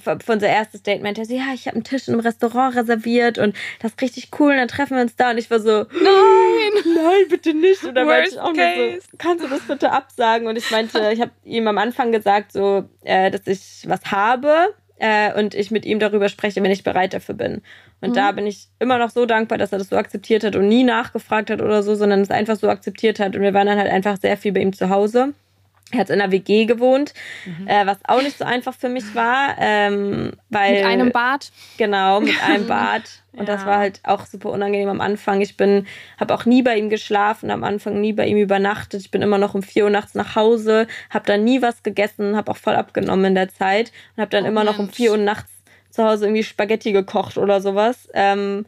für 0.00 0.32
unser 0.32 0.48
erstes 0.48 0.82
Date 0.82 1.02
meinte 1.02 1.22
er 1.22 1.24
so, 1.24 1.34
ja, 1.34 1.52
ich 1.54 1.66
habe 1.66 1.76
einen 1.76 1.84
Tisch 1.84 2.08
in 2.08 2.14
einem 2.14 2.20
Restaurant 2.20 2.76
reserviert 2.76 3.38
und 3.38 3.56
das 3.80 3.92
ist 3.92 4.02
richtig 4.02 4.30
cool 4.38 4.52
und 4.52 4.58
dann 4.58 4.68
treffen 4.68 4.96
wir 4.96 5.02
uns 5.02 5.16
da 5.16 5.30
und 5.30 5.38
ich 5.38 5.50
war 5.50 5.60
so, 5.60 5.84
nein, 5.92 6.84
nein, 6.94 7.28
bitte 7.28 7.54
nicht. 7.54 7.84
Und 7.84 7.94
dann 7.94 8.06
meinte 8.06 8.30
ich 8.30 8.40
auch 8.40 8.52
nur 8.52 8.64
so, 8.64 8.98
kannst 9.18 9.44
du 9.44 9.48
das 9.48 9.60
bitte 9.60 9.92
absagen? 9.92 10.46
Und 10.46 10.56
ich 10.56 10.70
meinte, 10.70 11.10
ich 11.12 11.20
habe 11.20 11.30
ihm 11.44 11.66
am 11.68 11.78
Anfang 11.78 12.12
gesagt, 12.12 12.52
so, 12.52 12.84
äh, 13.04 13.30
dass 13.30 13.46
ich 13.46 13.84
was 13.88 14.10
habe 14.10 14.74
äh, 14.98 15.38
und 15.38 15.54
ich 15.54 15.70
mit 15.70 15.84
ihm 15.84 15.98
darüber 15.98 16.28
spreche, 16.28 16.62
wenn 16.62 16.70
ich 16.70 16.84
bereit 16.84 17.14
dafür 17.14 17.34
bin. 17.34 17.62
Und 18.00 18.10
mhm. 18.10 18.14
da 18.14 18.32
bin 18.32 18.46
ich 18.46 18.68
immer 18.78 18.98
noch 18.98 19.10
so 19.10 19.26
dankbar, 19.26 19.58
dass 19.58 19.72
er 19.72 19.78
das 19.78 19.88
so 19.88 19.96
akzeptiert 19.96 20.44
hat 20.44 20.56
und 20.56 20.68
nie 20.68 20.84
nachgefragt 20.84 21.50
hat 21.50 21.60
oder 21.60 21.82
so, 21.82 21.94
sondern 21.94 22.20
es 22.20 22.30
einfach 22.30 22.56
so 22.56 22.68
akzeptiert 22.68 23.18
hat. 23.20 23.36
Und 23.36 23.42
wir 23.42 23.54
waren 23.54 23.66
dann 23.66 23.78
halt 23.78 23.90
einfach 23.90 24.18
sehr 24.20 24.36
viel 24.36 24.52
bei 24.52 24.60
ihm 24.60 24.72
zu 24.72 24.90
Hause. 24.90 25.34
Er 25.90 26.00
hat 26.00 26.10
in 26.10 26.20
einer 26.20 26.30
WG 26.30 26.66
gewohnt, 26.66 27.14
mhm. 27.46 27.66
äh, 27.66 27.86
was 27.86 27.98
auch 28.04 28.20
nicht 28.20 28.36
so 28.36 28.44
einfach 28.44 28.74
für 28.74 28.90
mich 28.90 29.14
war, 29.14 29.56
ähm, 29.58 30.32
weil 30.50 30.74
mit 30.74 30.84
einem 30.84 31.12
Bad. 31.12 31.50
Genau, 31.78 32.20
mit 32.20 32.42
einem 32.44 32.66
Bad. 32.66 33.02
Und 33.32 33.48
ja. 33.48 33.56
das 33.56 33.64
war 33.64 33.78
halt 33.78 34.00
auch 34.04 34.26
super 34.26 34.50
unangenehm 34.50 34.88
am 34.88 35.00
Anfang. 35.00 35.40
Ich 35.40 35.56
bin, 35.56 35.86
habe 36.18 36.34
auch 36.34 36.44
nie 36.44 36.62
bei 36.62 36.76
ihm 36.76 36.90
geschlafen, 36.90 37.50
am 37.50 37.64
Anfang 37.64 38.00
nie 38.00 38.12
bei 38.12 38.26
ihm 38.26 38.36
übernachtet. 38.36 39.00
Ich 39.00 39.10
bin 39.10 39.22
immer 39.22 39.38
noch 39.38 39.54
um 39.54 39.62
vier 39.62 39.84
Uhr 39.84 39.90
nachts 39.90 40.14
nach 40.14 40.36
Hause, 40.36 40.86
habe 41.08 41.24
dann 41.26 41.44
nie 41.44 41.62
was 41.62 41.82
gegessen, 41.82 42.36
habe 42.36 42.50
auch 42.50 42.56
voll 42.56 42.74
abgenommen 42.74 43.26
in 43.26 43.34
der 43.34 43.48
Zeit 43.48 43.92
und 44.16 44.20
habe 44.20 44.30
dann 44.30 44.44
oh, 44.44 44.48
immer 44.48 44.64
Mensch. 44.64 44.76
noch 44.76 44.84
um 44.84 44.90
vier 44.90 45.12
Uhr 45.12 45.18
nachts 45.18 45.50
zu 45.90 46.04
Hause 46.04 46.26
irgendwie 46.26 46.42
Spaghetti 46.42 46.92
gekocht 46.92 47.38
oder 47.38 47.60
sowas. 47.60 48.08
Ähm, 48.12 48.66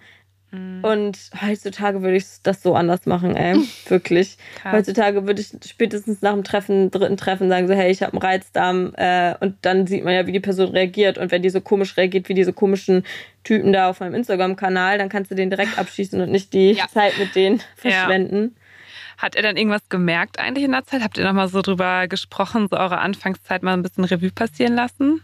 Mhm. 0.53 0.83
Und 0.83 1.19
heutzutage 1.41 2.03
würde 2.03 2.17
ich 2.17 2.25
das 2.43 2.63
so 2.63 2.75
anders 2.75 3.07
machen, 3.07 3.37
ey. 3.37 3.57
Wirklich. 3.89 4.37
Krass. 4.57 4.73
Heutzutage 4.73 5.27
würde 5.27 5.41
ich 5.41 5.51
spätestens 5.69 6.23
nach 6.23 6.33
dem 6.33 6.45
Treffen, 6.45 6.91
dritten 6.91 7.17
Treffen 7.17 7.49
sagen 7.49 7.69
so, 7.69 7.75
hey, 7.75 7.91
ich 7.91 8.03
habe 8.03 8.13
einen 8.13 8.23
Reizdarm. 8.23 8.93
Äh, 8.97 9.35
und 9.41 9.57
dann 9.63 9.87
sieht 9.87 10.05
man 10.05 10.15
ja, 10.15 10.27
wie 10.27 10.33
die 10.33 10.41
Person 10.41 10.71
reagiert. 10.71 11.19
Und 11.19 11.31
wenn 11.31 11.43
die 11.43 11.51
so 11.51 11.61
komisch 11.61 11.97
reagiert, 11.97 12.29
wie 12.29 12.35
diese 12.35 12.53
komischen 12.53 13.05
Typen 13.45 13.73
da 13.73 13.89
auf 13.89 14.01
meinem 14.01 14.15
Instagram-Kanal, 14.15 14.99
dann 14.99 15.09
kannst 15.09 15.31
du 15.31 15.35
den 15.35 15.51
direkt 15.51 15.79
abschießen 15.79 16.21
und 16.21 16.31
nicht 16.31 16.53
die 16.53 16.73
ja. 16.73 16.89
Zeit 16.89 17.19
mit 17.19 17.35
denen 17.35 17.63
verschwenden. 17.77 18.55
Ja. 18.55 18.61
Hat 19.19 19.37
er 19.37 19.43
dann 19.43 19.57
irgendwas 19.57 19.89
gemerkt 19.91 20.39
eigentlich 20.39 20.65
in 20.65 20.73
der 20.73 20.85
Zeit? 20.85 21.03
Habt 21.03 21.19
ihr 21.19 21.25
nochmal 21.25 21.49
so 21.49 21.61
drüber 21.61 22.09
gesprochen, 22.09 22.69
so 22.71 22.79
eure 22.79 22.99
Anfangszeit 22.99 23.63
mal 23.63 23.75
ein 23.75 23.83
bisschen 23.83 24.05
Revue 24.05 24.31
passieren 24.31 24.75
lassen? 24.75 25.23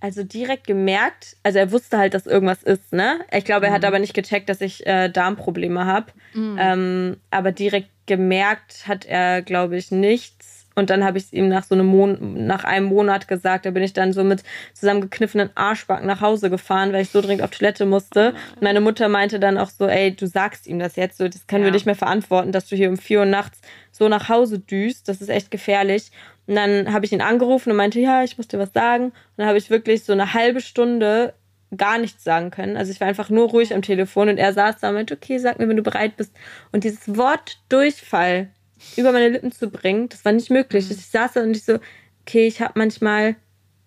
Also 0.00 0.24
direkt 0.24 0.66
gemerkt, 0.66 1.36
also 1.42 1.58
er 1.58 1.72
wusste 1.72 1.98
halt, 1.98 2.14
dass 2.14 2.26
irgendwas 2.26 2.62
ist, 2.62 2.92
ne? 2.92 3.20
Ich 3.32 3.44
glaube, 3.44 3.66
er 3.66 3.70
mhm. 3.70 3.74
hat 3.76 3.84
aber 3.84 3.98
nicht 3.98 4.14
gecheckt, 4.14 4.48
dass 4.48 4.60
ich 4.60 4.86
äh, 4.86 5.08
Darmprobleme 5.08 5.84
habe. 5.84 6.12
Mhm. 6.32 6.56
Ähm, 6.58 7.16
aber 7.30 7.52
direkt 7.52 7.90
gemerkt 8.06 8.88
hat 8.88 9.04
er, 9.04 9.42
glaube 9.42 9.76
ich, 9.76 9.90
nichts. 9.90 10.66
Und 10.74 10.88
dann 10.88 11.04
habe 11.04 11.18
ich 11.18 11.24
es 11.24 11.32
ihm 11.32 11.48
nach 11.48 11.64
so 11.64 11.74
einem 11.74 11.86
Mon 11.86 12.46
nach 12.46 12.64
einem 12.64 12.86
Monat 12.86 13.28
gesagt. 13.28 13.66
Da 13.66 13.70
bin 13.70 13.82
ich 13.82 13.92
dann 13.92 14.12
so 14.12 14.24
mit 14.24 14.42
zusammengekniffenen 14.72 15.50
Arschbacken 15.54 16.06
nach 16.06 16.22
Hause 16.22 16.48
gefahren, 16.48 16.92
weil 16.92 17.02
ich 17.02 17.10
so 17.10 17.20
dringend 17.20 17.42
auf 17.42 17.50
Toilette 17.50 17.84
musste. 17.84 18.30
Und 18.30 18.36
oh 18.36 18.58
meine 18.62 18.80
Mutter 18.80 19.08
meinte 19.08 19.38
dann 19.38 19.58
auch 19.58 19.68
so, 19.68 19.86
ey, 19.86 20.14
du 20.14 20.26
sagst 20.26 20.66
ihm 20.66 20.78
das 20.78 20.96
jetzt, 20.96 21.18
so, 21.18 21.28
das 21.28 21.46
können 21.46 21.62
ja. 21.62 21.66
wir 21.66 21.72
nicht 21.72 21.86
mehr 21.86 21.96
verantworten, 21.96 22.52
dass 22.52 22.66
du 22.66 22.76
hier 22.76 22.88
um 22.88 22.96
vier 22.96 23.20
Uhr 23.20 23.26
nachts 23.26 23.60
so 23.90 24.08
nach 24.08 24.28
Hause 24.28 24.58
düst. 24.58 25.08
Das 25.08 25.20
ist 25.20 25.28
echt 25.28 25.50
gefährlich. 25.50 26.10
Und 26.50 26.56
dann 26.56 26.92
habe 26.92 27.06
ich 27.06 27.12
ihn 27.12 27.20
angerufen 27.20 27.70
und 27.70 27.76
meinte, 27.76 28.00
ja, 28.00 28.24
ich 28.24 28.36
muss 28.36 28.48
dir 28.48 28.58
was 28.58 28.72
sagen. 28.72 29.04
Und 29.04 29.14
dann 29.36 29.46
habe 29.46 29.56
ich 29.56 29.70
wirklich 29.70 30.02
so 30.02 30.12
eine 30.12 30.34
halbe 30.34 30.60
Stunde 30.60 31.32
gar 31.76 31.96
nichts 31.96 32.24
sagen 32.24 32.50
können. 32.50 32.76
Also 32.76 32.90
ich 32.90 32.98
war 33.00 33.06
einfach 33.06 33.30
nur 33.30 33.50
ruhig 33.50 33.72
am 33.72 33.82
Telefon 33.82 34.28
und 34.28 34.36
er 34.36 34.52
saß 34.52 34.80
da 34.80 34.88
und 34.88 34.96
meinte, 34.96 35.14
okay, 35.14 35.38
sag 35.38 35.60
mir, 35.60 35.68
wenn 35.68 35.76
du 35.76 35.84
bereit 35.84 36.16
bist. 36.16 36.34
Und 36.72 36.82
dieses 36.82 37.16
Wort 37.16 37.60
Durchfall 37.68 38.48
über 38.96 39.12
meine 39.12 39.28
Lippen 39.28 39.52
zu 39.52 39.70
bringen, 39.70 40.08
das 40.08 40.24
war 40.24 40.32
nicht 40.32 40.50
möglich. 40.50 40.86
Mhm. 40.86 40.96
Ich 40.98 41.06
saß 41.06 41.34
da 41.34 41.42
und 41.42 41.56
ich 41.56 41.64
so, 41.64 41.78
okay, 42.22 42.48
ich 42.48 42.60
habe 42.60 42.72
manchmal, 42.74 43.36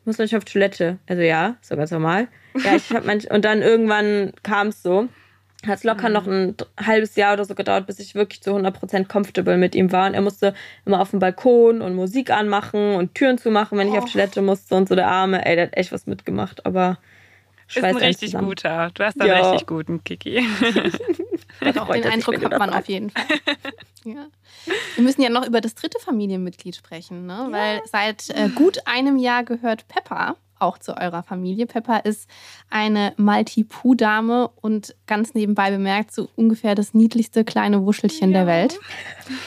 muss 0.06 0.18
manchmal 0.18 0.38
auf 0.38 0.46
Toilette. 0.46 1.00
Also 1.06 1.22
ja, 1.22 1.58
doch 1.68 1.76
ganz 1.76 1.92
normal. 1.92 2.30
Ja, 2.64 2.78
ich 2.78 2.92
habe 2.92 3.06
manchmal, 3.06 3.36
und 3.36 3.44
dann 3.44 3.62
irgendwann 3.62 4.32
kam 4.42 4.68
es 4.68 4.82
so. 4.82 5.10
Hat 5.66 5.78
es 5.78 5.84
locker 5.84 6.10
mhm. 6.10 6.14
noch 6.14 6.28
ein 6.28 6.56
halbes 6.78 7.16
Jahr 7.16 7.34
oder 7.34 7.46
so 7.46 7.56
gedauert, 7.56 7.88
bis 7.88 8.00
ich 8.00 8.16
wirklich 8.16 8.42
zu 8.42 8.52
100% 8.52 9.08
comfortable 9.08 9.58
mit 9.58 9.76
ihm 9.76 9.92
war. 9.92 10.08
Und 10.08 10.14
er 10.14 10.22
musste 10.22 10.54
immer 10.86 11.02
auf 11.02 11.12
dem 11.12 11.20
Balkon 11.20 11.82
und 11.82 11.96
Musik 11.96 12.32
anmachen 12.32 12.96
und 12.96 13.16
Türen 13.16 13.38
zumachen, 13.38 13.78
wenn 13.78 13.88
ich 13.88 13.98
auf 13.98 14.12
Toilette 14.12 14.42
musste 14.42 14.76
und 14.76 14.90
so 14.90 14.96
der 14.96 15.08
Arme. 15.08 15.46
Ey, 15.46 15.56
der 15.56 15.68
hat 15.68 15.78
echt 15.78 15.92
was 15.92 16.06
mitgemacht, 16.06 16.66
aber 16.66 16.98
ist 17.68 17.84
ein 17.84 17.96
richtig 17.98 18.32
zusammen. 18.32 18.50
guter. 18.50 18.92
Du 18.94 19.04
hast 19.04 19.20
einen 19.20 19.30
ja. 19.30 19.50
richtig 19.50 19.68
guten 19.68 20.04
Kiki. 20.04 20.46
Doch, 21.74 21.90
den 21.90 22.04
Eindruck 22.04 22.44
hat 22.44 22.60
man 22.60 22.70
auf 22.72 22.88
jeden 22.88 23.10
Fall. 23.10 23.24
ja. 24.06 24.28
Wir 24.96 25.04
müssen 25.04 25.22
ja 25.22 25.30
noch 25.30 25.48
über 25.48 25.62
das 25.62 25.76
dritte 25.76 26.00
Familienmitglied 26.00 26.76
sprechen, 26.76 27.26
ne? 27.26 27.34
Ja. 27.34 27.52
weil 27.52 27.82
seit 27.86 28.30
äh, 28.30 28.50
gut 28.50 28.80
einem 28.86 29.18
Jahr 29.18 29.44
gehört 29.44 29.88
Peppa 29.88 30.36
auch 30.64 30.78
zu 30.78 30.98
eurer 30.98 31.24
Familie. 31.24 31.66
Peppa 31.66 31.98
ist 31.98 32.30
eine 32.70 33.14
Maltipoo-Dame 33.18 34.50
und 34.62 34.96
ganz 35.06 35.34
nebenbei 35.34 35.72
bemerkt 35.72 36.14
so 36.14 36.30
ungefähr 36.36 36.76
das 36.76 36.94
niedlichste 36.94 37.44
kleine 37.44 37.86
Wuschelchen 37.86 38.32
ja. 38.32 38.40
der 38.40 38.48
Welt. 38.48 38.80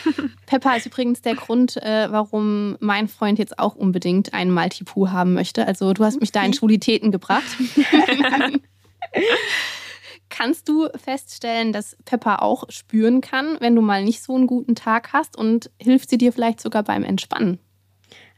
Peppa 0.47 0.75
ist 0.75 0.87
übrigens 0.87 1.23
der 1.23 1.35
Grund, 1.35 1.77
äh, 1.79 2.11
warum 2.11 2.77
mein 2.81 3.09
Freund 3.09 3.39
jetzt 3.39 3.59
auch 3.59 3.75
unbedingt 3.75 4.35
einen 4.35 4.51
Maltipoo 4.51 5.11
haben 5.11 5.35
möchte. 5.35 5.67
Also 5.67 5.93
du 5.93 6.05
hast 6.05 6.21
mich 6.21 6.33
da 6.33 6.45
in 6.45 6.55
Schwulitäten 6.55 7.11
gebracht. 7.11 7.45
Kannst 10.29 10.69
du 10.69 10.89
feststellen, 10.97 11.73
dass 11.73 11.97
Peppa 12.05 12.37
auch 12.37 12.65
spüren 12.69 13.21
kann, 13.21 13.57
wenn 13.61 13.75
du 13.75 13.81
mal 13.81 14.05
nicht 14.05 14.23
so 14.23 14.35
einen 14.35 14.47
guten 14.47 14.75
Tag 14.75 15.13
hast 15.13 15.37
und 15.37 15.71
hilft 15.81 16.11
sie 16.11 16.19
dir 16.19 16.33
vielleicht 16.33 16.61
sogar 16.61 16.83
beim 16.83 17.05
Entspannen? 17.05 17.59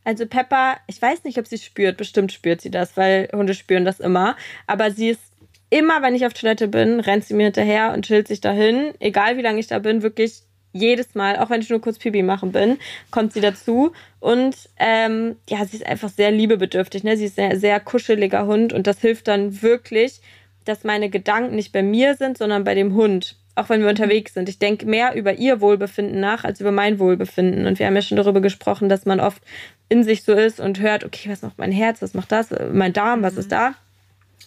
Also 0.08 0.24
Peppa, 0.24 0.78
ich 0.86 1.02
weiß 1.02 1.24
nicht, 1.24 1.36
ob 1.36 1.46
sie 1.46 1.58
spürt, 1.58 1.98
bestimmt 1.98 2.32
spürt 2.32 2.62
sie 2.62 2.70
das, 2.70 2.96
weil 2.96 3.28
Hunde 3.30 3.52
spüren 3.52 3.84
das 3.84 4.00
immer. 4.00 4.36
Aber 4.66 4.90
sie 4.90 5.10
ist 5.10 5.20
immer, 5.68 6.00
wenn 6.00 6.14
ich 6.14 6.24
auf 6.24 6.32
Toilette 6.32 6.66
bin, 6.66 7.00
rennt 7.00 7.26
sie 7.26 7.34
mir 7.34 7.44
hinterher 7.44 7.92
und 7.92 8.06
chillt 8.06 8.26
sich 8.26 8.40
dahin. 8.40 8.94
Egal 9.00 9.36
wie 9.36 9.42
lange 9.42 9.60
ich 9.60 9.66
da 9.66 9.80
bin, 9.80 10.00
wirklich 10.02 10.44
jedes 10.72 11.14
Mal, 11.14 11.36
auch 11.36 11.50
wenn 11.50 11.60
ich 11.60 11.68
nur 11.68 11.82
kurz 11.82 11.98
Pipi 11.98 12.22
machen 12.22 12.52
bin, 12.52 12.78
kommt 13.10 13.34
sie 13.34 13.42
dazu. 13.42 13.92
Und 14.18 14.56
ähm, 14.78 15.36
ja, 15.46 15.62
sie 15.66 15.76
ist 15.76 15.86
einfach 15.86 16.08
sehr 16.08 16.30
liebebedürftig. 16.30 17.04
Ne? 17.04 17.18
Sie 17.18 17.26
ist 17.26 17.38
ein 17.38 17.50
sehr, 17.50 17.60
sehr 17.60 17.78
kuscheliger 17.78 18.46
Hund 18.46 18.72
und 18.72 18.86
das 18.86 19.02
hilft 19.02 19.28
dann 19.28 19.60
wirklich, 19.60 20.22
dass 20.64 20.84
meine 20.84 21.10
Gedanken 21.10 21.54
nicht 21.54 21.72
bei 21.72 21.82
mir 21.82 22.14
sind, 22.14 22.38
sondern 22.38 22.64
bei 22.64 22.74
dem 22.74 22.94
Hund. 22.94 23.36
Auch 23.58 23.68
wenn 23.68 23.82
wir 23.82 23.88
unterwegs 23.88 24.34
sind. 24.34 24.48
Ich 24.48 24.60
denke 24.60 24.86
mehr 24.86 25.16
über 25.16 25.34
ihr 25.34 25.60
Wohlbefinden 25.60 26.20
nach 26.20 26.44
als 26.44 26.60
über 26.60 26.70
mein 26.70 27.00
Wohlbefinden. 27.00 27.66
Und 27.66 27.80
wir 27.80 27.86
haben 27.86 27.96
ja 27.96 28.02
schon 28.02 28.16
darüber 28.16 28.40
gesprochen, 28.40 28.88
dass 28.88 29.04
man 29.04 29.18
oft 29.18 29.42
in 29.88 30.04
sich 30.04 30.22
so 30.22 30.32
ist 30.32 30.60
und 30.60 30.78
hört, 30.78 31.02
okay, 31.02 31.28
was 31.28 31.42
macht 31.42 31.58
mein 31.58 31.72
Herz, 31.72 32.00
was 32.00 32.14
macht 32.14 32.30
das, 32.30 32.54
mein 32.72 32.92
Darm, 32.92 33.22
was 33.22 33.36
ist 33.36 33.46
mhm. 33.46 33.50
da? 33.50 33.74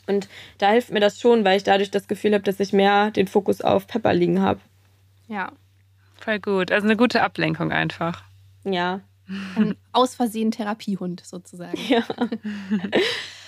Und 0.07 0.29
da 0.59 0.71
hilft 0.71 0.91
mir 0.91 1.01
das 1.01 1.19
schon, 1.19 1.43
weil 1.43 1.57
ich 1.57 1.63
dadurch 1.63 1.91
das 1.91 2.07
Gefühl 2.07 2.33
habe, 2.33 2.43
dass 2.43 2.59
ich 2.61 2.71
mehr 2.71 3.11
den 3.11 3.27
Fokus 3.27 3.59
auf 3.59 3.85
Pepper 3.85 4.13
liegen 4.13 4.41
habe. 4.41 4.61
Ja. 5.27 5.51
Voll 6.15 6.39
gut. 6.39 6.71
Also 6.71 6.85
eine 6.85 6.95
gute 6.95 7.21
Ablenkung 7.21 7.73
einfach. 7.73 8.23
Ja. 8.63 9.01
Ein 9.57 9.75
aus 9.91 10.15
Versehen 10.15 10.51
Therapiehund 10.51 11.21
sozusagen. 11.25 11.77
Ja. 11.89 12.03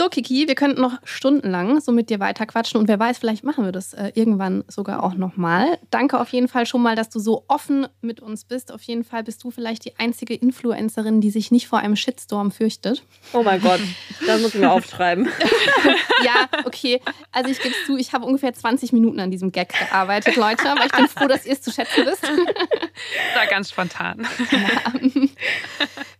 So, 0.00 0.08
Kiki, 0.08 0.48
wir 0.48 0.54
könnten 0.54 0.80
noch 0.80 0.94
stundenlang 1.04 1.78
so 1.82 1.92
mit 1.92 2.08
dir 2.08 2.20
weiterquatschen 2.20 2.80
und 2.80 2.88
wer 2.88 2.98
weiß, 2.98 3.18
vielleicht 3.18 3.44
machen 3.44 3.66
wir 3.66 3.70
das 3.70 3.92
äh, 3.92 4.12
irgendwann 4.14 4.64
sogar 4.66 5.04
auch 5.04 5.12
nochmal. 5.12 5.76
Danke 5.90 6.18
auf 6.18 6.30
jeden 6.30 6.48
Fall 6.48 6.64
schon 6.64 6.80
mal, 6.80 6.96
dass 6.96 7.10
du 7.10 7.18
so 7.18 7.44
offen 7.48 7.86
mit 8.00 8.20
uns 8.20 8.44
bist. 8.44 8.72
Auf 8.72 8.80
jeden 8.84 9.04
Fall 9.04 9.24
bist 9.24 9.44
du 9.44 9.50
vielleicht 9.50 9.84
die 9.84 9.98
einzige 9.98 10.32
Influencerin, 10.32 11.20
die 11.20 11.30
sich 11.30 11.50
nicht 11.50 11.68
vor 11.68 11.80
einem 11.80 11.96
Shitstorm 11.96 12.50
fürchtet. 12.50 13.02
Oh 13.34 13.42
mein 13.42 13.60
Gott, 13.60 13.80
das 14.26 14.40
muss 14.40 14.54
ich 14.54 14.60
mir 14.62 14.72
aufschreiben. 14.72 15.28
ja, 16.24 16.48
okay. 16.64 17.02
Also 17.30 17.50
ich 17.50 17.60
gebe 17.60 17.74
es 17.78 17.84
zu, 17.84 17.98
ich 17.98 18.14
habe 18.14 18.24
ungefähr 18.24 18.54
20 18.54 18.94
Minuten 18.94 19.20
an 19.20 19.30
diesem 19.30 19.52
Gag 19.52 19.68
gearbeitet, 19.68 20.34
Leute, 20.36 20.70
aber 20.70 20.86
ich 20.86 20.92
bin 20.92 21.08
froh, 21.08 21.26
dass 21.26 21.44
ihr 21.44 21.52
es 21.52 21.60
zu 21.60 21.70
schätzen 21.72 22.06
wisst. 22.06 22.22
Das 22.22 22.30
war 23.34 23.46
ganz 23.50 23.68
spontan. 23.68 24.26
Ja. 24.50 24.92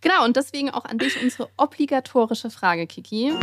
Genau, 0.01 0.23
und 0.23 0.35
deswegen 0.35 0.69
auch 0.69 0.85
an 0.85 0.99
dich 0.99 1.19
unsere 1.19 1.49
obligatorische 1.57 2.51
Frage, 2.51 2.85
Kiki. 2.85 3.33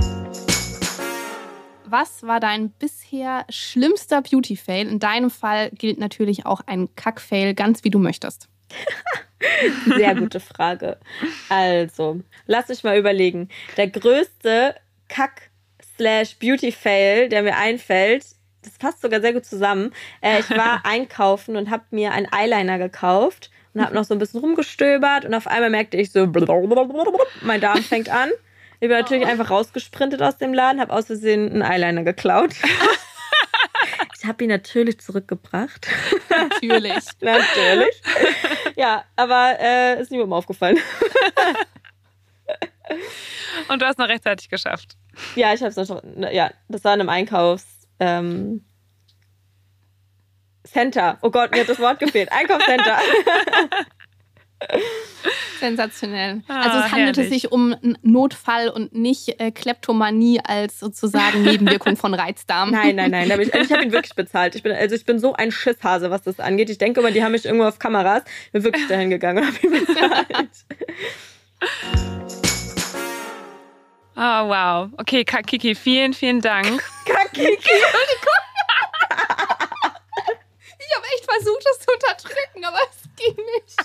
Was 1.90 2.22
war 2.22 2.40
dein 2.40 2.70
bisher 2.70 3.44
schlimmster 3.48 4.22
Beauty-Fail? 4.22 4.88
In 4.88 4.98
deinem 4.98 5.30
Fall 5.30 5.70
gilt 5.70 5.98
natürlich 5.98 6.44
auch 6.44 6.60
ein 6.66 6.94
Kack-Fail, 6.96 7.54
ganz 7.54 7.84
wie 7.84 7.90
du 7.90 7.98
möchtest. 7.98 8.48
Sehr 9.86 10.14
gute 10.14 10.40
Frage. 10.40 10.98
Also, 11.48 12.20
lass 12.46 12.68
mich 12.68 12.84
mal 12.84 12.98
überlegen. 12.98 13.48
Der 13.76 13.88
größte 13.88 14.74
Kack-Beauty-Fail, 15.08 17.30
der 17.30 17.42
mir 17.42 17.56
einfällt, 17.56 18.26
das 18.62 18.78
passt 18.78 19.00
sogar 19.00 19.20
sehr 19.20 19.32
gut 19.32 19.46
zusammen. 19.46 19.92
Äh, 20.20 20.40
ich 20.40 20.50
war 20.50 20.80
einkaufen 20.84 21.56
und 21.56 21.70
habe 21.70 21.84
mir 21.90 22.12
einen 22.12 22.26
Eyeliner 22.30 22.78
gekauft 22.78 23.50
und 23.72 23.82
habe 23.82 23.94
noch 23.94 24.04
so 24.04 24.14
ein 24.14 24.18
bisschen 24.18 24.40
rumgestöbert 24.40 25.24
und 25.24 25.32
auf 25.34 25.46
einmal 25.46 25.70
merkte 25.70 25.96
ich 25.96 26.12
so, 26.12 26.26
mein 27.42 27.60
Darm 27.60 27.82
fängt 27.82 28.10
an. 28.10 28.30
Ich 28.80 28.88
bin 28.88 28.96
natürlich 28.96 29.24
oh. 29.24 29.28
einfach 29.28 29.50
rausgesprintet 29.50 30.22
aus 30.22 30.36
dem 30.36 30.54
Laden, 30.54 30.80
habe 30.80 30.92
aus 30.92 31.06
Versehen 31.06 31.50
einen 31.50 31.62
Eyeliner 31.62 32.04
geklaut. 32.04 32.54
ich 34.18 34.24
habe 34.24 34.44
ihn 34.44 34.50
natürlich 34.50 35.00
zurückgebracht. 35.00 35.88
Natürlich. 36.30 37.04
natürlich. 37.20 38.02
Ja, 38.76 39.04
aber 39.16 39.56
äh, 39.58 40.00
ist 40.00 40.12
niemandem 40.12 40.34
aufgefallen. 40.34 40.78
Und 43.68 43.82
du 43.82 43.86
hast 43.86 43.98
noch 43.98 44.08
rechtzeitig 44.08 44.48
geschafft. 44.48 44.96
Ja, 45.34 45.52
ich 45.52 45.60
habe 45.60 45.72
es 45.78 45.88
noch. 45.88 46.02
Ja, 46.30 46.52
das 46.68 46.84
war 46.84 46.94
in 46.94 47.00
einem 47.00 47.08
Einkaufs. 47.08 47.66
Ähm, 47.98 48.64
Center. 50.64 51.18
Oh 51.22 51.30
Gott, 51.30 51.50
mir 51.50 51.60
hat 51.60 51.68
das 51.68 51.80
Wort 51.80 51.98
gefehlt. 51.98 52.30
Einkaufscenter. 52.30 52.98
Sensationell. 55.60 56.42
Ah, 56.48 56.62
also 56.62 56.78
es 56.78 56.92
handelte 56.92 57.22
herrlich. 57.22 57.42
sich 57.42 57.52
um 57.52 57.74
Notfall 58.02 58.68
und 58.68 58.94
nicht 58.94 59.40
äh, 59.40 59.50
Kleptomanie 59.50 60.40
als 60.42 60.78
sozusagen 60.78 61.42
Nebenwirkung 61.42 61.96
von 61.96 62.14
Reizdarm. 62.14 62.70
Nein, 62.70 62.96
nein, 62.96 63.10
nein. 63.10 63.28
ich, 63.40 63.54
also 63.54 63.66
ich 63.66 63.72
habe 63.72 63.84
ihn 63.84 63.92
wirklich 63.92 64.14
bezahlt. 64.16 64.54
Ich 64.54 64.62
bin, 64.62 64.72
also 64.72 64.94
ich 64.94 65.04
bin 65.04 65.18
so 65.18 65.34
ein 65.34 65.50
Schisshase, 65.50 66.10
was 66.10 66.22
das 66.22 66.38
angeht. 66.40 66.70
Ich 66.70 66.78
denke 66.78 67.00
immer, 67.00 67.10
die 67.10 67.22
haben 67.22 67.32
mich 67.32 67.44
irgendwo 67.44 67.66
auf 67.66 67.78
Kameras. 67.78 68.22
Ich 68.46 68.52
bin 68.52 68.64
wirklich 68.64 68.86
dahin 68.86 69.10
gegangen 69.10 69.44
und 69.44 69.46
habe 69.46 69.66
ihn 69.66 69.84
bezahlt. 69.84 70.50
Oh, 74.16 74.20
wow. 74.48 74.90
Okay, 74.98 75.24
Kiki, 75.24 75.74
vielen, 75.74 76.14
vielen 76.14 76.40
Dank. 76.40 76.82
Kiki. 77.32 77.48
Entschuldigung 80.88 81.04
echt 81.14 81.24
versucht, 81.24 81.64
das 81.64 81.78
zu 81.80 81.92
unterdrücken, 81.92 82.64
aber 82.64 82.78
es 82.90 83.07
ging 83.18 83.36
nicht. 83.36 83.76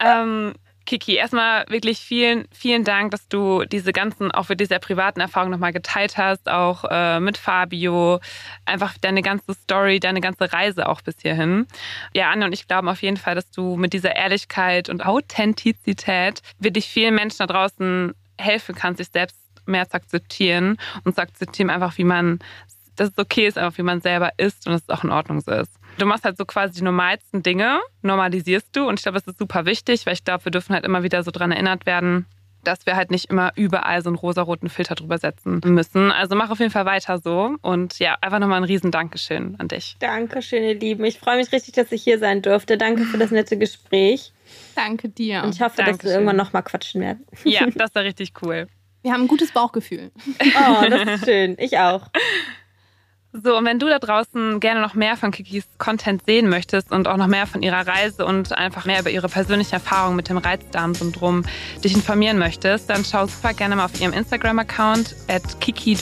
ähm, 0.00 0.54
Kiki, 0.90 1.14
erstmal 1.14 1.66
wirklich 1.68 2.00
vielen, 2.00 2.48
vielen 2.50 2.82
Dank, 2.82 3.12
dass 3.12 3.28
du 3.28 3.64
diese 3.64 3.92
ganzen, 3.92 4.32
auch 4.32 4.46
für 4.46 4.56
diese 4.56 4.80
privaten 4.80 5.20
Erfahrungen 5.20 5.52
nochmal 5.52 5.72
geteilt 5.72 6.16
hast, 6.16 6.48
auch 6.48 6.84
äh, 6.90 7.20
mit 7.20 7.38
Fabio, 7.38 8.18
einfach 8.64 8.98
deine 9.00 9.22
ganze 9.22 9.54
Story, 9.54 10.00
deine 10.00 10.20
ganze 10.20 10.52
Reise 10.52 10.88
auch 10.88 11.00
bis 11.00 11.14
hierhin. 11.22 11.68
Ja, 12.12 12.32
Anne 12.32 12.44
und 12.44 12.52
ich 12.52 12.66
glauben 12.66 12.88
auf 12.88 13.02
jeden 13.02 13.18
Fall, 13.18 13.36
dass 13.36 13.52
du 13.52 13.76
mit 13.76 13.92
dieser 13.92 14.16
Ehrlichkeit 14.16 14.88
und 14.88 15.06
Authentizität 15.06 16.42
wirklich 16.58 16.88
vielen 16.88 17.14
Menschen 17.14 17.38
da 17.38 17.46
draußen 17.46 18.12
helfen 18.36 18.74
kannst, 18.74 18.98
sich 18.98 19.10
selbst 19.12 19.38
mehr 19.66 19.88
zu 19.88 19.94
akzeptieren 19.94 20.76
und 21.04 21.14
zu 21.14 21.22
akzeptieren 21.22 21.70
einfach, 21.70 21.98
wie 21.98 22.04
man 22.04 22.40
dass 23.00 23.08
es 23.08 23.18
okay 23.18 23.46
ist, 23.46 23.56
einfach 23.56 23.78
wie 23.78 23.82
man 23.82 24.02
selber 24.02 24.32
ist 24.36 24.66
und 24.66 24.74
dass 24.74 24.82
es 24.82 24.88
auch 24.90 25.04
in 25.04 25.10
Ordnung 25.10 25.40
so 25.40 25.52
ist. 25.52 25.72
Du 25.96 26.04
machst 26.04 26.24
halt 26.24 26.36
so 26.36 26.44
quasi 26.44 26.74
die 26.74 26.84
normalsten 26.84 27.42
Dinge, 27.42 27.80
normalisierst 28.02 28.68
du 28.76 28.86
und 28.86 28.98
ich 29.00 29.02
glaube, 29.02 29.18
das 29.18 29.26
ist 29.26 29.38
super 29.38 29.64
wichtig, 29.64 30.04
weil 30.04 30.12
ich 30.12 30.22
glaube, 30.22 30.44
wir 30.44 30.52
dürfen 30.52 30.74
halt 30.74 30.84
immer 30.84 31.02
wieder 31.02 31.22
so 31.22 31.30
dran 31.30 31.50
erinnert 31.50 31.86
werden, 31.86 32.26
dass 32.62 32.84
wir 32.84 32.96
halt 32.96 33.10
nicht 33.10 33.30
immer 33.30 33.52
überall 33.56 34.02
so 34.02 34.10
einen 34.10 34.16
rosaroten 34.16 34.68
Filter 34.68 34.96
drüber 34.96 35.16
setzen 35.16 35.62
müssen. 35.64 36.12
Also 36.12 36.36
mach 36.36 36.50
auf 36.50 36.58
jeden 36.58 36.70
Fall 36.70 36.84
weiter 36.84 37.18
so. 37.18 37.56
Und 37.62 37.98
ja, 37.98 38.18
einfach 38.20 38.38
nochmal 38.38 38.58
ein 38.58 38.64
riesen 38.64 38.90
Dankeschön 38.90 39.56
an 39.58 39.68
dich. 39.68 39.96
Dankeschön, 39.98 40.62
ihr 40.62 40.74
Lieben. 40.74 41.02
Ich 41.04 41.18
freue 41.18 41.38
mich 41.38 41.50
richtig, 41.52 41.72
dass 41.72 41.90
ich 41.92 42.02
hier 42.02 42.18
sein 42.18 42.42
durfte. 42.42 42.76
Danke 42.76 43.04
für 43.04 43.16
das 43.16 43.30
nette 43.30 43.56
Gespräch. 43.56 44.34
Danke 44.74 45.08
dir. 45.08 45.42
Und 45.42 45.54
ich 45.54 45.62
hoffe, 45.62 45.78
Dankeschön. 45.78 45.96
dass 45.96 46.04
wir 46.04 46.12
irgendwann 46.12 46.36
nochmal 46.36 46.62
quatschen 46.62 47.00
werden. 47.00 47.26
Ja, 47.44 47.66
das 47.74 47.94
war 47.94 48.02
richtig 48.02 48.34
cool. 48.42 48.66
Wir 49.02 49.12
haben 49.12 49.22
ein 49.22 49.28
gutes 49.28 49.52
Bauchgefühl. 49.52 50.10
Oh, 50.16 50.84
das 50.90 51.20
ist 51.20 51.24
schön. 51.24 51.56
Ich 51.58 51.78
auch. 51.78 52.10
So, 53.32 53.56
und 53.56 53.64
wenn 53.64 53.78
du 53.78 53.86
da 53.86 54.00
draußen 54.00 54.58
gerne 54.58 54.80
noch 54.80 54.94
mehr 54.94 55.16
von 55.16 55.30
Kikis 55.30 55.64
Content 55.78 56.24
sehen 56.26 56.48
möchtest 56.48 56.90
und 56.90 57.06
auch 57.06 57.16
noch 57.16 57.28
mehr 57.28 57.46
von 57.46 57.62
ihrer 57.62 57.86
Reise 57.86 58.26
und 58.26 58.52
einfach 58.52 58.86
mehr 58.86 59.00
über 59.00 59.10
ihre 59.10 59.28
persönliche 59.28 59.74
Erfahrung 59.74 60.16
mit 60.16 60.28
dem 60.28 60.36
Reizdarmsyndrom 60.36 61.44
dich 61.84 61.94
informieren 61.94 62.38
möchtest, 62.38 62.90
dann 62.90 63.04
schau 63.04 63.26
super 63.26 63.54
gerne 63.54 63.76
mal 63.76 63.84
auf 63.84 64.00
ihrem 64.00 64.12
Instagram-Account 64.14 65.14
at 65.28 65.60
Kiki 65.60 65.96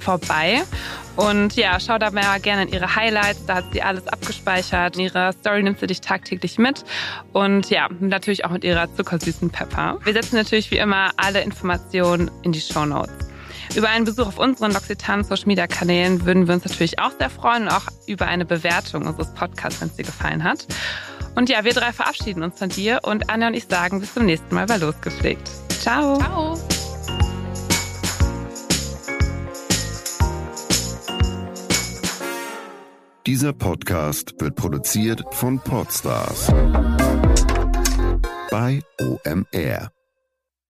vorbei. 0.00 0.62
Und 1.14 1.54
ja, 1.54 1.78
schau 1.78 1.98
da 1.98 2.10
mal 2.10 2.40
gerne 2.40 2.62
in 2.62 2.68
ihre 2.72 2.96
Highlights, 2.96 3.46
da 3.46 3.56
hat 3.56 3.72
sie 3.72 3.82
alles 3.82 4.08
abgespeichert. 4.08 4.96
In 4.96 5.04
ihrer 5.04 5.32
Story 5.32 5.62
nimmt 5.62 5.78
sie 5.78 5.86
dich 5.86 6.00
tagtäglich 6.00 6.58
mit. 6.58 6.84
Und 7.32 7.70
ja, 7.70 7.88
natürlich 8.00 8.44
auch 8.44 8.50
mit 8.50 8.64
ihrer 8.64 8.92
zuckersüßen 8.94 9.50
Pepper. 9.50 9.98
Wir 10.02 10.12
setzen 10.12 10.36
natürlich 10.36 10.72
wie 10.72 10.78
immer 10.78 11.10
alle 11.16 11.40
Informationen 11.42 12.30
in 12.42 12.50
die 12.50 12.60
Show 12.60 12.84
Notes. 12.84 13.27
Über 13.74 13.88
einen 13.88 14.04
Besuch 14.04 14.26
auf 14.26 14.38
unseren 14.38 14.72
L'Occitane 14.72 15.24
Social 15.24 15.46
Media 15.46 15.66
Kanälen 15.66 16.24
würden 16.24 16.46
wir 16.46 16.54
uns 16.54 16.64
natürlich 16.64 16.98
auch 16.98 17.12
sehr 17.18 17.30
freuen 17.30 17.64
und 17.64 17.68
auch 17.68 17.86
über 18.06 18.26
eine 18.26 18.44
Bewertung 18.44 19.06
unseres 19.06 19.32
Podcasts, 19.34 19.80
wenn 19.80 19.88
es 19.88 19.96
dir 19.96 20.04
gefallen 20.04 20.42
hat. 20.44 20.66
Und 21.34 21.48
ja, 21.48 21.64
wir 21.64 21.72
drei 21.72 21.92
verabschieden 21.92 22.42
uns 22.42 22.58
von 22.58 22.68
dir 22.68 23.00
und 23.02 23.30
Anja 23.30 23.48
und 23.48 23.54
ich 23.54 23.66
sagen 23.66 24.00
bis 24.00 24.14
zum 24.14 24.26
nächsten 24.26 24.54
Mal 24.54 24.66
bei 24.66 24.76
Losgepflegt. 24.76 25.48
Ciao. 25.80 26.18
Ciao. 26.18 26.58
Dieser 33.28 33.52
Podcast 33.52 34.34
wird 34.40 34.56
produziert 34.56 35.22
von 35.32 35.60
Podstars 35.60 36.46
bei 38.50 38.80
OMR. 38.98 39.97